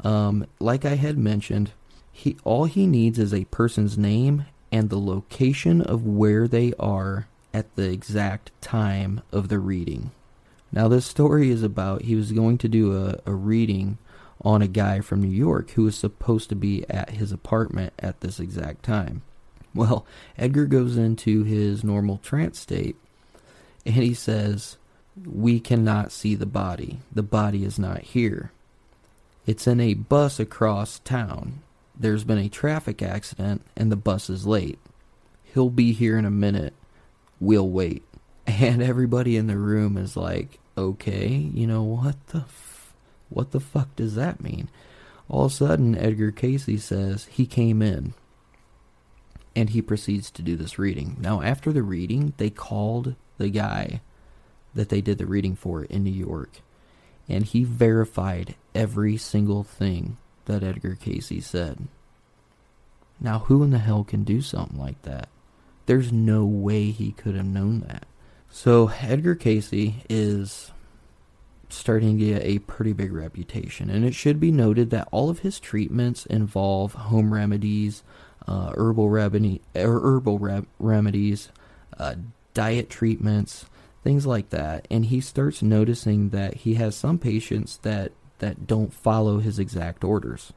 Um, 0.04 0.46
like 0.60 0.86
I 0.86 0.96
had 0.96 1.18
mentioned, 1.18 1.72
he 2.12 2.38
all 2.46 2.66
he 2.66 2.88
needs 2.88 3.20
is 3.20 3.34
a 3.34 3.46
person's 3.46 3.98
name 3.98 4.46
and 4.72 4.90
the 4.90 5.00
location 5.00 5.82
of 5.82 6.06
where 6.06 6.48
they 6.48 6.74
are 6.80 7.28
at 7.54 7.76
the 7.76 7.92
exact 7.92 8.52
time 8.62 9.22
of 9.32 9.50
the 9.50 9.60
reading. 9.60 10.12
Now, 10.72 10.88
this 10.88 11.06
story 11.06 11.50
is 11.50 11.64
about 11.64 12.04
he 12.04 12.16
was 12.16 12.32
going 12.32 12.58
to 12.60 12.68
do 12.68 12.98
a, 12.98 13.20
a 13.26 13.34
reading 13.34 13.98
on 14.42 14.62
a 14.62 14.68
guy 14.68 15.00
from 15.00 15.22
New 15.22 15.36
York 15.36 15.72
who 15.72 15.84
was 15.84 15.98
supposed 15.98 16.50
to 16.50 16.56
be 16.56 16.88
at 16.90 17.12
his 17.12 17.32
apartment 17.32 17.94
at 18.00 18.22
this 18.22 18.40
exact 18.40 18.84
time. 18.84 19.22
Well, 19.74 20.06
Edgar 20.38 20.66
goes 20.66 20.98
into 20.98 21.44
his 21.44 21.84
normal 21.84 22.18
trance 22.20 22.60
state 22.60 22.96
and 23.86 23.96
he 23.96 24.14
says, 24.14 24.78
We 25.26 25.60
cannot 25.60 26.12
see 26.12 26.36
the 26.36 26.46
body. 26.46 27.00
The 27.12 27.24
body 27.24 27.64
is 27.64 27.78
not 27.78 28.02
here. 28.02 28.52
It's 29.46 29.68
in 29.68 29.80
a 29.80 29.94
bus 29.94 30.40
across 30.40 31.00
town. 31.00 31.62
There's 31.98 32.24
been 32.24 32.38
a 32.38 32.50
traffic 32.50 33.02
accident 33.02 33.62
and 33.76 33.92
the 33.92 33.98
bus 33.98 34.30
is 34.30 34.48
late. 34.48 34.80
He'll 35.44 35.70
be 35.70 35.94
here 35.94 36.18
in 36.18 36.26
a 36.26 36.32
minute. 36.32 36.74
We'll 37.40 37.70
wait. 37.70 38.04
And 38.48 38.84
everybody 38.84 39.38
in 39.38 39.48
the 39.48 39.58
room 39.58 39.98
is 39.98 40.16
like, 40.16 40.60
okay, 40.78 41.30
you 41.30 41.66
know, 41.66 41.82
what 41.82 42.16
the 42.28 42.42
what 43.36 43.52
the 43.52 43.60
fuck 43.60 43.96
does 43.96 44.16
that 44.16 44.42
mean? 44.42 44.70
All 45.28 45.46
of 45.46 45.52
a 45.52 45.56
sudden, 45.56 45.98
Edgar 45.98 46.32
Cayce 46.32 46.84
says 46.84 47.26
he 47.26 47.46
came 47.46 47.82
in. 47.82 48.14
And 49.56 49.70
he 49.70 49.82
proceeds 49.82 50.30
to 50.32 50.42
do 50.42 50.56
this 50.56 50.80
reading. 50.80 51.18
Now, 51.20 51.42
after 51.42 51.72
the 51.72 51.84
reading, 51.84 52.34
they 52.38 52.50
called 52.50 53.16
the 53.38 53.50
guy 53.50 54.02
that 54.74 54.90
they 54.90 55.02
did 55.02 55.18
the 55.18 55.26
reading 55.26 55.56
for 55.56 55.84
in 55.84 56.04
New 56.04 56.12
York. 56.12 56.62
And 57.28 57.46
he 57.46 57.64
verified 57.64 58.56
every 58.74 59.18
single 59.18 59.64
thing 59.64 60.18
that 60.46 60.64
Edgar 60.64 60.96
Cayce 60.96 61.46
said. 61.46 61.88
Now, 63.20 63.40
who 63.40 63.64
in 63.64 63.72
the 63.72 63.80
hell 63.80 64.04
can 64.04 64.24
do 64.24 64.42
something 64.42 64.80
like 64.80 65.02
that? 65.04 65.30
There's 65.86 66.12
no 66.12 66.46
way 66.46 66.92
he 66.92 67.12
could 67.12 67.36
have 67.36 67.46
known 67.46 67.80
that. 67.82 68.06
So, 68.50 68.92
Edgar 69.02 69.36
Cayce 69.36 69.94
is 70.10 70.72
starting 71.70 72.18
to 72.18 72.26
get 72.26 72.44
a 72.44 72.60
pretty 72.60 72.94
big 72.94 73.12
reputation. 73.12 73.90
And 73.90 74.06
it 74.06 74.14
should 74.14 74.40
be 74.40 74.52
noted 74.52 74.90
that 74.90 75.08
all 75.12 75.30
of 75.30 75.40
his 75.40 75.60
treatments 75.60 76.26
involve 76.26 76.94
home 76.94 77.34
remedies, 77.34 78.04
uh, 78.48 78.72
herbal, 78.76 79.10
remedy, 79.10 79.62
er, 79.76 80.00
herbal 80.00 80.40
re- 80.40 80.66
remedies, 80.80 81.50
uh, 81.98 82.16
diet 82.54 82.90
treatments, 82.90 83.66
things 84.04 84.26
like 84.26 84.50
that. 84.52 84.88
And 84.92 85.06
he 85.06 85.22
starts 85.22 85.62
noticing 85.62 86.30
that 86.30 86.56
he 86.58 86.76
has 86.76 86.96
some 86.96 87.18
patients 87.18 87.78
that, 87.78 88.12
that 88.40 88.68
don't 88.68 88.94
follow 88.94 89.40
his 89.40 89.60
exact 89.60 90.04
orders. 90.04 90.54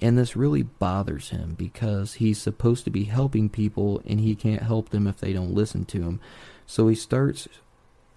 And 0.00 0.18
this 0.18 0.36
really 0.36 0.62
bothers 0.62 1.30
him 1.30 1.54
because 1.54 2.14
he's 2.14 2.38
supposed 2.38 2.84
to 2.84 2.90
be 2.90 3.04
helping 3.04 3.48
people 3.48 4.02
and 4.06 4.20
he 4.20 4.34
can't 4.34 4.62
help 4.62 4.88
them 4.90 5.06
if 5.06 5.18
they 5.18 5.32
don't 5.32 5.54
listen 5.54 5.84
to 5.86 6.02
him. 6.02 6.20
So 6.66 6.88
he 6.88 6.94
starts 6.94 7.48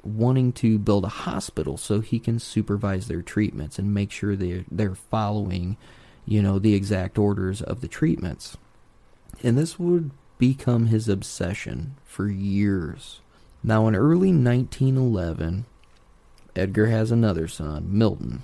wanting 0.07 0.53
to 0.53 0.79
build 0.79 1.05
a 1.05 1.09
hospital 1.09 1.77
so 1.77 1.99
he 1.99 2.19
can 2.19 2.39
supervise 2.39 3.07
their 3.07 3.21
treatments 3.21 3.77
and 3.77 3.93
make 3.93 4.11
sure 4.11 4.35
they're, 4.35 4.65
they're 4.71 4.95
following, 4.95 5.77
you 6.25 6.41
know, 6.41 6.59
the 6.59 6.73
exact 6.73 7.17
orders 7.17 7.61
of 7.61 7.81
the 7.81 7.87
treatments. 7.87 8.57
And 9.43 9.57
this 9.57 9.77
would 9.77 10.11
become 10.37 10.87
his 10.87 11.07
obsession 11.07 11.95
for 12.05 12.27
years. 12.27 13.21
Now, 13.63 13.87
in 13.87 13.95
early 13.95 14.29
1911, 14.29 15.65
Edgar 16.55 16.87
has 16.87 17.11
another 17.11 17.47
son, 17.47 17.87
Milton. 17.89 18.41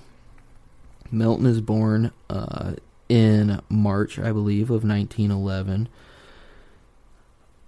Milton 1.11 1.45
is 1.45 1.61
born 1.61 2.11
uh, 2.29 2.73
in 3.09 3.61
March, 3.69 4.17
I 4.19 4.31
believe, 4.31 4.69
of 4.69 4.83
1911. 4.83 5.87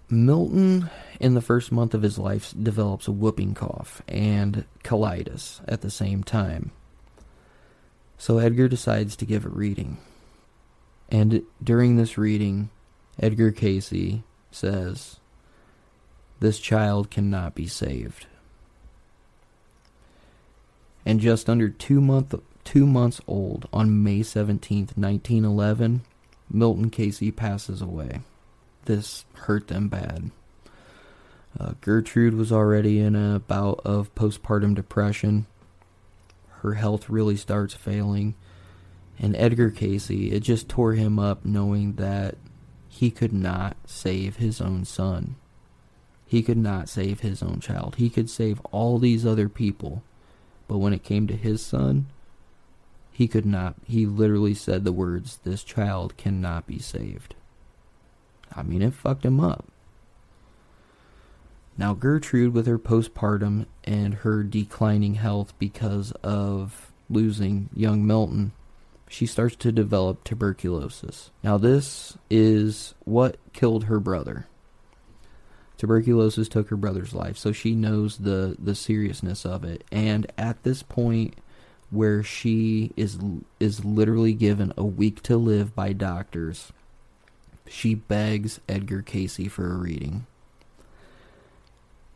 Milton, 0.10 0.90
in 1.20 1.34
the 1.34 1.42
first 1.42 1.72
month 1.72 1.94
of 1.94 2.02
his 2.02 2.18
life, 2.18 2.54
develops 2.62 3.08
a 3.08 3.12
whooping 3.12 3.56
cough 3.56 4.02
and 4.08 4.66
colitis 4.84 5.62
at 5.68 5.82
the 5.82 5.90
same 5.90 6.24
time. 6.24 6.72
So 8.18 8.38
Edgar 8.38 8.68
decides 8.68 9.16
to 9.18 9.26
give 9.26 9.46
a 9.46 9.50
reading. 9.50 9.98
And 11.10 11.44
during 11.64 11.96
this 11.96 12.18
reading, 12.18 12.70
Edgar 13.20 13.52
Cayce 13.52 14.22
says, 14.52 15.18
This 16.40 16.60
child 16.60 17.10
cannot 17.10 17.56
be 17.56 17.68
saved. 17.68 18.28
And 21.06 21.20
just 21.20 21.50
under 21.50 21.70
two 21.70 22.02
month 22.02 22.34
two 22.64 22.86
months 22.88 23.22
old, 23.28 23.70
on 23.72 24.04
May 24.04 24.22
17th, 24.22 24.98
1911, 24.98 26.02
Milton 26.50 26.90
Cayce 26.90 27.32
passes 27.36 27.82
away. 27.82 28.22
This 28.86 29.26
hurt 29.34 29.68
them 29.68 29.88
bad. 29.88 30.32
Uh, 31.60 31.74
Gertrude 31.82 32.34
was 32.34 32.52
already 32.52 33.00
in 33.00 33.16
a 33.16 33.40
bout 33.40 33.82
of 33.86 34.14
postpartum 34.16 34.76
depression. 34.76 35.46
Her 36.62 36.74
health 36.74 37.10
really 37.10 37.38
starts 37.38 37.74
failing. 37.74 38.36
And 39.18 39.36
Edgar 39.36 39.72
Cayce, 39.72 40.10
it 40.10 40.42
just 40.42 40.68
tore 40.68 40.94
him 40.94 41.18
up 41.18 41.46
knowing 41.46 41.94
that 41.94 42.36
he 42.90 43.12
could 43.12 43.34
not 43.34 43.78
save 43.86 44.38
his 44.38 44.60
own 44.60 44.84
son. 44.84 45.36
He 46.26 46.42
could 46.42 46.58
not 46.58 46.90
save 46.90 47.22
his 47.22 47.42
own 47.42 47.60
child. 47.60 47.96
He 47.96 48.10
could 48.10 48.30
save 48.30 48.60
all 48.72 48.98
these 48.98 49.26
other 49.26 49.48
people. 49.48 50.04
But 50.68 50.80
when 50.80 50.94
it 50.94 51.04
came 51.04 51.28
to 51.28 51.36
his 51.36 51.62
son, 51.62 52.08
he 53.12 53.28
could 53.28 53.46
not. 53.46 53.76
He 53.86 54.06
literally 54.06 54.54
said 54.54 54.84
the 54.84 54.92
words, 54.92 55.40
This 55.44 55.64
child 55.64 56.18
cannot 56.18 56.68
be 56.68 56.80
saved. 56.80 57.36
I 58.54 58.64
mean, 58.64 58.82
it 58.82 58.94
fucked 58.94 59.26
him 59.26 59.40
up. 59.40 59.66
Now, 61.78 61.94
Gertrude, 61.94 62.54
with 62.54 62.68
her 62.68 62.80
postpartum 62.80 63.66
and 63.84 64.16
her 64.16 64.44
declining 64.44 65.16
health 65.16 65.54
because 65.60 66.12
of 66.24 66.92
losing 67.10 67.70
young 67.74 68.08
Milton, 68.08 68.54
she 69.10 69.26
starts 69.26 69.56
to 69.58 69.72
develop 69.72 70.24
tuberculosis. 70.24 71.32
Now, 71.44 71.58
this 71.58 72.18
is 72.30 72.96
what 73.04 73.38
killed 73.54 73.86
her 73.86 74.00
brother. 74.00 74.48
Tuberculosis 75.78 76.48
took 76.48 76.70
her 76.70 76.78
brother's 76.78 77.14
life, 77.14 77.38
so 77.38 77.52
she 77.52 77.76
knows 77.76 78.20
the, 78.20 78.56
the 78.58 78.76
seriousness 78.76 79.46
of 79.46 79.66
it. 79.66 79.84
And 79.92 80.32
at 80.38 80.64
this 80.64 80.82
point, 80.82 81.36
where 81.92 82.24
she 82.24 82.92
is 82.96 83.18
is 83.60 83.86
literally 83.86 84.34
given 84.34 84.74
a 84.78 84.84
week 84.84 85.22
to 85.24 85.38
live 85.38 85.76
by 85.76 85.94
doctors. 85.94 86.72
She 87.68 87.96
begs 87.96 88.60
Edgar 88.70 89.02
Cayce 89.02 89.48
for 89.50 89.72
a 89.72 89.78
reading. 89.78 90.28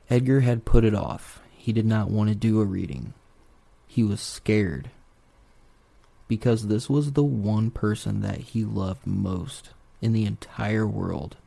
Edgar 0.09 0.41
had 0.41 0.65
put 0.65 0.83
it 0.83 0.95
off. 0.95 1.41
He 1.51 1.73
did 1.73 1.85
not 1.85 2.09
want 2.09 2.29
to 2.29 2.35
do 2.35 2.61
a 2.61 2.65
reading. 2.65 3.13
He 3.87 4.03
was 4.03 4.21
scared 4.21 4.89
because 6.27 6.67
this 6.67 6.89
was 6.89 7.11
the 7.11 7.23
one 7.23 7.71
person 7.71 8.21
that 8.21 8.37
he 8.37 8.63
loved 8.63 9.05
most 9.05 9.71
in 10.01 10.13
the 10.13 10.25
entire 10.25 10.87
world. 10.87 11.37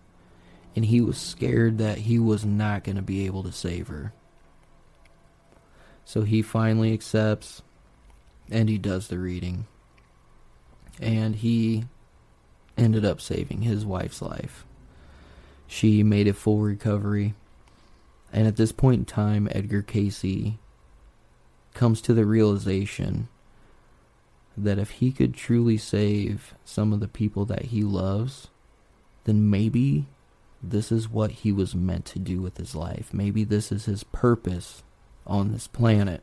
And 0.74 0.84
he 0.86 1.00
was 1.00 1.18
scared 1.18 1.78
that 1.78 1.98
he 1.98 2.18
was 2.18 2.44
not 2.44 2.84
going 2.84 2.96
to 2.96 3.02
be 3.02 3.26
able 3.26 3.42
to 3.44 3.52
save 3.52 3.88
her. 3.88 4.12
So 6.04 6.22
he 6.22 6.42
finally 6.42 6.92
accepts 6.92 7.62
and 8.50 8.68
he 8.68 8.78
does 8.78 9.08
the 9.08 9.18
reading. 9.18 9.66
And 11.00 11.36
he 11.36 11.84
ended 12.76 13.04
up 13.04 13.20
saving 13.20 13.62
his 13.62 13.84
wife's 13.84 14.22
life. 14.22 14.64
She 15.66 16.02
made 16.02 16.28
a 16.28 16.32
full 16.32 16.58
recovery. 16.58 17.34
And 18.32 18.46
at 18.46 18.56
this 18.56 18.72
point 18.72 18.98
in 19.00 19.04
time, 19.04 19.48
Edgar 19.50 19.82
Cayce 19.82 20.54
comes 21.74 22.00
to 22.02 22.14
the 22.14 22.26
realization 22.26 23.28
that 24.56 24.78
if 24.78 24.90
he 24.90 25.12
could 25.12 25.34
truly 25.34 25.78
save 25.78 26.54
some 26.64 26.92
of 26.92 27.00
the 27.00 27.08
people 27.08 27.44
that 27.46 27.66
he 27.66 27.82
loves, 27.82 28.48
then 29.24 29.48
maybe 29.48 30.06
this 30.62 30.92
is 30.92 31.08
what 31.08 31.30
he 31.30 31.52
was 31.52 31.74
meant 31.74 32.04
to 32.06 32.18
do 32.18 32.40
with 32.40 32.56
his 32.56 32.74
life. 32.74 33.12
Maybe 33.12 33.44
this 33.44 33.72
is 33.72 33.86
his 33.86 34.04
purpose 34.04 34.82
on 35.26 35.52
this 35.52 35.66
planet. 35.66 36.22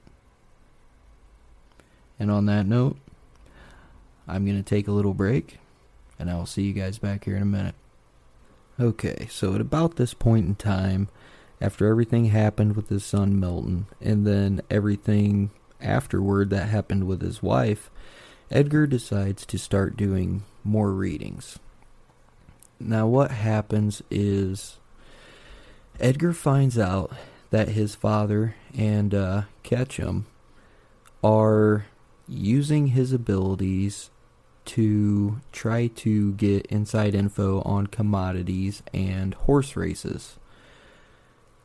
And 2.20 2.30
on 2.30 2.46
that 2.46 2.66
note, 2.66 2.98
I'm 4.28 4.46
going 4.46 4.58
to 4.58 4.64
take 4.64 4.88
a 4.88 4.92
little 4.92 5.14
break, 5.14 5.58
and 6.20 6.30
I'll 6.30 6.46
see 6.46 6.64
you 6.64 6.74
guys 6.74 7.00
back 7.00 7.24
here 7.24 7.36
in 7.36 7.42
a 7.42 7.46
minute. 7.46 7.76
Okay, 8.80 9.28
so 9.32 9.56
at 9.56 9.62
about 9.62 9.96
this 9.96 10.14
point 10.14 10.46
in 10.46 10.56
time, 10.56 11.08
after 11.62 11.88
everything 11.88 12.26
happened 12.26 12.76
with 12.76 12.90
his 12.90 13.04
son 13.04 13.40
Milton, 13.40 13.88
and 14.00 14.28
then 14.28 14.62
everything 14.70 15.50
afterward 15.82 16.50
that 16.50 16.70
happened 16.70 17.08
with 17.08 17.22
his 17.22 17.42
wife, 17.42 17.90
Edgar 18.52 18.88
decides 18.88 19.46
to 19.46 19.58
start 19.58 19.98
doing 19.98 20.44
more 20.64 20.92
readings. 20.92 21.60
Now, 22.80 23.08
what 23.08 23.32
happens 23.32 24.02
is 24.10 24.78
Edgar 26.00 26.34
finds 26.34 26.78
out 26.78 27.12
that 27.50 27.70
his 27.70 27.96
father 27.96 28.56
and 28.78 29.14
uh, 29.14 29.42
Ketchum 29.64 30.26
are 31.24 31.88
using 32.28 32.88
his 32.88 33.12
abilities 33.12 34.10
to 34.76 35.40
try 35.52 35.88
to 35.88 36.34
get 36.34 36.66
inside 36.68 37.16
info 37.16 37.62
on 37.62 37.88
commodities 37.88 38.82
and 38.94 39.34
horse 39.34 39.76
races. 39.76 40.38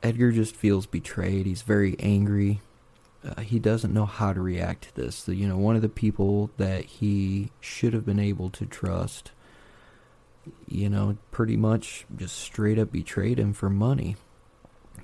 Edgar 0.03 0.33
just 0.33 0.55
feels 0.55 0.87
betrayed. 0.87 1.47
He's 1.47 1.63
very 1.63 1.97
angry. 1.99 2.61
uh, 3.25 3.41
he 3.41 3.59
doesn't 3.59 3.95
know 3.95 4.07
how 4.07 4.33
to 4.33 4.41
react 4.41 4.85
to 4.85 4.97
this. 4.97 5.27
You 5.29 5.49
know, 5.49 5.57
one 5.57 5.77
of 5.77 5.83
the 5.83 5.89
people 5.89 6.51
that 6.59 6.85
he 6.85 7.51
should 7.61 7.95
have 7.95 8.05
been 8.05 8.21
able 8.21 8.51
to 8.51 8.67
trust, 8.67 9.31
you 10.69 10.91
know, 10.91 11.17
pretty 11.31 11.57
much 11.57 12.05
just 12.15 12.37
straight 12.37 12.79
up 12.79 12.93
betrayed 12.93 13.39
him 13.39 13.53
for 13.53 13.71
money. 13.71 14.17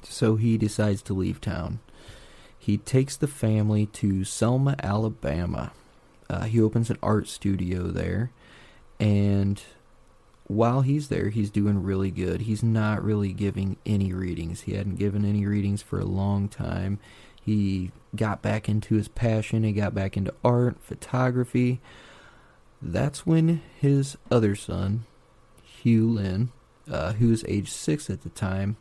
So 0.02 0.36
he 0.36 0.58
decides 0.58 1.02
to 1.02 1.14
leave 1.14 1.40
town. 1.40 1.80
He 2.58 2.76
takes 2.76 3.16
the 3.16 3.26
family 3.26 3.86
to 3.86 4.24
Selma, 4.24 4.76
Alabama. 4.82 5.72
Uh, 6.30 6.44
he 6.44 6.60
opens 6.60 6.90
an 6.90 6.98
art 7.02 7.26
studio 7.26 7.88
there, 7.88 8.30
and 9.00 9.60
while 10.46 10.82
he's 10.82 11.08
there, 11.08 11.30
he's 11.30 11.50
doing 11.50 11.82
really 11.82 12.12
good. 12.12 12.42
He's 12.42 12.62
not 12.62 13.02
really 13.02 13.32
giving 13.32 13.76
any 13.84 14.12
readings. 14.12 14.60
He 14.62 14.74
hadn't 14.74 14.98
given 14.98 15.24
any 15.24 15.44
readings 15.44 15.82
for 15.82 15.98
a 15.98 16.04
long 16.04 16.46
time. 16.48 17.00
He 17.40 17.90
got 18.14 18.42
back 18.42 18.68
into 18.68 18.94
his 18.94 19.08
passion. 19.08 19.64
He 19.64 19.72
got 19.72 19.92
back 19.92 20.16
into 20.16 20.32
art, 20.44 20.76
photography. 20.80 21.80
That's 22.80 23.26
when 23.26 23.60
his 23.80 24.16
other 24.30 24.54
son, 24.54 25.06
Hugh 25.64 26.08
Lynn, 26.10 26.50
uh, 26.88 27.14
who 27.14 27.28
was 27.28 27.44
age 27.48 27.70
six 27.70 28.08
at 28.08 28.22
the 28.22 28.28
time, 28.28 28.76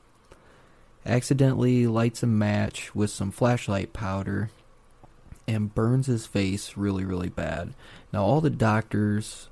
accidentally 1.03 1.87
lights 1.87 2.21
a 2.21 2.27
match 2.27 2.93
with 2.93 3.09
some 3.09 3.31
flashlight 3.31 3.91
powder 3.91 4.51
and 5.49 5.73
burns 5.73 6.05
his 6.05 6.27
face 6.27 6.77
really, 6.77 7.03
really 7.03 7.29
bad. 7.29 7.73
Now, 8.13 8.23
all 8.23 8.39
the 8.39 8.51
doctors 8.51 9.49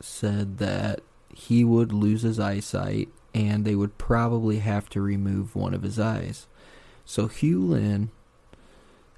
said 0.00 0.58
that 0.58 1.00
he 1.32 1.62
would 1.62 1.92
lose 1.92 2.22
his 2.22 2.40
eyesight 2.40 3.08
and 3.32 3.64
they 3.64 3.76
would 3.76 3.96
probably 3.96 4.58
have 4.58 4.88
to 4.90 5.00
remove 5.00 5.54
one 5.54 5.72
of 5.72 5.82
his 5.82 6.00
eyes. 6.00 6.48
So 7.04 7.28
Hugh 7.28 7.64
Lynn 7.64 8.10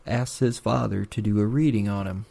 asks 0.06 0.40
his 0.40 0.58
father 0.58 1.06
to 1.06 1.22
do 1.22 1.40
a 1.40 1.46
reading 1.46 1.88
on 1.88 2.06
him. 2.06 2.26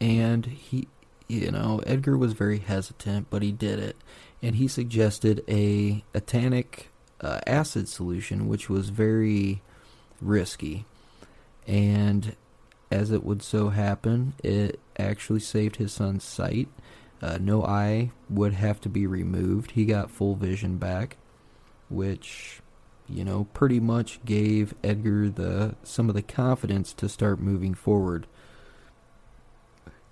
And 0.00 0.46
he, 0.46 0.86
you 1.26 1.50
know, 1.50 1.80
Edgar 1.84 2.16
was 2.16 2.32
very 2.32 2.60
hesitant, 2.60 3.26
but 3.28 3.42
he 3.42 3.50
did 3.50 3.80
it. 3.80 3.96
And 4.40 4.54
he 4.54 4.68
suggested 4.68 5.42
a, 5.48 6.04
a 6.14 6.20
tannic 6.20 6.90
uh, 7.20 7.40
acid 7.44 7.88
solution, 7.88 8.46
which 8.46 8.70
was 8.70 8.90
very 8.90 9.62
risky. 10.20 10.84
And 11.66 12.36
as 12.90 13.10
it 13.10 13.24
would 13.24 13.42
so 13.42 13.70
happen, 13.70 14.34
it 14.42 14.78
actually 14.98 15.40
saved 15.40 15.76
his 15.76 15.92
son's 15.92 16.24
sight. 16.24 16.68
Uh, 17.20 17.38
no 17.40 17.64
eye 17.64 18.12
would 18.28 18.52
have 18.52 18.80
to 18.82 18.88
be 18.88 19.06
removed. 19.06 19.72
He 19.72 19.84
got 19.84 20.10
full 20.10 20.36
vision 20.36 20.76
back, 20.76 21.16
which, 21.88 22.60
you 23.08 23.24
know, 23.24 23.44
pretty 23.54 23.80
much 23.80 24.24
gave 24.24 24.74
Edgar 24.84 25.28
the 25.30 25.74
some 25.82 26.08
of 26.08 26.14
the 26.14 26.22
confidence 26.22 26.92
to 26.94 27.08
start 27.08 27.40
moving 27.40 27.74
forward. 27.74 28.26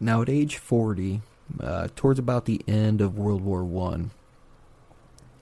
Now, 0.01 0.23
at 0.23 0.29
age 0.29 0.57
40, 0.57 1.21
uh, 1.61 1.89
towards 1.95 2.19
about 2.19 2.47
the 2.47 2.63
end 2.67 3.01
of 3.01 3.19
World 3.19 3.43
War 3.43 3.65
One, 3.65 4.11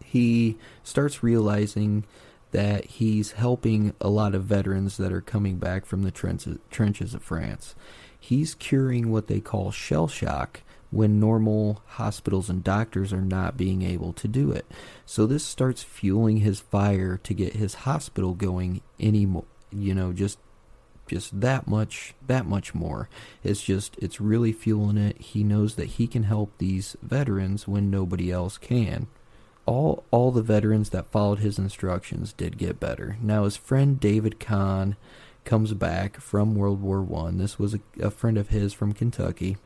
he 0.04 0.58
starts 0.82 1.22
realizing 1.22 2.04
that 2.53 2.84
he's 2.84 3.32
helping 3.32 3.94
a 4.00 4.09
lot 4.09 4.34
of 4.34 4.44
veterans 4.44 4.96
that 4.98 5.12
are 5.12 5.20
coming 5.20 5.57
back 5.57 5.84
from 5.84 6.03
the 6.03 6.11
trenches, 6.11 6.59
trenches 6.70 7.14
of 7.14 7.22
France. 7.22 7.74
He's 8.18 8.55
curing 8.55 9.11
what 9.11 9.26
they 9.26 9.40
call 9.40 9.72
shell 9.72 10.07
shock 10.07 10.62
when 10.90 11.18
normal 11.18 11.82
hospitals 11.86 12.50
and 12.50 12.62
doctors 12.62 13.12
are 13.12 13.22
not 13.22 13.57
being 13.57 13.82
able 13.82 14.12
to 14.12 14.28
do 14.28 14.53
it. 14.53 14.66
So 15.07 15.26
this 15.26 15.44
starts 15.44 15.82
fueling 15.82 16.38
his 16.38 16.61
fire 16.61 17.18
to 17.24 17.34
get 17.34 17.55
his 17.55 17.74
hospital 17.74 18.34
going 18.34 18.82
any 19.00 19.24
more, 19.24 19.44
you 19.70 19.94
know, 19.94 20.12
just 20.12 20.38
just 21.09 21.40
that 21.40 21.66
much 21.66 22.14
that 22.26 22.44
much 22.44 22.74
more. 22.74 23.09
It's 23.42 23.62
just 23.62 23.96
it's 23.98 24.20
really 24.20 24.53
fueling 24.53 24.98
it. 24.98 25.18
He 25.20 25.42
knows 25.42 25.76
that 25.76 25.86
he 25.86 26.07
can 26.07 26.24
help 26.24 26.53
these 26.59 26.96
veterans 27.03 27.66
when 27.66 27.90
nobody 27.90 28.30
else 28.30 28.59
can 28.59 29.09
all 29.66 30.04
all 30.10 30.30
the 30.30 30.42
veterans 30.42 30.90
that 30.90 31.10
followed 31.10 31.38
his 31.38 31.58
instructions 31.58 32.32
did 32.32 32.58
get 32.58 32.80
better. 32.80 33.16
Now 33.20 33.44
his 33.44 33.56
friend 33.56 33.98
David 33.98 34.40
Kahn 34.40 34.96
comes 35.44 35.74
back 35.74 36.20
from 36.20 36.54
World 36.54 36.82
War 36.82 37.02
One. 37.02 37.38
This 37.38 37.58
was 37.58 37.74
a, 37.74 37.80
a 38.00 38.10
friend 38.10 38.38
of 38.38 38.48
his 38.48 38.72
from 38.72 38.92
Kentucky, 38.92 39.56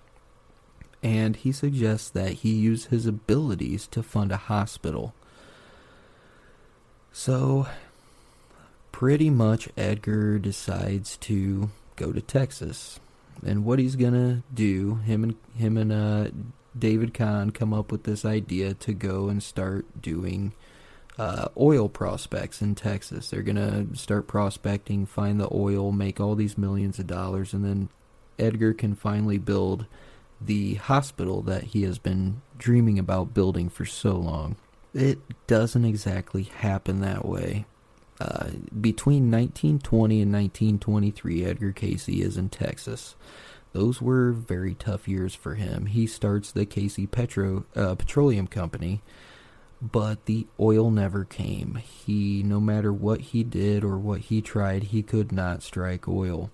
and 1.03 1.37
he 1.37 1.53
suggests 1.53 2.11
that 2.11 2.33
he 2.33 2.53
use 2.53 2.87
his 2.87 3.07
abilities 3.07 3.87
to 3.89 4.03
fund 4.03 4.33
a 4.33 4.37
hospital. 4.37 5.15
So, 7.13 7.67
pretty 8.93 9.31
much, 9.31 9.69
Edgar 9.77 10.39
decides 10.39 11.17
to 11.19 11.71
go 11.97 12.13
to 12.13 12.21
Texas, 12.21 13.01
and 13.45 13.65
what 13.65 13.79
he's 13.79 13.97
gonna 13.97 14.43
do, 14.53 14.97
him 14.97 15.23
and 15.25 15.35
him 15.57 15.77
and 15.77 15.93
uh, 15.93 16.29
David 16.79 17.15
Kahn 17.15 17.51
come 17.51 17.73
up 17.73 17.91
with 17.91 18.05
this 18.05 18.25
idea 18.25 18.75
to 18.75 18.93
go 18.93 19.29
and 19.29 19.43
start 19.43 20.01
doing 20.01 20.53
uh, 21.19 21.49
oil 21.57 21.89
prospects 21.89 22.61
in 22.61 22.75
Texas. 22.75 23.31
They're 23.31 23.43
going 23.43 23.57
to 23.57 23.97
start 23.97 24.27
prospecting, 24.27 25.07
find 25.07 25.41
the 25.41 25.49
oil, 25.53 25.93
make 25.93 26.21
all 26.21 26.35
these 26.35 26.59
millions 26.59 26.99
of 26.99 27.07
dollars, 27.07 27.55
and 27.55 27.65
then 27.65 27.89
Edgar 28.39 28.75
can 28.75 28.95
finally 28.95 29.39
build 29.39 29.87
the 30.41 30.75
hospital 30.75 31.41
that 31.43 31.65
he 31.65 31.83
has 31.83 31.99
been 31.99 32.43
dreaming 32.59 32.99
about 32.99 33.33
building 33.33 33.71
for 33.71 33.87
so 33.87 34.17
long. 34.17 34.57
It 34.93 35.19
doesn't 35.47 35.85
exactly 35.85 36.45
happen 36.45 37.01
that 37.01 37.25
way. 37.25 37.65
Uh, 38.21 38.49
between 38.81 39.31
1920 39.31 40.23
and 40.23 40.33
1923, 40.33 41.45
Edgar 41.45 41.73
Cayce 41.73 42.09
is 42.09 42.37
in 42.37 42.49
Texas. 42.49 43.15
Those 43.77 44.01
were 44.01 44.33
very 44.33 44.73
tough 44.73 45.07
years 45.07 45.35
for 45.35 45.55
him. 45.55 45.85
He 45.85 46.07
starts 46.07 46.51
the 46.51 46.65
Cayce 46.65 46.99
Petro 47.11 47.67
uh, 47.77 47.95
Petroleum 47.95 48.47
Company, 48.47 49.03
but 49.83 50.25
the 50.25 50.47
oil 50.59 50.91
never 50.91 51.27
came. 51.27 51.75
He, 51.75 52.43
no 52.43 52.59
matter 52.59 52.91
what 52.91 53.21
he 53.21 53.45
did 53.45 53.85
or 53.85 53.99
what 53.99 54.21
he 54.21 54.41
tried, 54.41 54.85
he 54.85 55.03
could 55.03 55.31
not 55.31 55.63
strike 55.63 56.09
oil. 56.09 56.51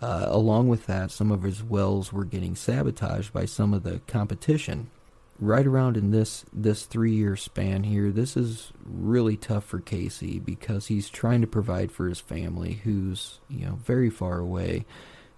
Uh, 0.00 0.26
along 0.28 0.68
with 0.68 0.86
that, 0.86 1.10
some 1.10 1.32
of 1.32 1.42
his 1.42 1.64
wells 1.64 2.12
were 2.12 2.24
getting 2.24 2.54
sabotaged 2.54 3.32
by 3.32 3.44
some 3.44 3.74
of 3.74 3.82
the 3.82 3.98
competition. 4.06 4.88
Right 5.40 5.66
around 5.66 5.96
in 5.96 6.12
this 6.12 6.44
this 6.52 6.84
three 6.84 7.12
year 7.12 7.34
span 7.34 7.82
here, 7.82 8.12
this 8.12 8.36
is 8.36 8.72
really 8.84 9.36
tough 9.36 9.64
for 9.64 9.80
Cayce 9.80 10.38
because 10.44 10.86
he's 10.86 11.10
trying 11.10 11.40
to 11.40 11.48
provide 11.48 11.90
for 11.90 12.06
his 12.06 12.20
family, 12.20 12.74
who's 12.84 13.40
you 13.48 13.66
know 13.66 13.80
very 13.82 14.10
far 14.10 14.38
away 14.38 14.84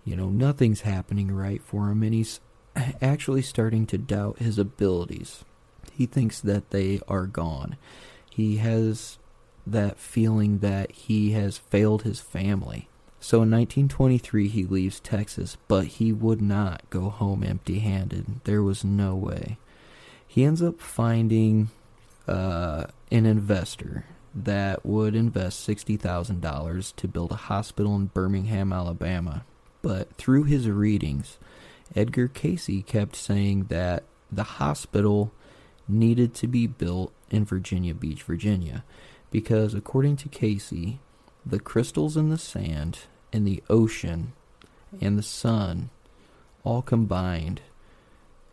you 0.05 0.17
know, 0.17 0.29
nothing's 0.29 0.83
happening 0.83 1.31
right 1.31 1.63
for 1.63 1.91
him, 1.91 2.03
and 2.03 2.15
he's 2.15 2.41
actually 3.03 3.43
starting 3.43 3.87
to 3.87 3.99
doubt 3.99 4.39
his 4.39 4.59
abilities. 4.59 5.45
He 5.93 6.07
thinks 6.07 6.41
that 6.41 6.71
they 6.71 7.01
are 7.09 7.27
gone. 7.27 7.77
He 8.31 8.57
has 8.59 9.19
that 9.67 9.99
feeling 9.99 10.59
that 10.59 10.91
he 10.93 11.33
has 11.33 11.57
failed 11.57 12.03
his 12.03 12.21
family. 12.21 12.89
So 13.21 13.37
in 13.39 13.51
1923, 13.51 14.49
he 14.49 14.65
leaves 14.65 15.01
Texas, 15.01 15.57
but 15.67 15.87
he 15.87 16.13
would 16.13 16.43
not 16.43 16.83
go 16.91 17.09
home 17.09 17.43
empty 17.43 17.79
handed. 17.79 18.43
There 18.45 18.63
was 18.63 18.85
no 18.85 19.15
way. 19.15 19.57
He 20.27 20.45
ends 20.45 20.61
up 20.61 20.81
finding 20.81 21.71
uh, 22.29 22.85
an 23.11 23.25
investor 23.25 24.05
that 24.35 24.85
would 24.85 25.15
invest 25.15 25.67
$60,000 25.67 26.97
to 26.97 27.09
build 27.09 27.31
a 27.31 27.37
hospital 27.37 27.95
in 27.95 28.07
Birmingham, 28.07 28.73
Alabama. 28.73 29.45
But 29.85 30.16
through 30.16 30.45
his 30.45 30.66
readings, 30.66 31.37
Edgar 31.95 32.26
Cayce 32.26 32.82
kept 32.87 33.14
saying 33.14 33.64
that 33.64 34.05
the 34.32 34.43
hospital 34.43 35.30
needed 35.87 36.32
to 36.37 36.47
be 36.47 36.66
built 36.66 37.12
in 37.28 37.45
Virginia 37.45 37.93
Beach, 37.93 38.22
Virginia, 38.22 38.82
because 39.30 39.74
according 39.74 40.16
to 40.16 40.30
Cayce, 40.30 40.97
the 41.45 41.61
crystals 41.61 42.16
in 42.16 42.30
the 42.30 42.39
sand 42.39 43.01
and 43.30 43.47
the 43.47 43.62
ocean 43.68 44.32
and 45.03 45.18
the 45.18 45.22
sun 45.22 45.91
all 46.62 46.80
combined 46.80 47.61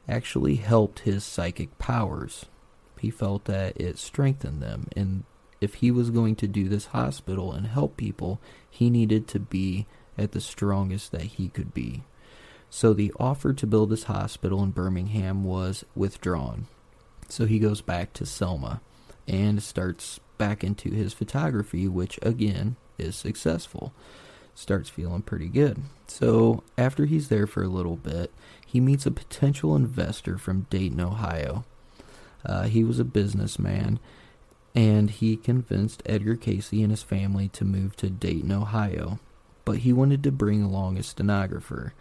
actually 0.09 0.55
helped 0.55 0.99
his 0.99 1.23
psychic 1.23 1.77
powers. 1.79 2.47
He 2.99 3.09
felt 3.09 3.45
that 3.45 3.79
it 3.79 3.97
strengthened 3.97 4.61
them, 4.61 4.89
and 4.97 5.23
if 5.61 5.75
he 5.75 5.91
was 5.91 6.09
going 6.09 6.35
to 6.35 6.47
do 6.47 6.67
this 6.67 6.87
hospital 6.87 7.53
and 7.53 7.67
help 7.67 7.95
people, 7.95 8.41
he 8.69 8.89
needed 8.89 9.29
to 9.29 9.39
be 9.39 9.87
at 10.21 10.31
the 10.31 10.41
strongest 10.41 11.11
that 11.11 11.23
he 11.23 11.49
could 11.49 11.73
be. 11.73 12.03
So 12.73 12.93
the 12.93 13.13
offer 13.19 13.51
to 13.51 13.67
build 13.67 13.89
this 13.89 14.05
hospital 14.05 14.63
in 14.63 14.71
Birmingham 14.71 15.43
was 15.43 15.83
withdrawn. 15.93 16.67
So 17.27 17.45
he 17.45 17.59
goes 17.59 17.81
back 17.81 18.13
to 18.13 18.25
Selma 18.25 18.79
and 19.27 19.61
starts 19.61 20.21
back 20.37 20.63
into 20.63 20.89
his 20.89 21.13
photography, 21.13 21.89
which 21.89 22.17
again 22.21 22.77
is 22.97 23.15
successful. 23.17 23.93
Starts 24.55 24.89
feeling 24.89 25.21
pretty 25.21 25.49
good. 25.49 25.81
So 26.07 26.63
after 26.77 27.05
he's 27.05 27.27
there 27.27 27.45
for 27.45 27.61
a 27.61 27.67
little 27.67 27.97
bit, 27.97 28.31
he 28.65 28.79
meets 28.79 29.05
a 29.05 29.11
potential 29.11 29.75
investor 29.75 30.37
from 30.37 30.67
Dayton, 30.69 31.01
Ohio. 31.01 31.65
Uh, 32.45 32.63
he 32.63 32.85
was 32.85 32.99
a 32.99 33.05
businessman, 33.05 33.99
and 34.73 35.09
he 35.09 35.35
convinced 35.35 36.03
Edgar 36.05 36.37
Cayce 36.37 36.71
and 36.71 36.91
his 36.91 37.03
family 37.03 37.49
to 37.49 37.65
move 37.65 37.97
to 37.97 38.09
Dayton, 38.09 38.51
Ohio 38.51 39.19
but 39.65 39.79
he 39.79 39.93
wanted 39.93 40.23
to 40.23 40.31
bring 40.31 40.63
along 40.63 40.97
a 40.97 41.03
stenographer, 41.03 41.93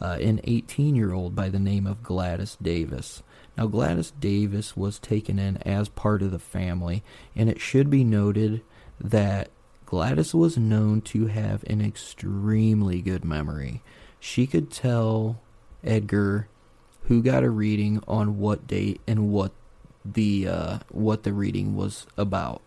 uh, 0.00 0.18
an 0.20 0.40
18 0.44 0.96
year 0.96 1.12
old 1.12 1.34
by 1.34 1.48
the 1.48 1.58
name 1.58 1.86
of 1.86 2.02
Gladys 2.02 2.56
Davis. 2.60 3.22
Now, 3.56 3.66
Gladys 3.66 4.12
Davis 4.18 4.76
was 4.76 4.98
taken 4.98 5.38
in 5.38 5.58
as 5.58 5.88
part 5.88 6.22
of 6.22 6.32
the 6.32 6.38
family, 6.38 7.04
and 7.36 7.48
it 7.48 7.60
should 7.60 7.88
be 7.88 8.02
noted 8.02 8.62
that 9.00 9.50
Gladys 9.86 10.34
was 10.34 10.58
known 10.58 11.00
to 11.02 11.26
have 11.26 11.62
an 11.68 11.80
extremely 11.80 13.00
good 13.00 13.24
memory. 13.24 13.82
She 14.18 14.46
could 14.46 14.70
tell 14.70 15.40
Edgar 15.84 16.48
who 17.04 17.22
got 17.22 17.44
a 17.44 17.50
reading 17.50 18.02
on 18.08 18.38
what 18.38 18.66
date 18.66 19.00
and 19.06 19.30
what 19.30 19.52
the 20.04 20.48
uh, 20.48 20.78
what 20.90 21.22
the 21.22 21.32
reading 21.32 21.76
was 21.76 22.06
about. 22.16 22.62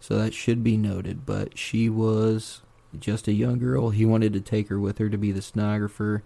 So 0.00 0.16
that 0.18 0.34
should 0.34 0.62
be 0.62 0.76
noted. 0.76 1.26
But 1.26 1.58
she 1.58 1.88
was 1.88 2.62
just 3.00 3.28
a 3.28 3.32
young 3.32 3.58
girl. 3.58 3.90
He 3.90 4.04
wanted 4.04 4.32
to 4.32 4.40
take 4.40 4.68
her 4.68 4.78
with 4.78 4.98
her 4.98 5.08
to 5.08 5.18
be 5.18 5.32
the 5.32 5.42
stenographer. 5.42 6.22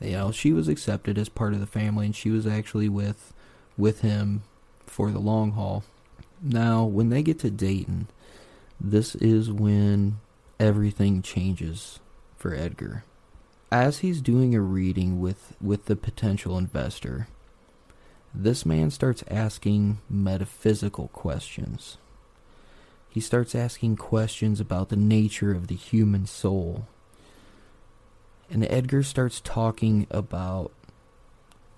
You 0.00 0.12
know, 0.12 0.32
she 0.32 0.52
was 0.52 0.68
accepted 0.68 1.18
as 1.18 1.28
part 1.28 1.52
of 1.52 1.60
the 1.60 1.66
family, 1.66 2.06
and 2.06 2.16
she 2.16 2.30
was 2.30 2.46
actually 2.46 2.88
with 2.88 3.32
with 3.76 4.00
him 4.00 4.42
for 4.86 5.10
the 5.10 5.18
long 5.18 5.52
haul. 5.52 5.84
Now, 6.42 6.84
when 6.84 7.10
they 7.10 7.22
get 7.22 7.38
to 7.40 7.50
Dayton, 7.50 8.08
this 8.80 9.14
is 9.14 9.50
when 9.50 10.20
everything 10.58 11.22
changes 11.22 12.00
for 12.36 12.54
Edgar. 12.54 13.04
As 13.72 13.98
he's 13.98 14.20
doing 14.20 14.54
a 14.54 14.60
reading 14.60 15.20
with, 15.20 15.54
with 15.60 15.86
the 15.86 15.96
potential 15.96 16.58
investor, 16.58 17.28
this 18.34 18.66
man 18.66 18.90
starts 18.90 19.22
asking 19.30 19.98
metaphysical 20.08 21.08
questions. 21.08 21.98
He 23.10 23.20
starts 23.20 23.54
asking 23.54 23.96
questions 23.96 24.60
about 24.60 24.88
the 24.88 24.96
nature 24.96 25.52
of 25.52 25.66
the 25.66 25.74
human 25.74 26.26
soul. 26.26 26.86
And 28.48 28.64
Edgar 28.64 29.02
starts 29.02 29.40
talking 29.40 30.06
about 30.10 30.72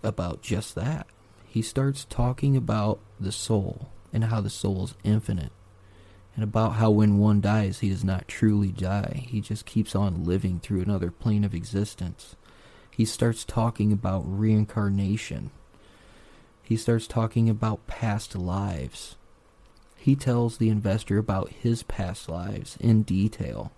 about 0.03 0.43
just 0.43 0.75
that. 0.75 1.07
He 1.47 1.63
starts 1.63 2.05
talking 2.09 2.57
about 2.57 3.01
the 3.19 3.33
soul 3.33 3.89
and 4.13 4.25
how 4.25 4.41
the 4.41 4.51
soul 4.51 4.85
is 4.85 4.95
infinite 5.05 5.53
and 6.35 6.43
about 6.43 6.75
how 6.75 6.91
when 6.91 7.19
one 7.19 7.41
dies, 7.41 7.81
he 7.81 7.91
does 7.91 8.05
not 8.05 8.29
truly 8.29 8.69
die. 8.69 9.27
He 9.29 9.41
just 9.41 9.67
keeps 9.67 9.95
on 9.95 10.25
living 10.25 10.61
through 10.61 10.81
another 10.81 11.11
plane 11.11 11.45
of 11.45 11.55
existence. 11.55 12.37
He 12.91 13.05
starts 13.05 13.45
talking 13.45 13.93
about 13.93 14.25
reincarnation. 14.27 15.51
He 16.63 16.77
starts 16.77 17.07
talking 17.07 17.51
about 17.51 17.87
past 17.87 18.35
lives. 18.35 19.17
He 20.03 20.17
tells 20.17 20.59
the 20.59 20.69
investor 20.69 21.17
about 21.17 21.51
his 21.51 21.85
past 21.85 22.29
lives 22.29 22.77
in 22.81 23.05
detail. 23.05 23.71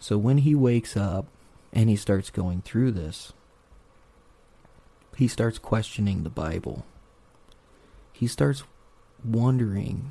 So 0.00 0.18
when 0.18 0.38
he 0.38 0.52
wakes 0.52 0.96
up 0.96 1.28
and 1.72 1.88
he 1.88 1.94
starts 1.94 2.28
going 2.28 2.62
through 2.62 2.90
this, 2.90 3.32
he 5.16 5.28
starts 5.28 5.58
questioning 5.58 6.24
the 6.24 6.28
Bible. 6.28 6.84
He 8.12 8.26
starts 8.26 8.64
wondering 9.24 10.10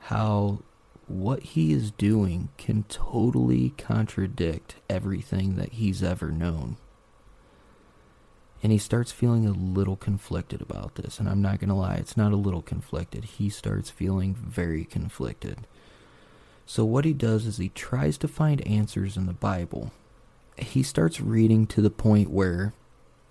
how 0.00 0.58
what 1.06 1.44
he 1.44 1.72
is 1.72 1.92
doing 1.92 2.48
can 2.56 2.86
totally 2.88 3.70
contradict 3.78 4.74
everything 4.90 5.54
that 5.54 5.74
he's 5.74 6.02
ever 6.02 6.32
known. 6.32 6.76
And 8.62 8.72
he 8.72 8.78
starts 8.78 9.12
feeling 9.12 9.46
a 9.46 9.52
little 9.52 9.96
conflicted 9.96 10.60
about 10.60 10.96
this. 10.96 11.20
And 11.20 11.28
I'm 11.28 11.40
not 11.40 11.60
going 11.60 11.68
to 11.68 11.74
lie, 11.74 11.94
it's 11.94 12.16
not 12.16 12.32
a 12.32 12.36
little 12.36 12.62
conflicted. 12.62 13.24
He 13.24 13.48
starts 13.48 13.90
feeling 13.90 14.34
very 14.34 14.84
conflicted. 14.84 15.66
So, 16.66 16.84
what 16.84 17.04
he 17.04 17.12
does 17.14 17.46
is 17.46 17.56
he 17.56 17.70
tries 17.70 18.18
to 18.18 18.28
find 18.28 18.66
answers 18.66 19.16
in 19.16 19.26
the 19.26 19.32
Bible. 19.32 19.90
He 20.58 20.82
starts 20.82 21.20
reading 21.20 21.66
to 21.68 21.80
the 21.80 21.90
point 21.90 22.30
where 22.30 22.74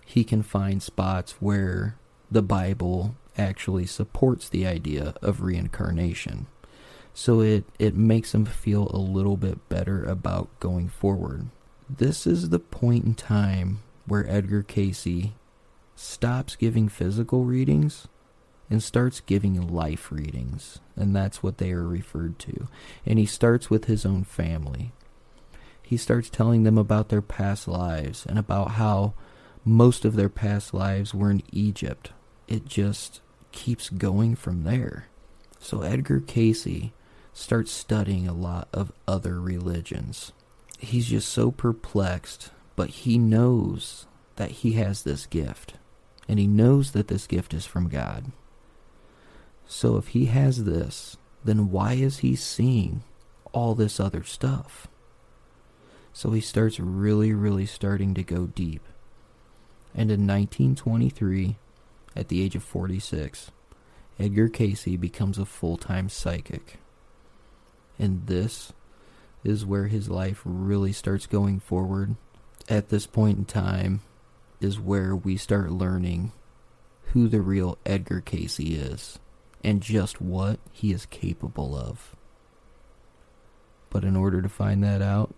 he 0.06 0.24
can 0.24 0.42
find 0.42 0.82
spots 0.82 1.34
where 1.40 1.98
the 2.32 2.42
Bible 2.42 3.16
actually 3.38 3.86
supports 3.86 4.50
the 4.50 4.66
idea 4.66 5.14
of 5.22 5.42
reincarnation. 5.42 6.48
So 7.14 7.42
it, 7.42 7.66
it 7.78 7.96
makes 7.96 8.34
him 8.34 8.46
feel 8.46 8.90
a 8.90 8.98
little 8.98 9.38
bit 9.38 9.68
better 9.70 10.04
about 10.04 10.50
going 10.60 10.88
forward. 10.88 11.48
This 11.90 12.26
is 12.26 12.50
the 12.50 12.60
point 12.60 13.06
in 13.06 13.16
time 13.16 13.80
where 14.08 14.28
Edgar 14.28 14.64
Cayce 14.64 15.32
stops 15.96 16.56
giving 16.56 16.90
physical 16.90 17.44
readings 17.44 18.08
and 18.70 18.82
starts 18.82 19.20
giving 19.20 19.68
life 19.68 20.12
readings. 20.12 20.80
And 20.96 21.16
that's 21.16 21.44
what 21.44 21.58
they 21.58 21.72
are 21.72 21.88
referred 21.88 22.40
to. 22.40 22.68
And 23.06 23.20
he 23.20 23.26
starts 23.26 23.70
with 23.70 23.86
his 23.86 24.06
own 24.06 24.24
family. 24.24 24.92
He 25.82 25.98
starts 25.98 26.30
telling 26.30 26.64
them 26.64 26.78
about 26.78 27.10
their 27.10 27.22
past 27.22 27.68
lives 27.68 28.26
and 28.26 28.38
about 28.38 28.72
how 28.72 29.14
most 29.64 30.06
of 30.06 30.16
their 30.16 30.30
past 30.30 30.74
lives 30.74 31.14
were 31.14 31.32
in 31.32 31.44
Egypt. 31.52 32.12
It 32.48 32.66
just 32.66 33.22
keeps 33.52 33.90
going 33.90 34.36
from 34.36 34.64
there. 34.64 35.08
So 35.60 35.82
Edgar 35.82 36.20
Cayce 36.20 36.92
starts 37.34 37.72
studying 37.72 38.28
a 38.28 38.34
lot 38.34 38.68
of 38.74 38.92
other 39.08 39.40
religions. 39.40 40.32
He's 40.78 41.08
just 41.08 41.30
so 41.30 41.52
perplexed, 41.52 42.52
but 42.78 42.90
he 42.90 43.18
knows 43.18 44.06
that 44.38 44.52
he 44.52 44.74
has 44.74 45.04
this 45.04 45.26
gift. 45.26 45.74
And 46.30 46.40
he 46.40 46.48
knows 46.48 46.92
that 46.92 47.10
this 47.10 47.28
gift 47.28 47.54
is 47.54 47.66
from 47.66 47.90
God. 47.90 48.32
So 49.66 49.98
if 49.98 50.10
he 50.10 50.26
has 50.26 50.64
this, 50.64 51.18
then 51.44 51.72
why 51.72 51.94
is 51.94 52.20
he 52.20 52.36
seeing 52.36 53.04
all 53.52 53.76
this 53.76 54.00
other 54.00 54.24
stuff? 54.24 54.88
So 56.14 56.32
he 56.32 56.42
starts 56.42 56.80
really, 56.80 57.34
really 57.34 57.66
starting 57.66 58.14
to 58.14 58.24
go 58.24 58.48
deep. 58.48 58.84
And 59.94 60.12
in 60.12 60.28
1923, 60.28 61.58
at 62.16 62.28
the 62.28 62.44
age 62.44 62.56
of 62.56 62.64
46, 62.64 63.52
Edgar 64.20 64.50
Cayce 64.50 64.98
becomes 64.98 65.38
a 65.38 65.46
full 65.46 65.78
time 65.78 66.10
psychic. 66.10 66.78
And 67.98 68.28
this 68.28 68.74
is 69.44 69.66
where 69.66 69.88
his 69.88 70.10
life 70.10 70.42
really 70.44 70.92
starts 70.92 71.26
going 71.26 71.60
forward. 71.60 72.16
At 72.70 72.90
this 72.90 73.08
point 73.08 73.38
in 73.38 73.46
time 73.46 74.02
is 74.60 74.80
where 74.80 75.16
we 75.16 75.38
start 75.38 75.72
learning 75.72 76.34
who 77.14 77.30
the 77.30 77.42
real 77.42 77.78
Edgar 77.86 78.20
Cayce 78.20 78.60
is 78.60 79.20
and 79.64 79.82
just 79.82 80.20
what 80.20 80.60
he 80.72 80.92
is 80.92 81.06
capable 81.06 81.76
of. 81.76 82.16
But 83.90 84.04
in 84.04 84.18
order 84.18 84.42
to 84.42 84.50
find 84.50 84.84
that 84.84 85.02
out, 85.02 85.34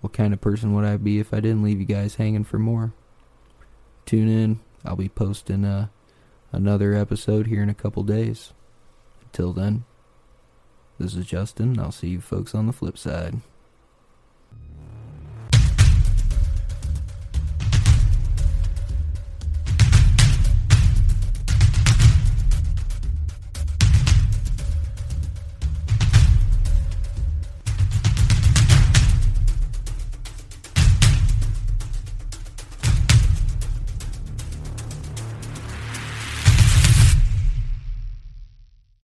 what 0.00 0.12
kind 0.12 0.32
of 0.32 0.40
person 0.40 0.74
would 0.74 0.84
I 0.84 0.96
be 0.96 1.20
if 1.20 1.32
I 1.32 1.40
didn't 1.40 1.62
leave 1.62 1.78
you 1.78 1.86
guys 1.86 2.16
hanging 2.16 2.44
for 2.44 2.58
more? 2.58 2.92
Tune 4.04 4.28
in. 4.28 4.60
I'll 4.84 4.96
be 4.96 5.08
posting 5.08 5.64
uh, 5.64 5.88
another 6.50 6.94
episode 6.94 7.46
here 7.46 7.62
in 7.62 7.68
a 7.68 7.74
couple 7.74 8.02
days. 8.02 8.52
Until 9.22 9.52
then. 9.52 9.84
This 10.98 11.14
is 11.14 11.26
Justin. 11.26 11.78
I'll 11.78 11.92
see 11.92 12.08
you 12.08 12.20
folks 12.20 12.54
on 12.54 12.66
the 12.66 12.72
flip 12.72 12.98
side. 12.98 13.40